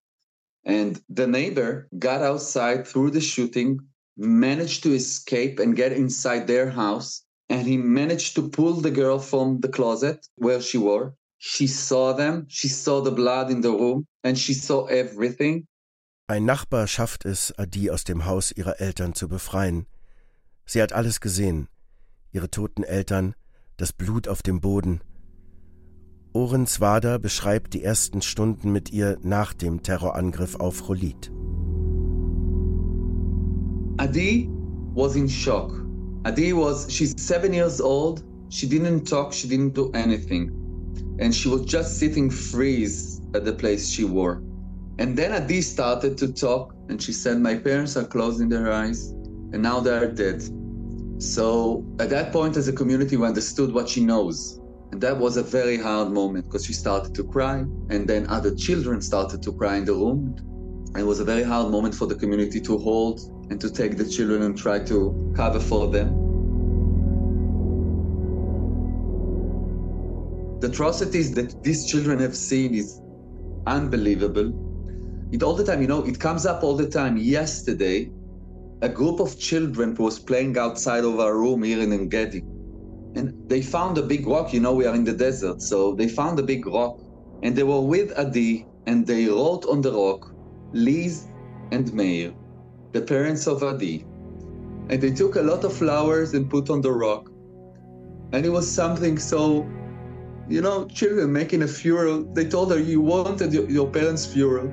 And 0.65 1.01
the 1.07 1.27
neighbor 1.27 1.87
got 1.97 2.21
outside 2.21 2.85
through 2.85 3.11
the 3.11 3.21
shooting, 3.21 3.79
managed 4.17 4.83
to 4.83 4.93
escape 4.93 5.59
and 5.59 5.75
get 5.75 5.93
inside 5.93 6.47
their 6.47 6.69
house. 6.69 7.23
And 7.49 7.65
he 7.65 7.77
managed 7.77 8.35
to 8.35 8.49
pull 8.49 8.73
the 8.73 8.91
girl 8.91 9.19
from 9.19 9.59
the 9.61 9.69
closet 9.69 10.27
where 10.35 10.61
she 10.61 10.77
was. 10.77 11.11
She 11.37 11.67
saw 11.67 12.13
them, 12.13 12.45
she 12.49 12.67
saw 12.67 12.99
the 13.01 13.11
blood 13.11 13.49
in 13.49 13.61
the 13.61 13.71
room, 13.71 14.05
and 14.25 14.37
she 14.37 14.53
saw 14.53 14.85
everything. 14.87 15.67
Ein 16.27 16.45
Nachbar 16.45 16.85
schafft 16.85 17.25
es, 17.25 17.53
Adi 17.57 17.89
aus 17.89 18.03
dem 18.03 18.25
Haus 18.25 18.51
ihrer 18.51 18.81
Eltern 18.81 19.15
zu 19.15 19.29
befreien. 19.29 19.87
Sie 20.65 20.81
hat 20.81 20.91
alles 20.91 21.21
gesehen 21.21 21.69
ihre 22.31 22.49
toten 22.49 22.83
Eltern, 22.83 23.35
das 23.77 23.93
Blut 23.93 24.27
auf 24.27 24.41
dem 24.41 24.61
Boden. 24.61 25.01
Oren 26.33 26.67
Zwada 26.67 27.17
beschreibt 27.17 27.73
die 27.73 27.83
ersten 27.83 28.21
Stunden 28.21 28.71
mit 28.71 28.91
ihr 28.91 29.17
nach 29.23 29.53
dem 29.53 29.81
Terrorangriff 29.81 30.55
auf 30.59 30.85
Cholit. 30.85 31.31
Adi 33.97 34.49
was 34.93 35.15
in 35.15 35.27
shock. 35.27 35.71
Adi 36.25 36.53
was, 36.53 36.89
she's 36.89 37.13
seven 37.17 37.53
years 37.53 37.81
old. 37.81 38.23
She 38.49 38.67
didn't 38.67 39.05
talk, 39.05 39.33
she 39.33 39.47
didn't 39.47 39.73
do 39.73 39.91
anything. 39.93 40.51
And 41.19 41.33
she 41.33 41.49
was 41.49 41.65
just 41.65 41.97
sitting 41.97 42.29
freeze 42.29 43.21
at 43.33 43.43
the 43.43 43.53
place 43.53 43.89
she 43.89 44.05
wore. 44.05 44.41
And 44.99 45.17
then 45.17 45.31
Adi 45.31 45.61
started 45.61 46.17
to 46.19 46.31
talk 46.31 46.75
and 46.89 47.01
she 47.01 47.11
said, 47.11 47.39
My 47.39 47.55
parents 47.55 47.97
are 47.97 48.05
closing 48.05 48.49
their 48.49 48.71
eyes 48.71 49.11
and 49.51 49.61
now 49.61 49.79
they 49.79 49.91
are 49.91 50.07
dead. 50.07 50.43
So 51.19 51.85
at 51.99 52.09
that 52.11 52.31
point, 52.31 52.55
as 52.55 52.69
a 52.69 52.73
community, 52.73 53.17
we 53.17 53.27
understood 53.27 53.73
what 53.73 53.89
she 53.89 54.03
knows. 54.03 54.59
And 54.91 55.01
that 55.01 55.17
was 55.17 55.35
a 55.35 55.43
very 55.43 55.77
hard 55.77 56.11
moment 56.11 56.45
because 56.45 56.65
she 56.65 56.73
started 56.73 57.13
to 57.15 57.25
cry, 57.25 57.65
and 57.89 58.07
then 58.07 58.25
other 58.27 58.55
children 58.55 59.01
started 59.01 59.43
to 59.43 59.53
cry 59.53 59.75
in 59.75 59.85
the 59.85 59.93
room. 59.93 60.35
And 60.93 60.97
it 60.97 61.03
was 61.03 61.19
a 61.19 61.25
very 61.25 61.43
hard 61.43 61.71
moment 61.71 61.93
for 61.93 62.07
the 62.07 62.15
community 62.15 62.61
to 62.61 62.77
hold 62.77 63.19
and 63.51 63.59
to 63.59 63.69
take 63.69 63.97
the 63.97 64.09
children 64.09 64.43
and 64.43 64.57
try 64.57 64.79
to 64.79 65.33
cover 65.35 65.59
for 65.59 65.91
them. 65.91 66.15
The 70.61 70.67
atrocities 70.67 71.33
that 71.35 71.63
these 71.63 71.85
children 71.85 72.19
have 72.19 72.35
seen 72.35 72.73
is 72.73 73.01
unbelievable. 73.67 74.53
It 75.31 75.43
all 75.43 75.53
the 75.53 75.65
time, 75.65 75.81
you 75.81 75.87
know, 75.87 76.03
it 76.05 76.19
comes 76.19 76.45
up 76.45 76.63
all 76.63 76.75
the 76.75 76.89
time. 76.89 77.17
Yesterday, 77.17 78.09
a 78.81 78.87
group 78.87 79.19
of 79.19 79.37
children 79.37 79.93
was 79.95 80.19
playing 80.19 80.57
outside 80.57 81.03
of 81.03 81.19
our 81.19 81.35
room 81.37 81.63
here 81.63 81.81
in 81.81 81.91
Ein 81.91 82.07
Gedi. 82.07 82.39
And 83.15 83.33
they 83.49 83.61
found 83.61 83.97
a 83.97 84.03
big 84.03 84.25
rock. 84.25 84.53
You 84.53 84.61
know, 84.61 84.73
we 84.73 84.85
are 84.85 84.95
in 84.95 85.03
the 85.03 85.13
desert. 85.13 85.61
So 85.61 85.95
they 85.95 86.07
found 86.07 86.39
a 86.39 86.43
big 86.43 86.65
rock. 86.65 86.99
And 87.43 87.55
they 87.55 87.63
were 87.63 87.81
with 87.81 88.17
Adi, 88.17 88.67
and 88.85 89.05
they 89.05 89.25
wrote 89.27 89.65
on 89.65 89.81
the 89.81 89.91
rock, 89.91 90.33
Liz 90.73 91.27
and 91.71 91.91
Meir, 91.93 92.33
the 92.91 93.01
parents 93.01 93.47
of 93.47 93.63
Adi. 93.63 94.05
And 94.89 95.01
they 95.01 95.11
took 95.11 95.35
a 95.35 95.41
lot 95.41 95.63
of 95.63 95.73
flowers 95.73 96.33
and 96.33 96.49
put 96.49 96.69
on 96.69 96.81
the 96.81 96.91
rock. 96.91 97.29
And 98.31 98.45
it 98.45 98.49
was 98.49 98.69
something 98.69 99.17
so, 99.17 99.67
you 100.47 100.61
know, 100.61 100.85
children 100.87 101.31
making 101.31 101.63
a 101.63 101.67
funeral. 101.67 102.23
They 102.33 102.45
told 102.45 102.71
her, 102.71 102.79
You 102.79 103.01
wanted 103.01 103.53
your, 103.53 103.69
your 103.69 103.89
parents' 103.89 104.25
funeral. 104.25 104.71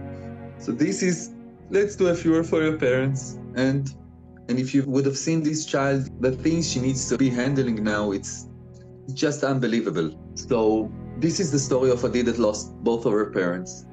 So 0.58 0.72
this 0.72 1.02
is, 1.02 1.30
let's 1.70 1.96
do 1.96 2.08
a 2.08 2.14
funeral 2.14 2.44
for 2.44 2.62
your 2.62 2.78
parents 2.78 3.38
and 3.56 3.94
and 4.48 4.58
if 4.58 4.72
you 4.74 4.84
would 4.84 5.04
have 5.04 5.18
seen 5.18 5.42
this 5.42 5.66
child 5.66 6.08
the 6.22 6.30
things 6.30 6.70
she 6.70 6.80
needs 6.80 7.08
to 7.08 7.18
be 7.18 7.28
handling 7.28 7.82
now 7.82 8.12
it's 8.12 8.48
just 9.14 9.44
unbelievable. 9.44 10.10
So 10.34 10.90
this 11.18 11.40
is 11.40 11.50
the 11.50 11.58
story 11.58 11.90
of 11.90 12.04
Adi 12.04 12.22
that 12.22 12.38
lost 12.38 12.74
both 12.82 13.06
of 13.06 13.12
her 13.12 13.30
parents 13.30 13.86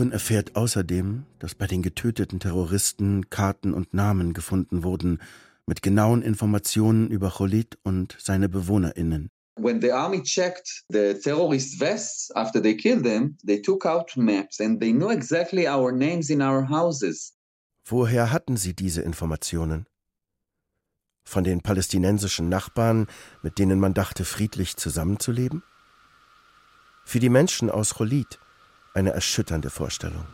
Oren 0.00 0.12
erfährt 0.12 0.56
außerdem, 0.56 1.26
dass 1.40 1.54
bei 1.54 1.66
den 1.66 1.82
getöteten 1.82 2.40
Terroristen 2.40 3.28
Karten 3.28 3.74
und 3.74 3.92
Namen 3.92 4.32
gefunden 4.32 4.82
wurden, 4.82 5.20
mit 5.66 5.82
genauen 5.82 6.22
Informationen 6.22 7.10
über 7.10 7.28
Cholit 7.28 7.76
und 7.82 8.16
seine 8.18 8.48
BewohnerInnen. 8.48 9.28
When 9.58 9.82
the 9.82 9.92
army 9.92 10.22
checked 10.22 10.84
the 10.88 11.12
terrorist 11.22 11.78
vests 11.78 12.34
after 12.34 12.62
they 12.62 12.74
killed 12.74 13.02
them, 13.02 13.36
they 13.46 13.60
took 13.60 13.84
out 13.84 14.16
maps 14.16 14.58
and 14.58 14.80
they 14.80 14.90
knew 14.90 15.10
exactly 15.10 15.68
our 15.68 15.92
names 15.92 16.30
in 16.30 16.40
our 16.40 16.66
houses. 16.66 17.34
Woher 17.84 18.32
hatten 18.32 18.56
sie 18.56 18.72
diese 18.72 19.02
Informationen? 19.02 19.86
Von 21.24 21.44
den 21.44 21.60
palästinensischen 21.60 22.48
Nachbarn, 22.48 23.06
mit 23.42 23.58
denen 23.58 23.78
man 23.78 23.92
dachte, 23.92 24.24
friedlich 24.24 24.78
zusammenzuleben? 24.78 25.62
Für 27.04 27.18
die 27.18 27.28
Menschen 27.28 27.68
aus 27.68 27.96
Cholit 27.96 28.38
eine 28.94 29.10
erschütternde 29.12 29.70
Vorstellung. 29.70 30.26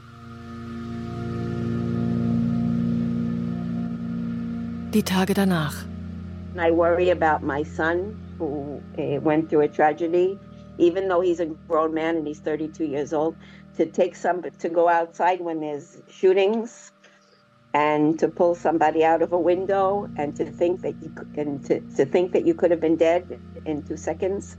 Die 4.94 5.02
Tage 5.02 5.34
danach. 5.34 5.84
I 6.58 6.70
worry 6.70 7.10
about 7.10 7.44
my 7.44 7.62
son 7.62 8.16
who 8.38 8.80
uh, 8.98 9.20
went 9.20 9.50
through 9.50 9.64
a 9.64 9.68
tragedy, 9.68 10.38
even 10.78 11.08
though 11.08 11.20
he's 11.20 11.40
a 11.40 11.46
grown 11.68 11.92
man 11.92 12.16
and 12.16 12.26
he's 12.26 12.40
32 12.40 12.84
years 12.84 13.12
old, 13.12 13.36
to 13.76 13.84
take 13.84 14.16
some 14.16 14.42
to 14.42 14.68
go 14.70 14.88
outside 14.88 15.40
when 15.40 15.60
there's 15.60 15.98
shootings 16.08 16.92
and 17.74 18.18
to 18.18 18.26
pull 18.26 18.54
somebody 18.54 19.04
out 19.04 19.20
of 19.20 19.34
a 19.34 19.38
window 19.38 20.08
and 20.16 20.34
to 20.34 20.46
think 20.46 20.80
that 20.80 20.94
you 21.02 21.12
and 21.36 21.62
to, 21.66 21.80
to 21.94 22.06
think 22.06 22.32
that 22.32 22.46
you 22.46 22.54
could 22.54 22.70
have 22.70 22.80
been 22.80 22.96
dead 22.96 23.38
in 23.66 23.82
two 23.82 23.98
seconds 23.98 24.56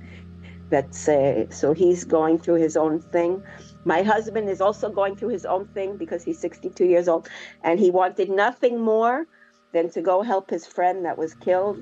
that's 0.69 1.07
uh, 1.09 1.45
so 1.51 1.73
he's 1.73 2.05
going 2.05 2.39
through 2.39 2.55
his 2.55 2.77
own 2.77 3.01
thing 3.01 3.43
my 3.85 4.03
husband 4.03 4.49
is 4.49 4.61
also 4.61 4.91
going 4.91 5.15
through 5.15 5.29
his 5.29 5.45
own 5.45 5.67
thing 5.67 5.97
because 5.97 6.23
he's 6.23 6.41
62 6.41 6.85
years 6.85 7.09
old 7.09 7.29
and 7.63 7.79
he 7.79 7.91
wanted 7.91 8.29
nothing 8.29 8.81
more 8.81 9.25
than 9.73 9.89
to 9.91 10.01
go 10.01 10.23
help 10.23 10.51
his 10.51 10.67
friend 10.67 11.05
that 11.05 11.17
was 11.17 11.35
killed. 11.35 11.79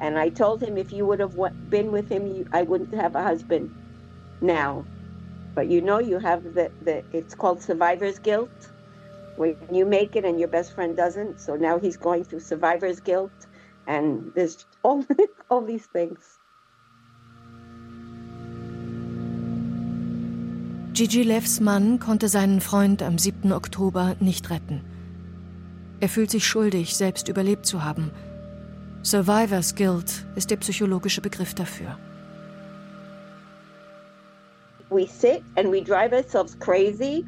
And 0.00 0.18
I 0.18 0.30
told 0.30 0.62
him 0.62 0.78
if 0.78 0.92
you 0.92 1.06
would 1.06 1.20
have 1.20 1.34
been 1.70 1.92
with 1.92 2.10
him, 2.10 2.26
you, 2.28 2.46
I 2.52 2.62
wouldn't 2.64 2.94
have 2.94 3.16
a 3.16 3.22
husband 3.24 3.70
now. 4.42 4.86
But 5.56 5.68
you 5.68 5.82
know, 5.82 6.00
you 6.00 6.20
have 6.20 6.42
the, 6.44 6.72
the 6.82 7.04
it's 7.12 7.36
called 7.36 7.62
survivor's 7.62 8.20
guilt 8.20 8.72
when 9.36 9.56
you 9.72 9.86
make 9.86 10.16
it 10.16 10.26
and 10.26 10.40
your 10.40 10.48
best 10.48 10.74
friend 10.74 10.96
doesn't. 10.96 11.40
So 11.40 11.56
now 11.56 11.80
he's 11.80 11.98
going 11.98 12.24
through 12.24 12.40
survivor's 12.40 13.00
guilt, 13.00 13.34
and 13.86 14.32
there's 14.36 14.66
all, 14.84 15.06
all 15.50 15.62
these 15.66 15.86
things. 15.86 16.39
Gigi 20.92 21.22
Levs 21.22 21.60
Mann 21.60 22.00
konnte 22.00 22.28
seinen 22.28 22.60
Freund 22.60 23.00
am 23.02 23.16
7. 23.16 23.52
Oktober 23.52 24.16
nicht 24.18 24.50
retten. 24.50 24.80
Er 26.00 26.08
fühlt 26.08 26.32
sich 26.32 26.44
schuldig, 26.44 26.96
selbst 26.96 27.28
überlebt 27.28 27.64
zu 27.64 27.84
haben. 27.84 28.10
Survivor's 29.02 29.74
Guilt 29.76 30.26
ist 30.34 30.50
der 30.50 30.56
psychologische 30.56 31.20
Begriff 31.20 31.54
dafür. 31.54 31.96
We 34.90 35.06
sit 35.06 35.42
and 35.56 35.70
we 35.70 35.80
drive 35.80 36.12
ourselves 36.12 36.58
crazy. 36.58 37.24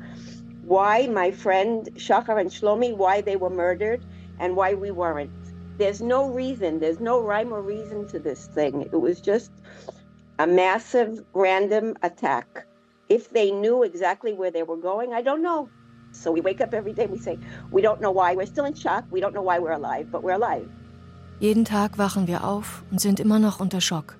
Why 0.66 1.08
my 1.08 1.30
friend 1.30 1.88
Shachar 1.96 2.38
and 2.38 2.50
Shlomi, 2.50 2.92
why 2.92 3.22
they 3.22 3.36
were 3.36 3.54
murdered 3.54 4.00
and 4.40 4.56
why 4.56 4.74
we 4.74 4.90
weren't. 4.90 5.30
There's 5.78 6.00
no 6.02 6.28
reason, 6.28 6.80
there's 6.80 7.00
no 7.00 7.20
rhyme 7.20 7.52
or 7.52 7.62
reason 7.62 8.08
to 8.08 8.18
this 8.18 8.46
thing. 8.46 8.82
It 8.82 9.00
was 9.00 9.20
just 9.20 9.52
a 10.40 10.46
massive 10.46 11.24
random 11.32 11.94
attack. 12.02 12.66
If 13.12 13.28
they 13.28 13.50
knew 13.50 13.82
exactly 13.82 14.32
where 14.32 14.50
they 14.50 14.62
were 14.62 14.80
going, 14.90 15.12
I 15.12 15.22
don't 15.22 15.42
know. 15.42 15.68
So 16.12 16.32
we 16.32 16.40
wake 16.40 16.62
up 16.62 16.72
every 16.72 16.94
day, 16.94 17.06
we 17.06 17.18
say, 17.18 17.38
we 17.70 17.82
don't 17.82 18.00
know 18.00 18.10
why, 18.10 18.34
we're 18.34 18.46
still 18.54 18.64
in 18.64 18.74
shock, 18.74 19.04
we 19.10 19.20
don't 19.20 19.34
know 19.34 19.42
why 19.42 19.58
we're 19.58 19.76
alive, 19.82 20.06
but 20.10 20.22
we're 20.22 20.38
alive. 20.42 20.66
Jeden 21.38 21.66
Tag 21.66 21.98
wachen 21.98 22.26
wir 22.26 22.42
auf 22.42 22.82
und 22.90 23.02
sind 23.02 23.20
immer 23.20 23.38
noch 23.38 23.60
unter 23.60 23.82
Schock. 23.82 24.16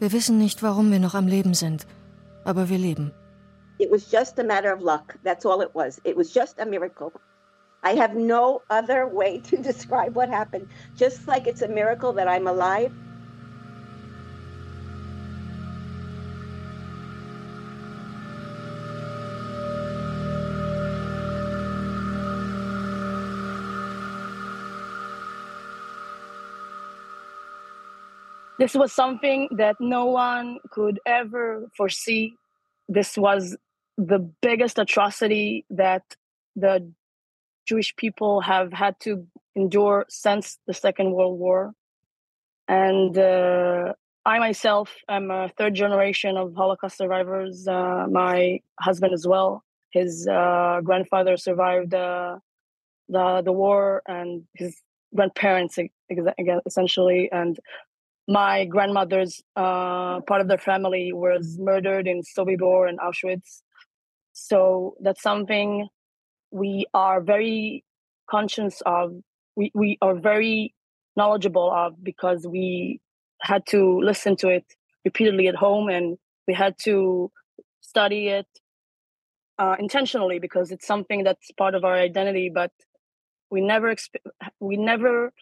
Wir 0.00 0.10
wissen 0.10 0.36
nicht, 0.38 0.64
warum 0.64 0.90
wir 0.90 0.98
noch 0.98 1.14
am 1.14 1.28
Leben 1.28 1.54
sind, 1.54 1.86
aber 2.44 2.68
wir 2.68 2.78
leben. 2.78 3.12
It 3.78 3.90
was 3.92 4.10
just 4.10 4.40
a 4.40 4.44
matter 4.44 4.72
of 4.72 4.80
luck. 4.80 5.16
That's 5.22 5.46
all 5.46 5.62
it 5.62 5.70
was. 5.72 6.00
It 6.02 6.16
was 6.16 6.34
just 6.34 6.58
a 6.58 6.66
miracle. 6.66 7.12
I 7.84 7.94
have 7.94 8.16
no 8.16 8.62
other 8.68 9.06
way 9.06 9.38
to 9.50 9.56
describe 9.58 10.16
what 10.16 10.28
happened. 10.28 10.66
Just 10.96 11.28
like 11.28 11.46
it's 11.46 11.62
a 11.62 11.68
miracle 11.68 12.12
that 12.14 12.26
I'm 12.26 12.48
alive, 12.48 12.92
this 28.58 28.74
was 28.74 28.92
something 28.92 29.48
that 29.56 29.76
no 29.80 30.06
one 30.06 30.58
could 30.70 31.00
ever 31.06 31.68
foresee. 31.76 32.34
This 32.88 33.16
was 33.16 33.56
the 33.96 34.18
biggest 34.18 34.78
atrocity 34.78 35.64
that 35.70 36.02
the 36.56 36.90
Jewish 37.66 37.94
people 37.96 38.40
have 38.40 38.72
had 38.72 38.98
to 39.00 39.26
endure 39.56 40.04
since 40.08 40.58
the 40.66 40.74
Second 40.74 41.12
World 41.12 41.38
War. 41.38 41.74
And 42.68 43.16
uh, 43.16 43.94
I 44.24 44.38
myself 44.38 44.94
am 45.08 45.30
a 45.30 45.50
third 45.56 45.74
generation 45.74 46.36
of 46.36 46.54
Holocaust 46.54 46.96
survivors. 46.96 47.68
Uh, 47.68 48.06
my 48.10 48.60
husband 48.80 49.12
as 49.12 49.26
well. 49.26 49.62
His 49.90 50.26
uh, 50.26 50.80
grandfather 50.82 51.36
survived 51.36 51.94
uh, 51.94 52.38
the 53.08 53.42
the 53.44 53.52
war, 53.52 54.02
and 54.08 54.44
his 54.54 54.80
grandparents 55.14 55.78
essentially. 56.66 57.30
And 57.30 57.60
my 58.26 58.64
grandmother's 58.64 59.42
uh, 59.56 60.20
part 60.22 60.40
of 60.40 60.48
their 60.48 60.58
family 60.58 61.12
was 61.12 61.56
murdered 61.58 62.06
in 62.06 62.22
Sobibor 62.22 62.88
and 62.88 62.98
Auschwitz. 62.98 63.62
So 64.32 64.94
that's 65.00 65.22
something 65.22 65.88
we 66.50 66.86
are 66.94 67.20
very 67.20 67.84
conscious 68.30 68.80
of. 68.86 69.12
We, 69.56 69.70
we 69.74 69.98
are 70.02 70.14
very 70.14 70.74
knowledgeable 71.16 71.70
of 71.72 72.02
because 72.02 72.46
we 72.46 73.00
had 73.42 73.66
to 73.66 74.00
listen 74.00 74.36
to 74.36 74.48
it 74.48 74.64
repeatedly 75.04 75.48
at 75.48 75.54
home 75.54 75.88
and 75.88 76.16
we 76.48 76.54
had 76.54 76.76
to 76.84 77.30
study 77.80 78.28
it 78.28 78.46
uh, 79.58 79.76
intentionally 79.78 80.38
because 80.38 80.70
it's 80.70 80.86
something 80.86 81.22
that's 81.24 81.50
part 81.52 81.74
of 81.74 81.84
our 81.84 81.94
identity 81.94 82.50
but 82.52 82.72
we 83.50 83.60
never 83.60 83.94
exp- 83.94 84.16
we 84.60 84.76
never 84.76 85.32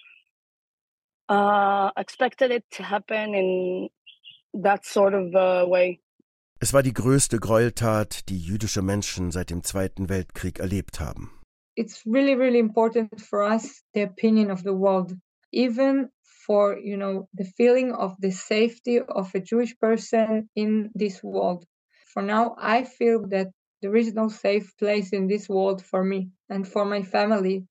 Es 6.61 6.74
war 6.74 6.83
die 6.83 6.93
größte 6.93 7.39
Gräueltat, 7.39 8.28
die 8.28 8.39
jüdische 8.39 8.83
Menschen 8.83 9.30
seit 9.30 9.49
dem 9.49 9.62
Zweiten 9.62 10.11
Weltkrieg 10.11 10.59
erlebt 10.59 11.01
haben. 11.01 11.30
It's 11.74 12.05
really, 12.05 12.35
really 12.35 12.59
important 12.59 13.18
for 13.18 13.51
us 13.51 13.83
the 13.95 14.03
opinion 14.03 14.51
of 14.51 14.61
the 14.61 14.74
world, 14.74 15.14
even 15.51 16.11
for 16.45 16.78
you 16.78 16.99
know 16.99 17.30
the 17.33 17.47
feeling 17.57 17.95
of 17.95 18.14
the 18.20 18.30
safety 18.30 19.01
of 19.01 19.35
a 19.35 19.41
Jewish 19.41 19.78
person 19.78 20.51
in 20.55 20.91
this 20.93 21.22
world. 21.22 21.64
For 22.12 22.20
now, 22.22 22.57
I 22.59 22.85
feel 22.85 23.26
that 23.30 23.49
there 23.80 23.97
is 23.97 24.12
no 24.12 24.28
safe 24.28 24.76
place 24.76 25.14
in 25.14 25.28
this 25.28 25.49
world 25.49 25.83
for 25.83 26.05
me 26.05 26.28
and 26.51 26.68
for 26.68 26.85
my 26.85 27.03
family, 27.03 27.66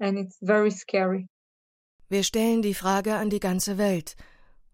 and 0.00 0.16
it's 0.16 0.38
very 0.40 0.70
scary. 0.70 1.28
Wir 2.12 2.24
stellen 2.24 2.60
die 2.60 2.74
Frage 2.74 3.14
an 3.14 3.30
die 3.30 3.40
ganze 3.40 3.78
Welt. 3.78 4.16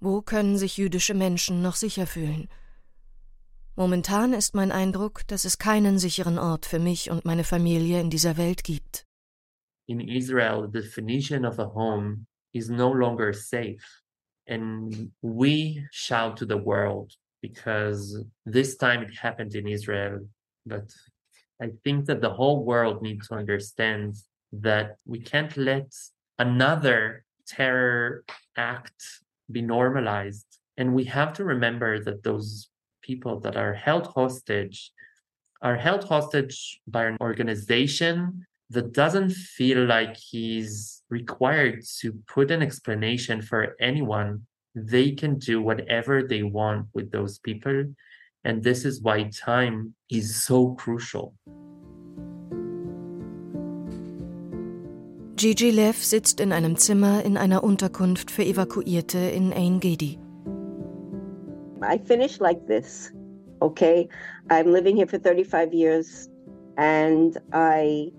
Wo 0.01 0.23
können 0.23 0.59
sich 0.59 0.77
jüdische 0.77 1.15
Menschen 1.15 1.63
noch 1.63 1.77
sicher 1.77 2.09
fühlen? 2.09 2.49
Momentan 3.77 4.33
ist 4.33 4.57
mein 4.57 4.73
Eindruck, 4.73 5.25
dass 5.29 5.45
es 5.45 5.57
keinen 5.57 6.01
sicheren 6.01 6.37
Ort 6.37 6.67
für 6.67 6.81
mich 6.81 7.13
und 7.13 7.25
meine 7.25 7.45
Familie 7.45 8.01
in 8.01 8.11
dieser 8.11 8.39
Welt 8.39 8.65
gibt. 8.65 9.07
In 9.87 10.01
Israel, 10.01 10.69
the 10.69 10.81
definition 10.81 11.45
of 11.45 11.61
a 11.61 11.73
home 11.73 12.27
is 12.53 12.69
no 12.69 12.93
longer 12.93 13.33
safe. 13.33 14.03
And 14.49 15.13
we 15.23 15.87
shout 15.93 16.37
to 16.39 16.45
the 16.45 16.59
world 16.59 17.15
because 17.41 18.21
this 18.47 18.77
time 18.77 19.05
it 19.05 19.17
happened 19.23 19.55
in 19.55 19.69
Israel. 19.69 20.29
But 20.67 20.93
I 21.63 21.69
think 21.85 22.07
that 22.07 22.21
the 22.21 22.37
whole 22.37 22.65
world 22.65 23.01
needs 23.01 23.29
to 23.29 23.37
understand 23.37 24.17
that 24.51 24.97
we 25.07 25.21
can't 25.21 25.57
let 25.57 25.95
another 26.41 27.25
terror 27.49 28.25
act 28.57 29.03
be 29.51 29.63
normalized. 29.63 30.47
And 30.77 30.95
we 30.95 31.05
have 31.05 31.33
to 31.35 31.45
remember 31.45 31.99
that 32.05 32.23
those 32.23 32.69
people 33.03 33.41
that 33.41 33.57
are 33.57 33.75
held 33.75 34.07
hostage 34.09 34.93
are 35.63 35.77
held 35.77 36.05
hostage 36.05 36.81
by 36.87 37.07
an 37.07 37.17
organization 37.21 38.47
that 38.71 38.93
doesn't 38.93 39.31
feel 39.31 39.85
like 39.85 40.17
he's 40.17 41.03
required 41.11 41.83
to 42.01 42.13
put 42.27 42.51
an 42.51 42.63
explanation 42.63 43.41
for 43.41 43.75
anyone. 43.81 44.47
They 44.75 45.13
can 45.13 45.39
do 45.39 45.63
whatever 45.63 46.23
they 46.23 46.43
want 46.43 46.87
with 46.93 47.11
those 47.11 47.39
people. 47.39 47.87
And 48.45 48.63
this 48.63 48.85
is 48.85 49.03
why 49.03 49.25
time 49.25 49.95
is 50.11 50.43
so 50.43 50.75
crucial. 50.75 51.35
Gigi 55.39 55.71
Lev 55.71 56.03
sitzt 56.03 56.41
in 56.41 56.53
einem 56.53 56.77
Zimmer 56.77 57.25
in 57.25 57.37
einer 57.37 57.63
Unterkunft 57.63 58.29
für 58.33 58.43
Evakuierte 58.43 59.19
in 59.19 59.53
Ein 59.53 59.79
Gedi. 59.79 60.19
I 61.81 61.97
finished 61.97 62.41
like 62.41 62.67
this. 62.67 63.13
Okay, 63.61 64.09
I'm 64.51 64.73
living 64.73 64.97
here 64.97 65.07
for 65.07 65.21
35 65.21 65.73
years 65.73 66.29
and 66.77 67.39
I 67.53 68.13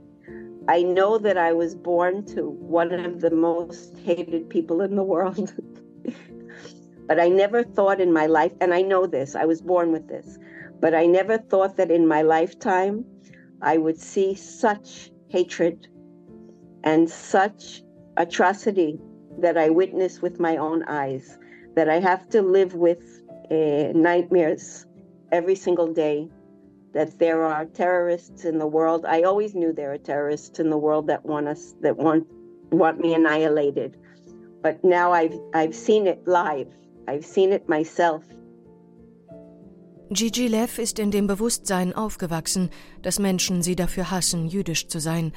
I 0.70 0.82
know 0.82 1.18
that 1.18 1.36
I 1.36 1.52
was 1.52 1.76
born 1.76 2.26
to 2.28 2.52
one 2.52 2.94
of 2.94 3.20
the 3.20 3.32
most 3.32 3.98
hated 3.98 4.48
people 4.48 4.80
in 4.80 4.96
the 4.96 5.04
world. 5.04 5.54
but 7.08 7.20
I 7.20 7.28
never 7.28 7.66
thought 7.66 8.00
in 8.00 8.14
my 8.14 8.28
life 8.28 8.54
and 8.62 8.74
I 8.74 8.82
know 8.82 9.06
this, 9.06 9.36
I 9.36 9.44
was 9.44 9.62
born 9.62 9.92
with 9.92 10.08
this, 10.08 10.40
but 10.80 10.96
I 10.96 11.06
never 11.06 11.38
thought 11.38 11.76
that 11.76 11.92
in 11.92 12.08
my 12.08 12.22
lifetime 12.22 13.04
I 13.62 13.78
would 13.78 14.00
see 14.00 14.36
such 14.36 15.12
hatred 15.28 15.90
and 16.84 17.10
such 17.10 17.84
atrocity 18.18 19.00
that 19.40 19.58
I 19.58 19.70
witness 19.70 20.22
with 20.22 20.40
my 20.40 20.58
own 20.58 20.84
eyes, 20.84 21.38
that 21.76 21.90
I 21.90 22.00
have 22.00 22.30
to 22.30 22.42
live 22.42 22.74
with 22.74 23.22
uh, 23.52 23.92
nightmares 23.94 24.86
every 25.32 25.56
single 25.56 25.94
day. 25.94 26.30
That 26.94 27.20
there 27.20 27.44
are 27.44 27.66
terrorists 27.66 28.46
in 28.46 28.58
the 28.58 28.66
world. 28.66 29.06
I 29.06 29.22
always 29.22 29.54
knew 29.54 29.72
there 29.72 29.94
are 29.94 30.00
terrorists 30.00 30.60
in 30.60 30.72
the 30.72 30.78
world 30.78 31.06
that 31.08 31.24
want 31.24 31.48
us, 31.48 31.76
that 31.82 31.98
want 31.98 32.26
want 32.72 33.00
me 33.00 33.14
annihilated. 33.14 33.96
But 34.64 34.84
now 34.84 35.12
I've 35.12 35.38
I've 35.54 35.76
seen 35.76 36.08
it 36.08 36.28
live. 36.28 36.68
I've 37.08 37.26
seen 37.26 37.52
it 37.54 37.70
myself. 37.70 38.24
Gigi 40.12 40.48
Lev 40.48 40.80
ist 40.80 40.98
in 40.98 41.12
dem 41.12 41.28
Bewusstsein 41.28 41.94
aufgewachsen, 41.94 42.72
dass 43.04 43.20
Menschen 43.20 43.62
sie 43.62 43.76
dafür 43.76 44.10
hassen, 44.10 44.48
jüdisch 44.48 44.88
zu 44.88 45.00
sein 45.00 45.32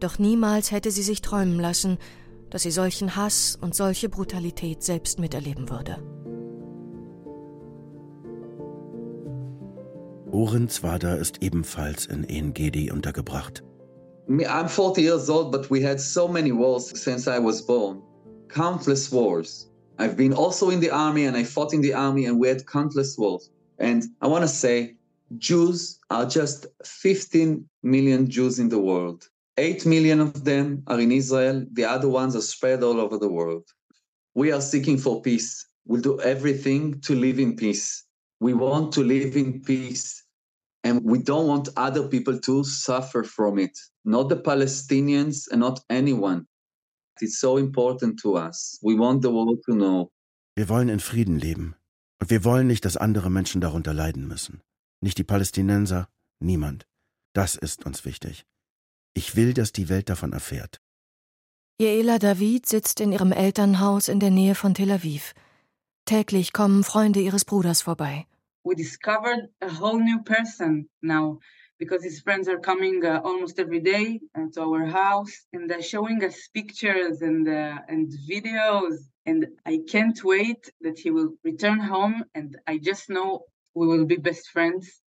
Doch 0.00 0.18
niemals 0.18 0.70
hätte 0.70 0.90
sie 0.90 1.02
sich 1.02 1.22
träumen 1.22 1.58
lassen, 1.58 1.98
dass 2.50 2.62
sie 2.62 2.70
solchen 2.70 3.16
Hass 3.16 3.58
und 3.60 3.74
solche 3.74 4.08
Brutalität 4.08 4.82
selbst 4.82 5.18
miterleben 5.18 5.70
würde. 5.70 5.98
Oren 10.30 10.68
Zwada 10.68 11.14
ist 11.14 11.42
ebenfalls 11.42 12.06
in 12.06 12.24
En-Gedi 12.24 12.90
untergebracht. 12.90 13.62
I'm 14.28 14.68
40 14.68 15.02
years 15.02 15.30
old, 15.30 15.50
but 15.50 15.70
we 15.70 15.82
had 15.82 16.00
so 16.00 16.28
many 16.28 16.52
wars 16.52 16.90
since 16.94 17.26
I 17.26 17.38
was 17.38 17.64
born. 17.64 18.02
Countless 18.48 19.10
wars. 19.10 19.70
I've 19.98 20.16
been 20.16 20.34
also 20.34 20.70
in 20.70 20.80
the 20.80 20.90
army 20.90 21.26
and 21.26 21.36
I 21.36 21.44
fought 21.44 21.72
in 21.72 21.80
the 21.80 21.94
army 21.94 22.26
and 22.26 22.38
we 22.38 22.48
had 22.48 22.66
countless 22.66 23.16
wars. 23.16 23.50
And 23.78 24.04
I 24.20 24.26
want 24.26 24.42
to 24.42 24.48
say, 24.48 24.96
Jews 25.38 26.00
are 26.10 26.26
just 26.26 26.66
15 26.84 27.66
million 27.82 28.28
Jews 28.28 28.58
in 28.58 28.68
the 28.68 28.78
world. 28.78 29.28
8 29.58 29.86
million 29.86 30.20
of 30.20 30.44
them 30.44 30.82
are 30.86 31.00
in 31.00 31.12
Israel. 31.12 31.64
The 31.72 31.84
other 31.84 32.08
ones 32.08 32.36
are 32.36 32.42
spread 32.42 32.82
all 32.82 33.00
over 33.00 33.18
the 33.18 33.28
world. 33.28 33.64
We 34.34 34.52
are 34.52 34.60
seeking 34.60 34.98
for 34.98 35.22
peace. 35.22 35.66
We'll 35.86 36.02
do 36.02 36.20
everything 36.20 37.00
to 37.02 37.14
live 37.14 37.38
in 37.38 37.56
peace. 37.56 38.04
We 38.40 38.52
want 38.52 38.92
to 38.94 39.02
live 39.02 39.36
in 39.36 39.62
peace 39.62 40.26
and 40.86 41.00
we 41.02 41.18
don't 41.18 41.46
want 41.46 41.68
other 41.76 42.06
people 42.08 42.38
to 42.40 42.62
suffer 42.64 43.24
from 43.24 43.58
it, 43.58 43.76
not 44.04 44.28
the 44.28 44.36
Palestinians 44.36 45.48
and 45.50 45.60
not 45.60 45.80
anyone. 45.90 46.46
It's 47.20 47.38
so 47.40 47.56
important 47.56 48.20
to 48.22 48.36
us. 48.36 48.78
We 48.82 48.94
want 48.94 49.22
the 49.22 49.30
world 49.30 49.62
to 49.66 49.74
know. 49.74 50.10
Wir 50.54 50.68
wollen 50.68 50.88
in 50.88 51.00
Frieden 51.00 51.38
leben 51.38 51.74
und 52.20 52.30
wir 52.30 52.44
wollen 52.44 52.66
nicht, 52.66 52.84
dass 52.84 52.96
andere 52.96 53.30
Menschen 53.30 53.60
darunter 53.60 53.94
leiden 53.94 54.28
müssen. 54.28 54.60
Nicht 55.00 55.18
die 55.18 55.24
Palästinenser, 55.24 56.08
niemand. 56.40 56.86
Das 57.32 57.56
ist 57.56 57.84
uns 57.84 58.04
wichtig. 58.04 58.46
Ich 59.16 59.34
will, 59.34 59.54
dass 59.54 59.72
die 59.72 59.88
Welt 59.88 60.08
davon 60.08 60.32
erfährt. 60.32 60.80
Yaela 61.80 62.18
David 62.18 62.66
sitzt 62.66 63.00
in 63.00 63.12
ihrem 63.12 63.32
Elternhaus 63.32 64.08
in 64.08 64.20
der 64.20 64.30
Nähe 64.30 64.54
von 64.54 64.74
Tel 64.74 64.90
Aviv. 64.90 65.34
Täglich 66.04 66.52
kommen 66.52 66.84
Freunde 66.84 67.20
ihres 67.20 67.44
Bruders 67.44 67.82
vorbei. 67.82 68.26
we 68.66 68.74
discovered 68.74 69.48
a 69.62 69.68
whole 69.68 70.00
new 70.00 70.20
person 70.24 70.88
now 71.00 71.38
because 71.78 72.02
his 72.02 72.20
friends 72.20 72.48
are 72.48 72.58
coming 72.58 73.06
uh, 73.06 73.20
almost 73.22 73.60
every 73.60 73.78
day 73.78 74.20
uh, 74.34 74.46
to 74.52 74.60
our 74.60 74.84
house 74.84 75.46
and 75.52 75.70
they're 75.70 75.90
showing 75.94 76.18
us 76.24 76.48
pictures 76.52 77.22
and 77.22 77.48
uh, 77.48 77.78
and 77.88 78.12
videos 78.28 78.96
and 79.24 79.46
I 79.64 79.78
can't 79.86 80.18
wait 80.24 80.62
that 80.80 80.98
he 80.98 81.10
will 81.12 81.30
return 81.44 81.78
home 81.78 82.24
and 82.34 82.56
I 82.66 82.78
just 82.78 83.08
know 83.08 83.44
we 83.74 83.86
will 83.86 84.04
be 84.04 84.16
best 84.16 84.48
friends. 84.48 85.00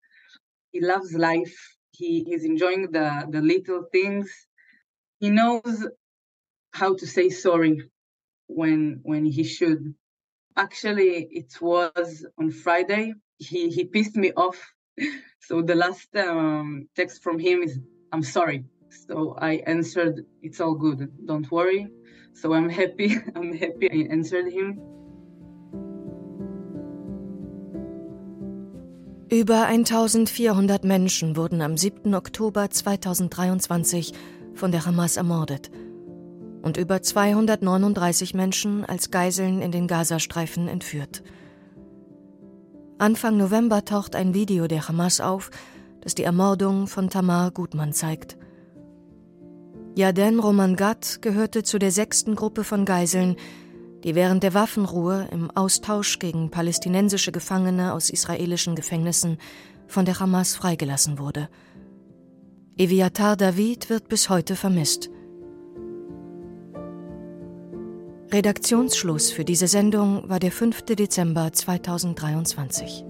He 0.70 0.80
loves 0.80 1.12
life. 1.14 1.58
He 1.98 2.12
is 2.34 2.44
enjoying 2.44 2.92
the 2.96 3.08
the 3.34 3.42
little 3.52 3.82
things. 3.96 4.26
He 5.20 5.30
knows 5.30 5.76
how 6.72 6.94
to 6.94 7.06
say 7.06 7.28
sorry 7.30 7.74
when 8.46 9.00
when 9.02 9.24
he 9.24 9.44
should. 9.44 9.94
Actually, 10.56 11.12
it 11.40 11.50
was 11.60 12.24
on 12.40 12.50
Friday 12.50 13.14
he 13.38 13.70
he 13.70 13.84
pissed 13.84 14.16
me 14.16 14.32
off. 14.32 14.58
So 15.48 15.62
the 15.62 15.74
last 15.84 16.14
um, 16.14 16.88
text 16.94 17.22
from 17.22 17.38
him 17.38 17.62
is, 17.62 17.74
"I'm 18.12 18.22
sorry." 18.36 18.60
So 19.06 19.14
I 19.50 19.52
answered, 19.74 20.16
"It's 20.46 20.60
all 20.60 20.76
good. 20.86 21.00
Don't 21.30 21.50
worry." 21.50 21.82
So 22.40 22.52
I'm 22.52 22.68
happy. 22.68 23.10
I'm 23.36 23.52
happy 23.64 23.86
I 23.90 24.00
answered 24.16 24.48
him. 24.58 24.68
Über 29.30 29.66
1400 29.66 30.84
Menschen 30.84 31.36
wurden 31.36 31.60
am 31.60 31.76
7. 31.76 32.14
Oktober 32.14 32.70
2023 32.70 34.14
von 34.54 34.72
der 34.72 34.86
Hamas 34.86 35.18
ermordet 35.18 35.70
und 36.62 36.78
über 36.78 37.02
239 37.02 38.32
Menschen 38.32 38.86
als 38.86 39.10
Geiseln 39.10 39.60
in 39.60 39.70
den 39.70 39.86
Gazastreifen 39.86 40.66
entführt. 40.66 41.22
Anfang 42.96 43.36
November 43.36 43.84
taucht 43.84 44.16
ein 44.16 44.32
Video 44.32 44.66
der 44.66 44.88
Hamas 44.88 45.20
auf, 45.20 45.50
das 46.00 46.14
die 46.14 46.24
Ermordung 46.24 46.86
von 46.86 47.10
Tamar 47.10 47.50
Gutmann 47.50 47.92
zeigt. 47.92 48.38
Yaden 49.94 50.40
Romangat 50.40 51.20
gehörte 51.20 51.62
zu 51.62 51.78
der 51.78 51.90
sechsten 51.90 52.34
Gruppe 52.34 52.64
von 52.64 52.86
Geiseln, 52.86 53.36
die 54.04 54.14
während 54.14 54.42
der 54.42 54.54
Waffenruhe 54.54 55.28
im 55.32 55.50
Austausch 55.50 56.18
gegen 56.18 56.50
palästinensische 56.50 57.32
Gefangene 57.32 57.92
aus 57.92 58.10
israelischen 58.10 58.76
Gefängnissen 58.76 59.38
von 59.86 60.04
der 60.04 60.20
Hamas 60.20 60.54
freigelassen 60.54 61.18
wurde. 61.18 61.48
Eviatar 62.76 63.36
David 63.36 63.90
wird 63.90 64.08
bis 64.08 64.30
heute 64.30 64.54
vermisst. 64.54 65.10
Redaktionsschluss 68.30 69.30
für 69.30 69.44
diese 69.44 69.66
Sendung 69.66 70.28
war 70.28 70.38
der 70.38 70.52
5. 70.52 70.82
Dezember 70.82 71.52
2023. 71.52 73.04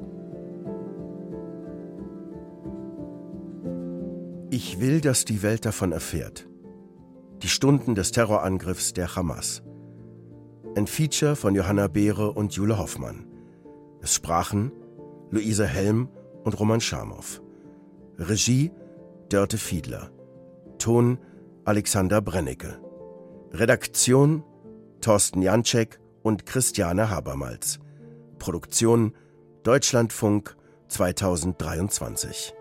Ich 4.51 4.81
will, 4.81 5.01
dass 5.01 5.25
die 5.25 5.43
Welt 5.43 5.67
davon 5.67 5.93
erfährt. 5.93 6.47
Die 7.43 7.49
Stunden 7.49 7.95
des 7.95 8.13
Terrorangriffs 8.13 8.95
der 8.95 9.15
Hamas. 9.15 9.63
Ein 10.79 10.87
Feature 10.87 11.35
von 11.35 11.57
Johanna 11.57 11.89
Beere 11.89 12.31
und 12.31 12.55
Jule 12.55 12.79
Hoffmann. 12.79 13.27
Es 14.01 14.15
sprachen 14.15 14.71
Luise 15.29 15.67
Helm 15.67 16.09
und 16.45 16.61
Roman 16.61 16.81
Schamow. 16.81 17.43
Regie 18.17 18.71
Dörte 19.29 19.59
Fiedler. 19.59 20.13
Ton 20.79 21.19
Alexander 21.65 22.21
Brennecke. 22.21 22.81
Redaktion 23.51 24.45
Thorsten 25.01 25.43
Janczek 25.43 25.99
und 26.23 26.47
Christiane 26.47 27.11
Habermals. 27.11 27.81
Produktion 28.39 29.17
Deutschlandfunk 29.65 30.57
2023. 30.87 32.55